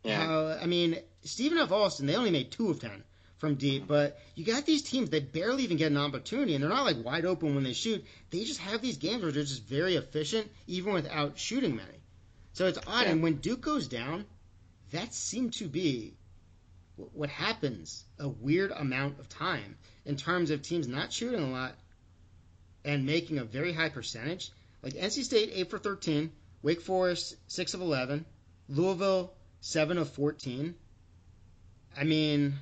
[0.05, 0.25] Yeah.
[0.25, 1.73] How, I mean, Stephen F.
[1.73, 3.03] Austin, they only made two of ten
[3.39, 3.89] from deep, mm-hmm.
[3.89, 7.05] but you got these teams that barely even get an opportunity, and they're not like
[7.05, 8.05] wide open when they shoot.
[8.31, 11.99] They just have these games where they're just very efficient, even without shooting many.
[12.53, 13.07] So it's odd.
[13.07, 13.11] Yeah.
[13.11, 14.25] And when Duke goes down,
[14.93, 16.15] that seemed to be
[16.97, 21.75] what happens a weird amount of time in terms of teams not shooting a lot
[22.85, 24.51] and making a very high percentage.
[24.83, 26.33] Like NC State, 8 for 13,
[26.63, 28.25] Wake Forest, 6 of 11,
[28.69, 30.75] Louisville, 7 of 14.
[31.97, 32.55] I mean,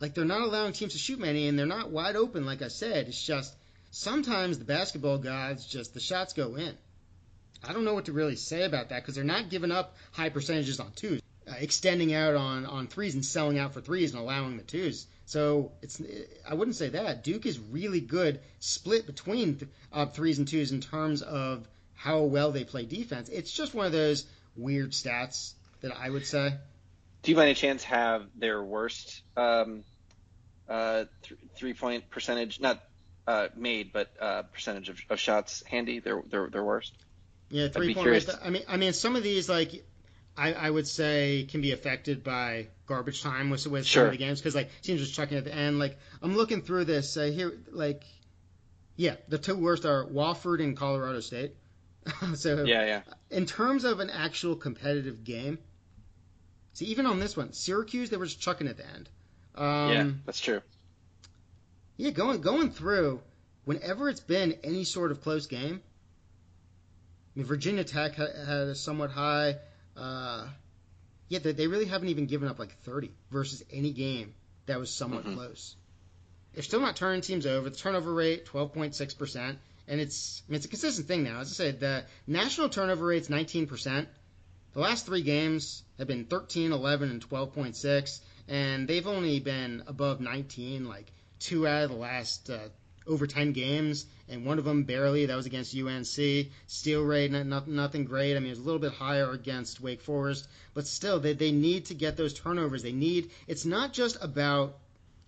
[0.00, 2.68] like they're not allowing teams to shoot many and they're not wide open, like I
[2.68, 3.08] said.
[3.08, 3.54] It's just
[3.90, 6.76] sometimes the basketball gods just, the shots go in.
[7.64, 10.28] I don't know what to really say about that because they're not giving up high
[10.28, 14.20] percentages on twos uh, extending out on, on threes and selling out for threes and
[14.20, 15.06] allowing the twos.
[15.26, 16.00] So it's
[16.48, 20.72] I wouldn't say that Duke is really good split between th- uh, threes and twos
[20.72, 23.28] in terms of how well they play defense.
[23.28, 26.54] It's just one of those weird stats that I would say.
[27.22, 29.82] Do you by any chance have their worst um,
[30.68, 32.60] uh, th- three point percentage?
[32.60, 32.80] Not
[33.26, 35.98] uh, made, but uh, percentage of, of, shots handy.
[35.98, 36.92] Their their their worst.
[37.50, 38.28] Yeah, three point.
[38.42, 39.84] I mean, I mean, some of these like
[40.36, 44.02] I, I would say can be affected by garbage time with with sure.
[44.02, 45.78] some of the games because like teams just chucking at the end.
[45.78, 48.04] Like I'm looking through this uh, here, like
[48.96, 51.54] Yeah, the two worst are Wofford and Colorado State.
[52.34, 53.02] so Yeah, yeah.
[53.30, 55.58] in terms of an actual competitive game,
[56.74, 59.08] see even on this one, Syracuse they were just chucking at the end.
[59.54, 60.60] Um, yeah, that's true.
[61.96, 63.20] Yeah, going going through,
[63.64, 65.80] whenever it's been any sort of close game.
[67.34, 69.56] I mean, Virginia Tech had, had a somewhat high.
[69.96, 70.46] Uh,
[71.28, 74.34] yeah, they, they really haven't even given up like 30 versus any game
[74.66, 75.34] that was somewhat Mhm.
[75.34, 75.76] close.
[76.54, 77.68] They're still not turning teams over.
[77.68, 79.58] The turnover rate 12.6%,
[79.88, 81.40] and it's I mean, it's a consistent thing now.
[81.40, 84.06] As I said, the national turnover rate's 19%.
[84.72, 90.20] The last three games have been 13, 11, and 12.6, and they've only been above
[90.20, 92.68] 19 like two out of the last uh,
[93.06, 95.26] over 10 games, and one of them barely.
[95.26, 96.48] That was against UNC.
[96.66, 98.36] Steal rate, not, not, nothing great.
[98.36, 101.52] I mean, it was a little bit higher against Wake Forest, but still, they, they
[101.52, 102.82] need to get those turnovers.
[102.82, 103.30] They need.
[103.46, 104.78] It's not just about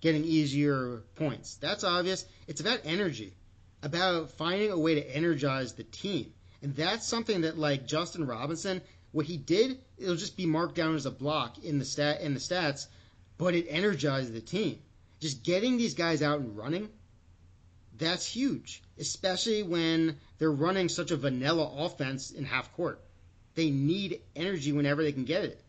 [0.00, 1.56] getting easier points.
[1.56, 2.24] That's obvious.
[2.46, 3.34] It's about energy,
[3.82, 6.32] about finding a way to energize the team,
[6.62, 8.82] and that's something that like Justin Robinson,
[9.12, 12.34] what he did, it'll just be marked down as a block in the stat in
[12.34, 12.86] the stats,
[13.36, 14.78] but it energized the team.
[15.20, 16.88] Just getting these guys out and running,
[17.98, 23.00] that's huge, especially when they're running such a vanilla offense in half court.
[23.54, 25.60] They need energy whenever they can get it.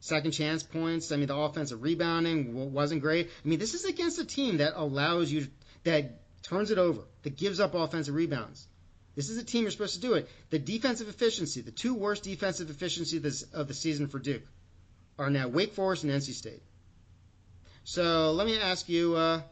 [0.00, 1.12] Second chance points.
[1.12, 3.30] I mean, the offensive rebounding wasn't great.
[3.44, 5.46] I mean, this is against a team that allows you,
[5.84, 8.66] that turns it over, that gives up offensive rebounds.
[9.14, 10.28] This is a team you're supposed to do it.
[10.50, 14.42] The defensive efficiency, the two worst defensive efficiency this, of the season for Duke,
[15.18, 16.62] are now Wake Forest and NC State.
[17.84, 19.42] So let me ask you uh,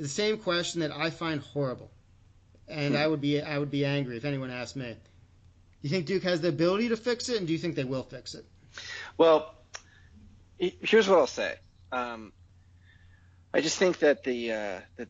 [0.00, 1.90] the same question that I find horrible,
[2.68, 4.88] and I would be I would be angry if anyone asked me.
[4.92, 4.96] Do
[5.82, 8.02] you think Duke has the ability to fix it, and do you think they will
[8.02, 8.44] fix it?
[9.16, 9.54] Well,
[10.58, 11.54] here's what I'll say.
[11.92, 12.32] Um,
[13.52, 15.08] I just think that the uh, that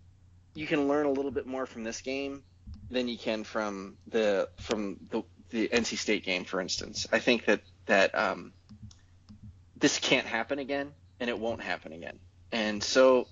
[0.54, 2.42] you can learn a little bit more from this game
[2.90, 7.06] than you can from the from the the NC State game, for instance.
[7.12, 8.52] I think that that um,
[9.76, 12.18] this can't happen again, and it won't happen again.
[12.52, 13.28] And so,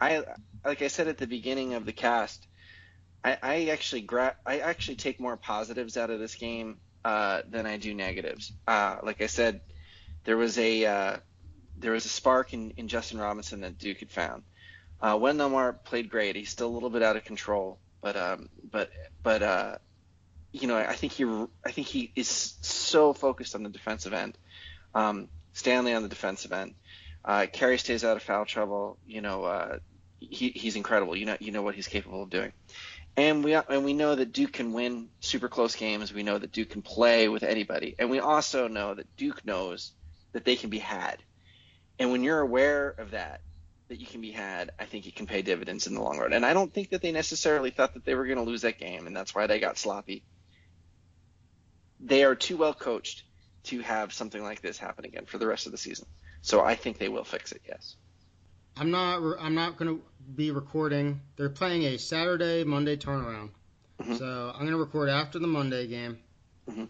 [0.00, 0.24] I
[0.66, 2.46] like I said at the beginning of the cast,
[3.24, 7.66] I, I actually gra- I actually take more positives out of this game uh, than
[7.66, 8.52] I do negatives.
[8.66, 9.60] Uh, like I said,
[10.24, 11.16] there was a uh,
[11.78, 14.42] there was a spark in, in Justin Robinson that Duke had found.
[15.00, 16.36] Uh, Wendell played great.
[16.36, 18.90] He's still a little bit out of control, but um, but
[19.22, 19.78] but uh,
[20.52, 21.24] you know I think he
[21.64, 24.36] I think he is so focused on the defensive end.
[24.94, 26.74] Um, Stanley on the defensive end.
[27.24, 28.98] Uh, Carey stays out of foul trouble.
[29.06, 29.78] You know uh,
[30.30, 31.16] he, he's incredible.
[31.16, 32.52] You know you know what he's capable of doing.
[33.16, 36.12] And we and we know that Duke can win super close games.
[36.12, 39.92] We know that Duke can play with anybody, and we also know that Duke knows
[40.32, 41.22] that they can be had.
[41.98, 43.40] And when you're aware of that,
[43.88, 46.34] that you can be had, I think it can pay dividends in the long run.
[46.34, 48.78] And I don't think that they necessarily thought that they were going to lose that
[48.78, 50.22] game, and that's why they got sloppy.
[52.00, 53.22] They are too well coached
[53.64, 56.06] to have something like this happen again for the rest of the season.
[56.42, 57.62] So I think they will fix it.
[57.66, 57.96] Yes.
[58.76, 59.22] I'm not.
[59.40, 60.02] I'm not going to
[60.34, 61.20] be recording.
[61.36, 63.50] They're playing a Saturday Monday turnaround,
[64.00, 64.18] Mhm.
[64.18, 66.18] so I'm going to record after the Monday game.
[66.68, 66.88] Mhm.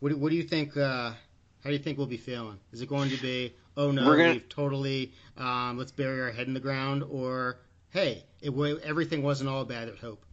[0.00, 0.76] What, do, what do you think?
[0.76, 2.58] Uh, how do you think we'll be feeling?
[2.72, 6.30] Is it going to be, oh no, We're gonna- we've totally um, let's bury our
[6.30, 7.58] head in the ground, or
[7.90, 8.52] hey, it
[8.84, 10.24] everything wasn't all bad at Hope.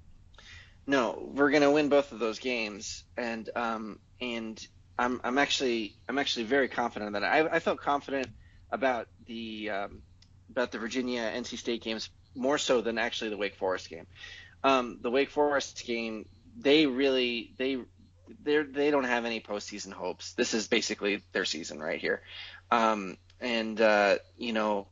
[0.86, 4.68] No, we're going to win both of those games, and um, and
[5.00, 8.28] I'm I'm actually I'm actually very confident that I I felt confident
[8.72, 10.02] about the um,
[10.52, 14.08] about the Virginia NC State games more so than actually the Wake Forest game.
[14.64, 17.78] Um, the Wake Forest game, they really they
[18.44, 20.34] they they don't have any postseason hopes.
[20.34, 22.22] This is basically their season right here,
[22.70, 24.88] um, and uh, you know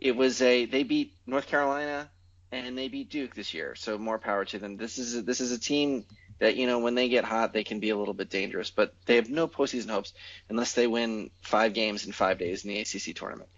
[0.00, 2.10] it was a they beat North Carolina
[2.52, 4.76] and they beat Duke this year, so more power to them.
[4.76, 6.04] This is a, this is a team
[6.38, 8.94] that you know when they get hot, they can be a little bit dangerous, but
[9.06, 10.12] they have no postseason hopes
[10.48, 13.48] unless they win five games in five days in the ACC tournament.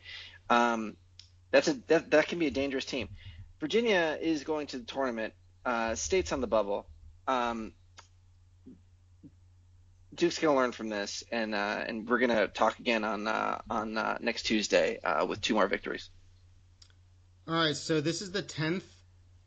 [0.51, 0.97] Um,
[1.53, 3.09] that's a that, that can be a dangerous team.
[3.61, 5.35] Virginia is going to the tournament.
[5.65, 6.87] Uh, State's on the bubble.
[7.29, 7.73] Um,
[10.15, 13.29] Duke's going to learn from this, and uh, and we're going to talk again on
[13.29, 16.11] uh, on uh, next Tuesday uh, with two more victories.
[17.47, 18.85] All right, so this is the tenth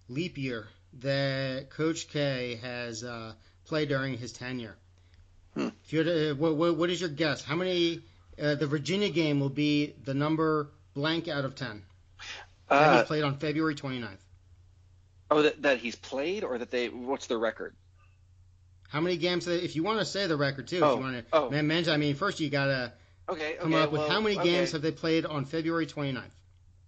[0.07, 0.67] leap year
[0.99, 3.33] that Coach K has uh,
[3.65, 4.75] played during his tenure.
[5.53, 5.69] Hmm.
[5.83, 7.43] If you had what, what, what is your guess?
[7.43, 8.01] How many?
[8.41, 11.83] Uh, the Virginia game will be the number blank out of ten.
[12.69, 14.17] That Uh, was played on February 29th.
[15.31, 16.89] oh, that, that he's played, or that they?
[16.89, 17.75] What's their record?
[18.89, 19.47] How many games?
[19.47, 21.49] If you want to say the record too, if Oh, you want to oh.
[21.61, 22.93] mention, I mean, first you gotta
[23.27, 24.49] Okay, come okay, up with well, how many okay.
[24.51, 26.31] games have they played on February 29th?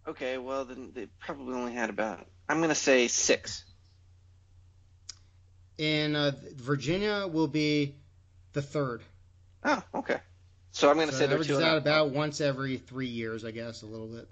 [0.07, 2.25] Okay, well then they probably only had about.
[2.47, 3.63] I'm gonna say six.
[5.79, 7.95] and uh, Virginia will be
[8.53, 9.03] the third.
[9.63, 10.19] Oh, okay.
[10.71, 11.77] So I'm going to So say they're averages two out oh.
[11.77, 14.29] about once every three years, I guess, a little bit.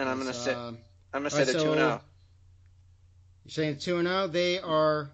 [0.00, 0.78] And I'm going to It's, say um,
[1.12, 2.00] I'm going to all say right, they're two and so- zero.
[3.44, 4.26] You're saying two and zero.
[4.26, 5.10] They are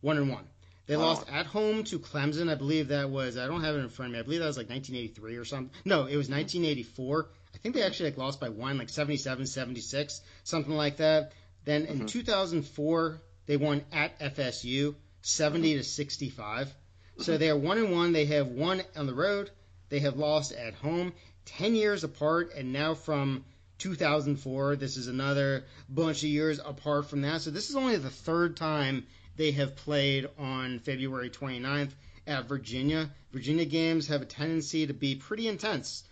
[0.00, 0.44] one and one.
[0.86, 2.48] They lost at home to Clemson.
[2.50, 3.36] I believe that was.
[3.36, 4.18] I don't have it in front of me.
[4.20, 5.70] I believe that was like 1983 or something.
[5.84, 7.28] No, it was 1984.
[7.54, 11.32] I think they actually like lost by one, like 77, 76, something like that.
[11.64, 12.08] Then in Mhm.
[12.08, 15.78] 2004, they won at FSU, 70 Mm-hmm.
[15.78, 16.72] to 65.
[17.18, 18.12] So they are one and one.
[18.12, 19.50] They have won on the road.
[19.88, 21.14] They have lost at home.
[21.46, 23.44] Ten years apart, and now from
[23.78, 24.76] 2004.
[24.76, 27.42] This is another bunch of years apart from that.
[27.42, 31.90] So this is only the third time they have played on February 29th
[32.26, 33.10] at Virginia.
[33.32, 36.04] Virginia games have a tendency to be pretty intense.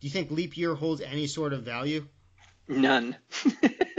[0.00, 2.06] Do you think leap year holds any sort of value?
[2.68, 3.16] None.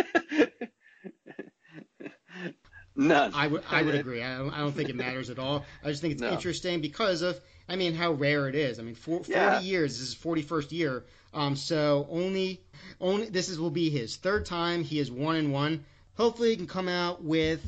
[2.97, 3.31] None.
[3.35, 4.21] I would I would agree.
[4.23, 5.63] I don't, I don't think it matters at all.
[5.83, 6.31] I just think it's No.
[6.31, 8.79] interesting because of I mean how rare it is.
[8.79, 9.59] I mean for, 40 Yeah.
[9.61, 11.05] years this is 41st year.
[11.33, 12.61] Um so only
[12.99, 15.85] only this is will be his third time he is 1 and 1.
[16.15, 17.61] Hopefully he can come out with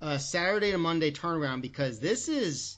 [0.00, 2.76] a Saturday to Monday turnaround because this is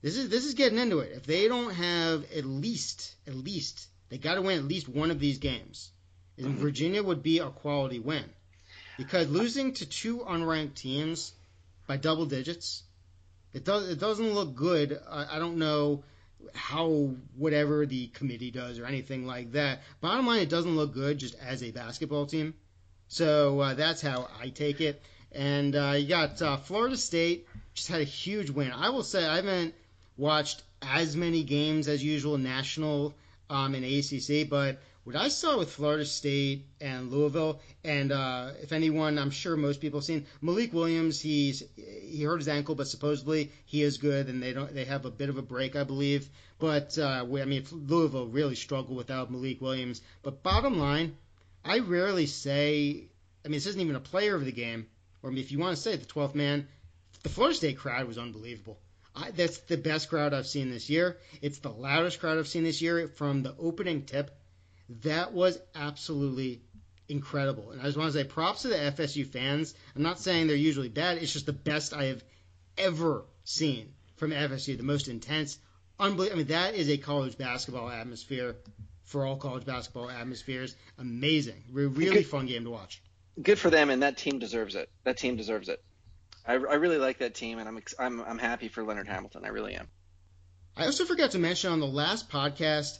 [0.00, 1.12] this is this is getting into it.
[1.14, 5.10] If they don't have at least at least they got to win at least one
[5.10, 5.90] of these games.
[6.38, 6.54] Mhm.
[6.54, 8.24] Virginia would be a quality win.
[8.98, 11.32] Because losing to two unranked teams
[11.86, 12.82] by double digits,
[13.52, 14.98] it does it doesn't look good.
[15.08, 16.04] I, I don't know
[16.54, 19.80] how whatever the committee does or anything like that.
[20.00, 22.54] Bottom line, it doesn't look good just as a basketball team.
[23.08, 25.02] So uh, that's how I take it.
[25.32, 28.72] And uh, you got uh, Florida State just had a huge win.
[28.72, 29.74] I will say I haven't
[30.16, 33.14] watched as many games as usual national
[33.50, 38.72] um, in ACC, but what I saw with Florida State and Louisville, and uh, if
[38.72, 41.20] anyone, I'm sure most people have seen Malik Williams.
[41.20, 45.04] He's he hurt his ankle, but supposedly he is good, and they don't they have
[45.04, 46.28] a bit of a break, I believe.
[46.58, 50.00] But uh, we, I mean, Louisville really struggled without Malik Williams.
[50.22, 51.16] But bottom line,
[51.64, 53.08] I rarely say.
[53.44, 54.86] I mean, this isn't even a player of the game,
[55.22, 56.66] or if you want to say the 12th man,
[57.22, 58.78] the Florida State crowd was unbelievable.
[59.14, 61.18] I, that's the best crowd I've seen this year.
[61.42, 64.34] It's the loudest crowd I've seen this year from the opening tip.
[65.02, 66.60] That was absolutely
[67.08, 67.70] incredible.
[67.70, 69.74] And I just want to say props to the FSU fans.
[69.94, 71.18] I'm not saying they're usually bad.
[71.18, 72.24] It's just the best I have
[72.78, 74.76] ever seen from FSU.
[74.76, 75.58] The most intense,
[75.98, 76.34] unbelievable.
[76.34, 78.56] I mean, that is a college basketball atmosphere
[79.04, 80.76] for all college basketball atmospheres.
[80.98, 81.64] Amazing.
[81.70, 83.02] Really Good- fun game to watch.
[83.42, 84.88] Good for them, and that team deserves it.
[85.02, 85.82] That team deserves it.
[86.46, 89.44] I, I really like that team, and I'm I'm I'm happy for Leonard Hamilton.
[89.44, 89.88] I really am.
[90.76, 92.98] I also forgot to mention on the last podcast,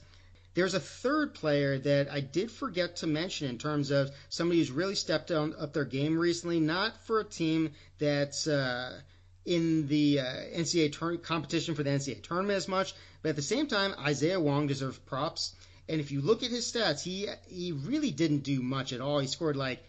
[0.55, 4.71] there's a third player that I did forget to mention in terms of somebody who's
[4.71, 9.01] really stepped on, up their game recently, not for a team that's uh,
[9.45, 13.43] in the uh, NCAA tour- competition for the NCAA tournament as much, but at the
[13.43, 15.55] same time, Isaiah Wong deserves props.
[15.89, 19.19] And if you look at his stats, he he really didn't do much at all.
[19.19, 19.85] He scored like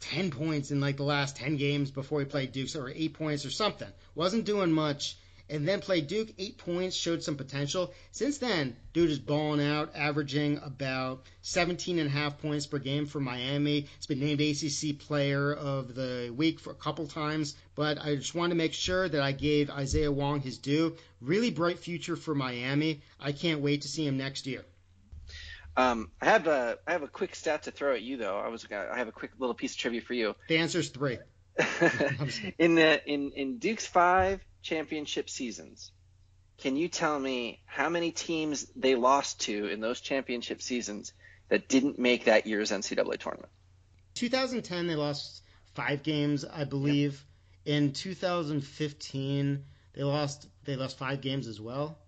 [0.00, 3.44] 10 points in like the last 10 games before he played Duke, or 8 points
[3.44, 3.88] or something.
[4.14, 5.16] Wasn't doing much.
[5.54, 7.94] And then played Duke, 8 points, showed some potential.
[8.10, 13.06] Since then, dude is balling out, averaging about 17 and a half points per game
[13.06, 13.86] for Miami.
[13.96, 17.54] He's been named ACC Player of the Week for a couple times.
[17.76, 20.96] But I just wanted to make sure that I gave Isaiah Wong his due.
[21.20, 23.02] Really bright future for Miami.
[23.20, 24.64] I can't wait to see him next year.
[25.76, 28.38] Um, I have a I have a quick stat to throw at you though.
[28.38, 30.34] I was gonna, I have a quick little piece of trivia for you.
[30.48, 31.18] The answer is three.
[32.58, 35.92] in the in in Duke's five championship seasons,
[36.58, 41.12] can you tell me how many teams they lost to in those championship seasons
[41.48, 43.52] that didn't make that year's NCAA tournament?
[44.14, 45.42] 2010 they lost
[45.74, 47.24] five games, I believe.
[47.64, 49.64] In 2015
[49.94, 51.98] they lost they lost five games as well.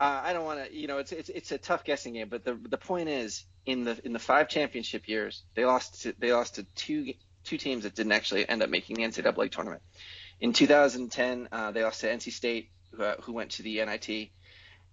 [0.00, 2.44] Uh, I don't want to, you know, it's it's it's a tough guessing game, but
[2.44, 6.32] the the point is in the in the five championship years they lost to, they
[6.32, 7.14] lost to two
[7.44, 9.82] two teams that didn't actually end up making the NCAA tournament.
[10.40, 14.30] In 2010 uh, they lost to NC State, who, uh, who went to the NIT,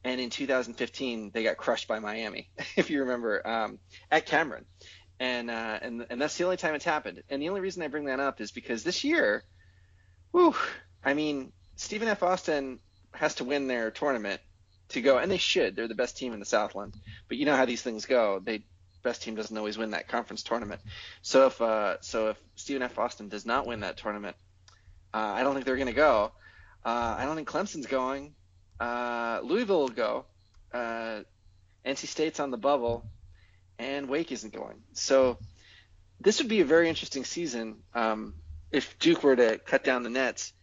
[0.04, 4.66] and in 2015 they got crushed by Miami, if you remember, um, at Cameron,
[5.20, 7.24] and uh, and and that's the only time it's happened.
[7.30, 9.44] And the only reason I bring that up is because this year,
[10.32, 10.56] whew,
[11.04, 12.24] I mean Stephen F.
[12.24, 12.80] Austin
[13.14, 14.42] has to win their tournament
[14.90, 15.76] to go, and they should.
[15.76, 16.96] They're the best team in the Southland.
[17.28, 18.40] But you know how these things go.
[18.40, 18.64] They
[19.04, 20.82] best team doesn't always win that conference tournament.
[21.22, 22.98] So if uh, so if Stephen F.
[22.98, 24.36] Austin does not win that tournament,
[25.14, 26.32] uh, I don't think they're going to go.
[26.84, 28.34] Uh, I don't think Clemson's going.
[28.80, 30.26] Uh, Louisville will go.
[30.74, 31.22] Uh,
[31.86, 33.06] NC State's on the bubble,
[33.78, 34.82] and Wake isn't going.
[34.94, 35.38] So
[36.20, 38.36] this would be a very interesting season um,
[38.72, 40.54] if Duke were to cut down the nets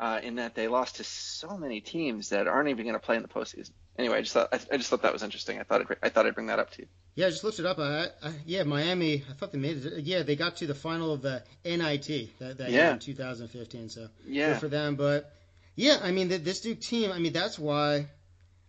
[0.00, 3.16] uh, in that they lost to so many teams that aren't even going to play
[3.16, 3.70] in the postseason.
[3.98, 5.60] Anyway, I just thought I, I, just thought that was interesting.
[5.60, 6.88] I thought I thought I'd bring that up to you.
[7.14, 7.78] Yeah, I just looked it up.
[7.78, 9.22] I, I, yeah, Miami.
[9.28, 10.04] I thought they made it.
[10.04, 12.94] Yeah, they got to the final of the NIT that, that yeah.
[12.94, 13.88] in 2015.
[13.88, 14.96] So yeah, good for them.
[14.96, 15.32] But
[15.76, 17.12] yeah, I mean, this Duke team.
[17.12, 18.06] I mean, that's why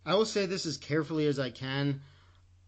[0.05, 2.01] I will say this as carefully as I can.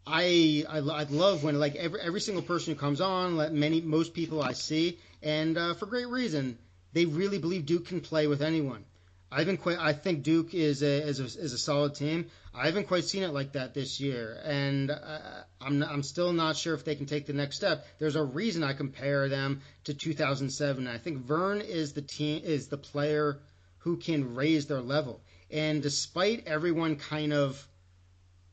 [0.06, 3.82] I, I I love when like every every single person who comes on, let many
[3.82, 6.58] most people I see, and uh, for great reason,
[6.94, 8.86] they really believe Duke can play with anyone.
[9.32, 9.78] I haven't quite.
[9.78, 12.28] I think Duke is a is a, is a solid team.
[12.54, 15.20] I haven't quite seen it like that this year, and uh,
[15.60, 17.86] I'm I'm still not sure if they can take the next step.
[18.00, 20.88] There's a reason I compare them to 2007.
[20.88, 23.40] I think Vern is the team is the player
[23.80, 25.22] who can raise their level.
[25.52, 27.68] And despite everyone kind of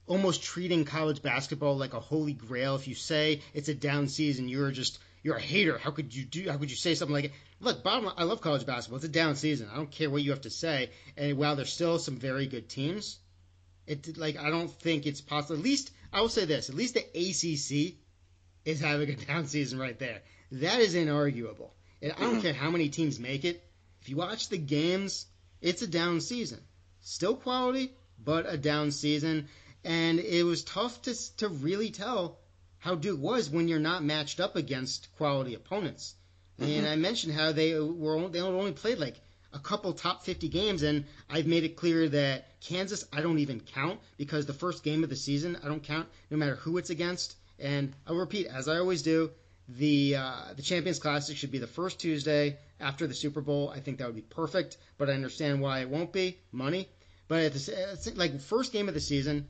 [0.06, 4.48] almost treating college basketball like a holy grail, if you say it's a down season,
[4.48, 5.78] you're just you're a hater.
[5.78, 6.50] How could you do?
[6.50, 7.32] How could you say something like it?
[7.58, 8.96] Look, bottom line, I love college basketball.
[8.96, 9.70] It's a down season.
[9.72, 10.90] I don't care what you have to say.
[11.16, 13.18] And while there's still some very good teams,
[13.86, 15.56] it like I don't think it's possible.
[15.56, 17.94] At least I will say this: at least the ACC
[18.66, 20.20] is having a down season right there.
[20.52, 21.70] That is inarguable.
[22.02, 23.64] And I don't care how many teams make it.
[24.02, 25.24] If you watch the games,
[25.62, 26.60] it's a down season.
[27.00, 27.92] Still quality,
[28.22, 29.48] but a down season.
[29.84, 32.40] And it was tough to to really tell
[32.84, 36.14] how Duke was when you're not matched up against quality opponents.
[36.60, 36.70] Mm-hmm.
[36.70, 39.18] And I mentioned how they were they only played like
[39.54, 43.60] a couple top 50 games, and I've made it clear that Kansas I don't even
[43.60, 46.90] count because the first game of the season I don't count no matter who it's
[46.90, 47.34] against.
[47.58, 49.30] And I'll repeat as I always do,
[49.66, 53.72] the uh, the Champions Classic should be the first Tuesday after the Super Bowl.
[53.74, 56.90] I think that would be perfect, but I understand why it won't be money.
[57.28, 59.48] But at the, like first game of the season,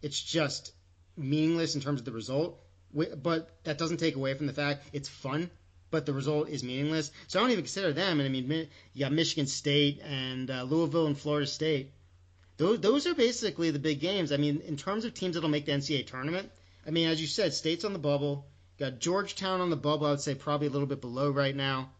[0.00, 0.72] it's just
[1.16, 2.60] meaningless in terms of the result
[2.92, 5.50] but that doesn't take away from the fact it's fun,
[5.90, 7.10] but the result is meaningless.
[7.26, 8.20] So I don't even consider them.
[8.20, 11.92] And I mean, you got Michigan State and uh, Louisville and Florida State.
[12.56, 14.32] Those, those are basically the big games.
[14.32, 16.50] I mean, in terms of teams that'll make the NCAA tournament,
[16.86, 18.46] I mean, as you said, State's on the bubble.
[18.78, 20.06] Got Georgetown on the bubble.
[20.06, 21.90] I would say probably a little bit below right now.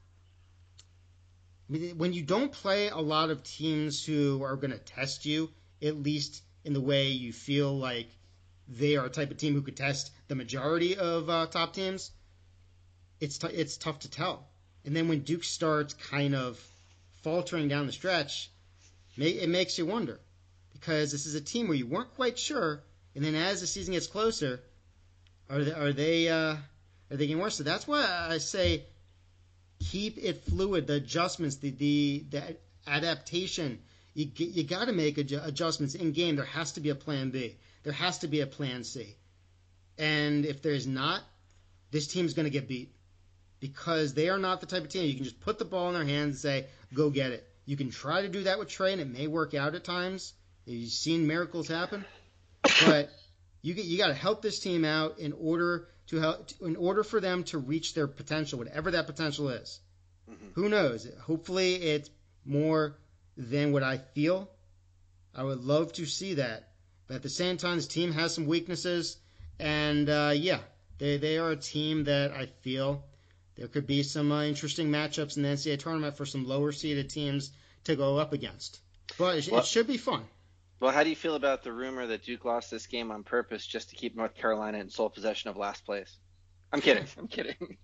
[1.68, 5.26] I mean, when you don't play a lot of teams who are going to test
[5.26, 5.50] you,
[5.82, 8.08] at least in the way you feel like
[8.68, 12.10] they are a type of team who could test the majority of uh, top teams,
[13.20, 14.46] it's t- it's tough to tell.
[14.84, 16.62] And then when Duke starts kind of
[17.22, 18.50] faltering down the stretch,
[19.16, 20.20] it makes you wonder
[20.72, 22.82] because this is a team where you weren't quite sure,
[23.14, 24.60] and then as the season gets closer,
[25.50, 26.56] are they are they uh,
[27.10, 27.56] are they getting worse?
[27.56, 28.84] So that's why I say
[29.80, 30.86] keep it fluid.
[30.86, 33.80] The adjustments, the the, the adaptation.
[34.14, 36.36] You, you got to make adjustments in game.
[36.36, 37.56] There has to be a plan B.
[37.88, 39.16] There has to be a plan C.
[39.96, 41.22] And if there's not,
[41.90, 42.94] this team's going to get beat
[43.60, 45.94] because they are not the type of team you can just put the ball in
[45.94, 47.48] their hands and say, go get it.
[47.64, 50.34] You can try to do that with Tre, and it may work out at times.
[50.66, 52.04] You've seen miracles happen,
[52.84, 53.08] but
[53.62, 57.02] you get, you got to help this team out in order to help in order
[57.02, 59.80] for them to reach their potential, whatever that potential is.
[60.30, 60.60] Mm-hmm.
[60.60, 61.08] Who knows?
[61.22, 62.10] Hopefully, it's
[62.44, 62.98] more
[63.38, 64.50] than what I feel.
[65.34, 66.67] I would love to see that,
[67.08, 69.16] but at the same time, this team has some weaknesses,
[69.58, 70.60] and uh, yeah,
[70.98, 73.02] they they are a team that I feel
[73.56, 77.10] there could be some uh, interesting matchups in the NCAA tournament for some lower seeded
[77.10, 77.50] teams
[77.84, 78.80] to go up against.
[79.16, 80.24] But it, well, it should be fun.
[80.80, 83.66] Well, how do you feel about the rumor that Duke lost this game on purpose
[83.66, 86.16] just to keep North Carolina in sole possession of last place?
[86.72, 87.06] I'm kidding.
[87.18, 87.78] I'm kidding.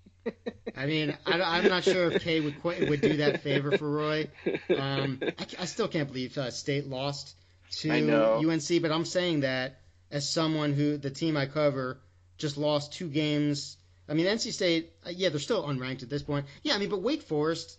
[0.76, 4.28] I mean, I, am not sure if K would would do that favor for Roy.
[4.76, 7.36] Um, I, I, still can't believe uh, State lost
[7.80, 9.80] to UNC, but I'm saying that
[10.10, 12.00] as someone who the team I cover
[12.38, 13.76] just lost two games.
[14.08, 16.46] I mean, NC State, uh, yeah, they're still unranked at this point.
[16.62, 17.78] Yeah, I mean, but Wake Forest.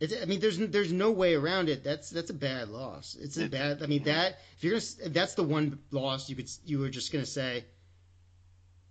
[0.00, 1.82] I mean, there's there's no way around it.
[1.82, 3.16] That's that's a bad loss.
[3.20, 3.82] It's a bad.
[3.82, 6.88] I mean, that if you're gonna, if that's the one loss you could you were
[6.88, 7.64] just gonna say.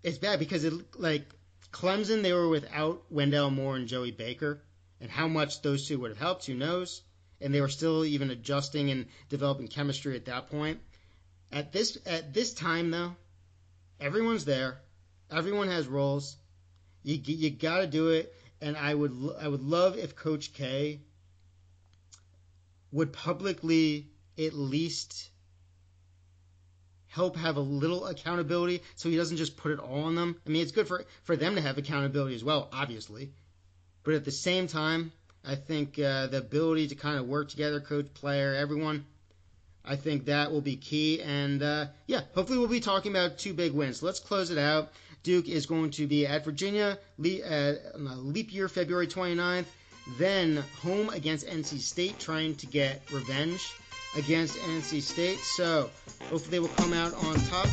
[0.03, 1.25] It's bad because it like
[1.71, 4.61] Clemson they were without Wendell Moore and Joey Baker,
[4.99, 7.01] and how much those two would have helped, who knows?
[7.41, 10.80] And they were still even adjusting and developing chemistry at that point.
[11.51, 13.15] At this at this time though,
[13.99, 14.80] everyone's there,
[15.31, 16.35] everyone has roles.
[17.03, 21.01] You you got to do it, and I would I would love if Coach K
[22.91, 24.07] would publicly
[24.38, 25.30] at least
[27.07, 30.35] help have a little accountability so he doesn't just put it all on them.
[30.45, 33.31] I mean, it's good for for them to have accountability as well, obviously.
[34.03, 35.11] But at the same time,
[35.48, 39.06] I think uh, the ability to kind of work together, coach, player, everyone.
[39.86, 41.22] I think that will be key.
[41.22, 44.02] And uh, yeah, hopefully we'll be talking about two big wins.
[44.02, 44.91] So let's close it out.
[45.24, 49.65] Duke is going to be at Virginia le- uh, leap year February 29th.
[50.18, 53.74] Then home against NC State, trying to get revenge
[54.18, 55.40] against NC State.
[55.40, 55.90] So
[56.30, 57.68] hopefully they will come out on top.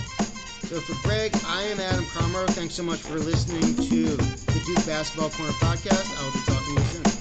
[0.64, 2.46] So for Greg, I am Adam Cromer.
[2.48, 6.18] Thanks so much for listening to the Duke Basketball Corner podcast.
[6.18, 7.13] I will be talking to you soon.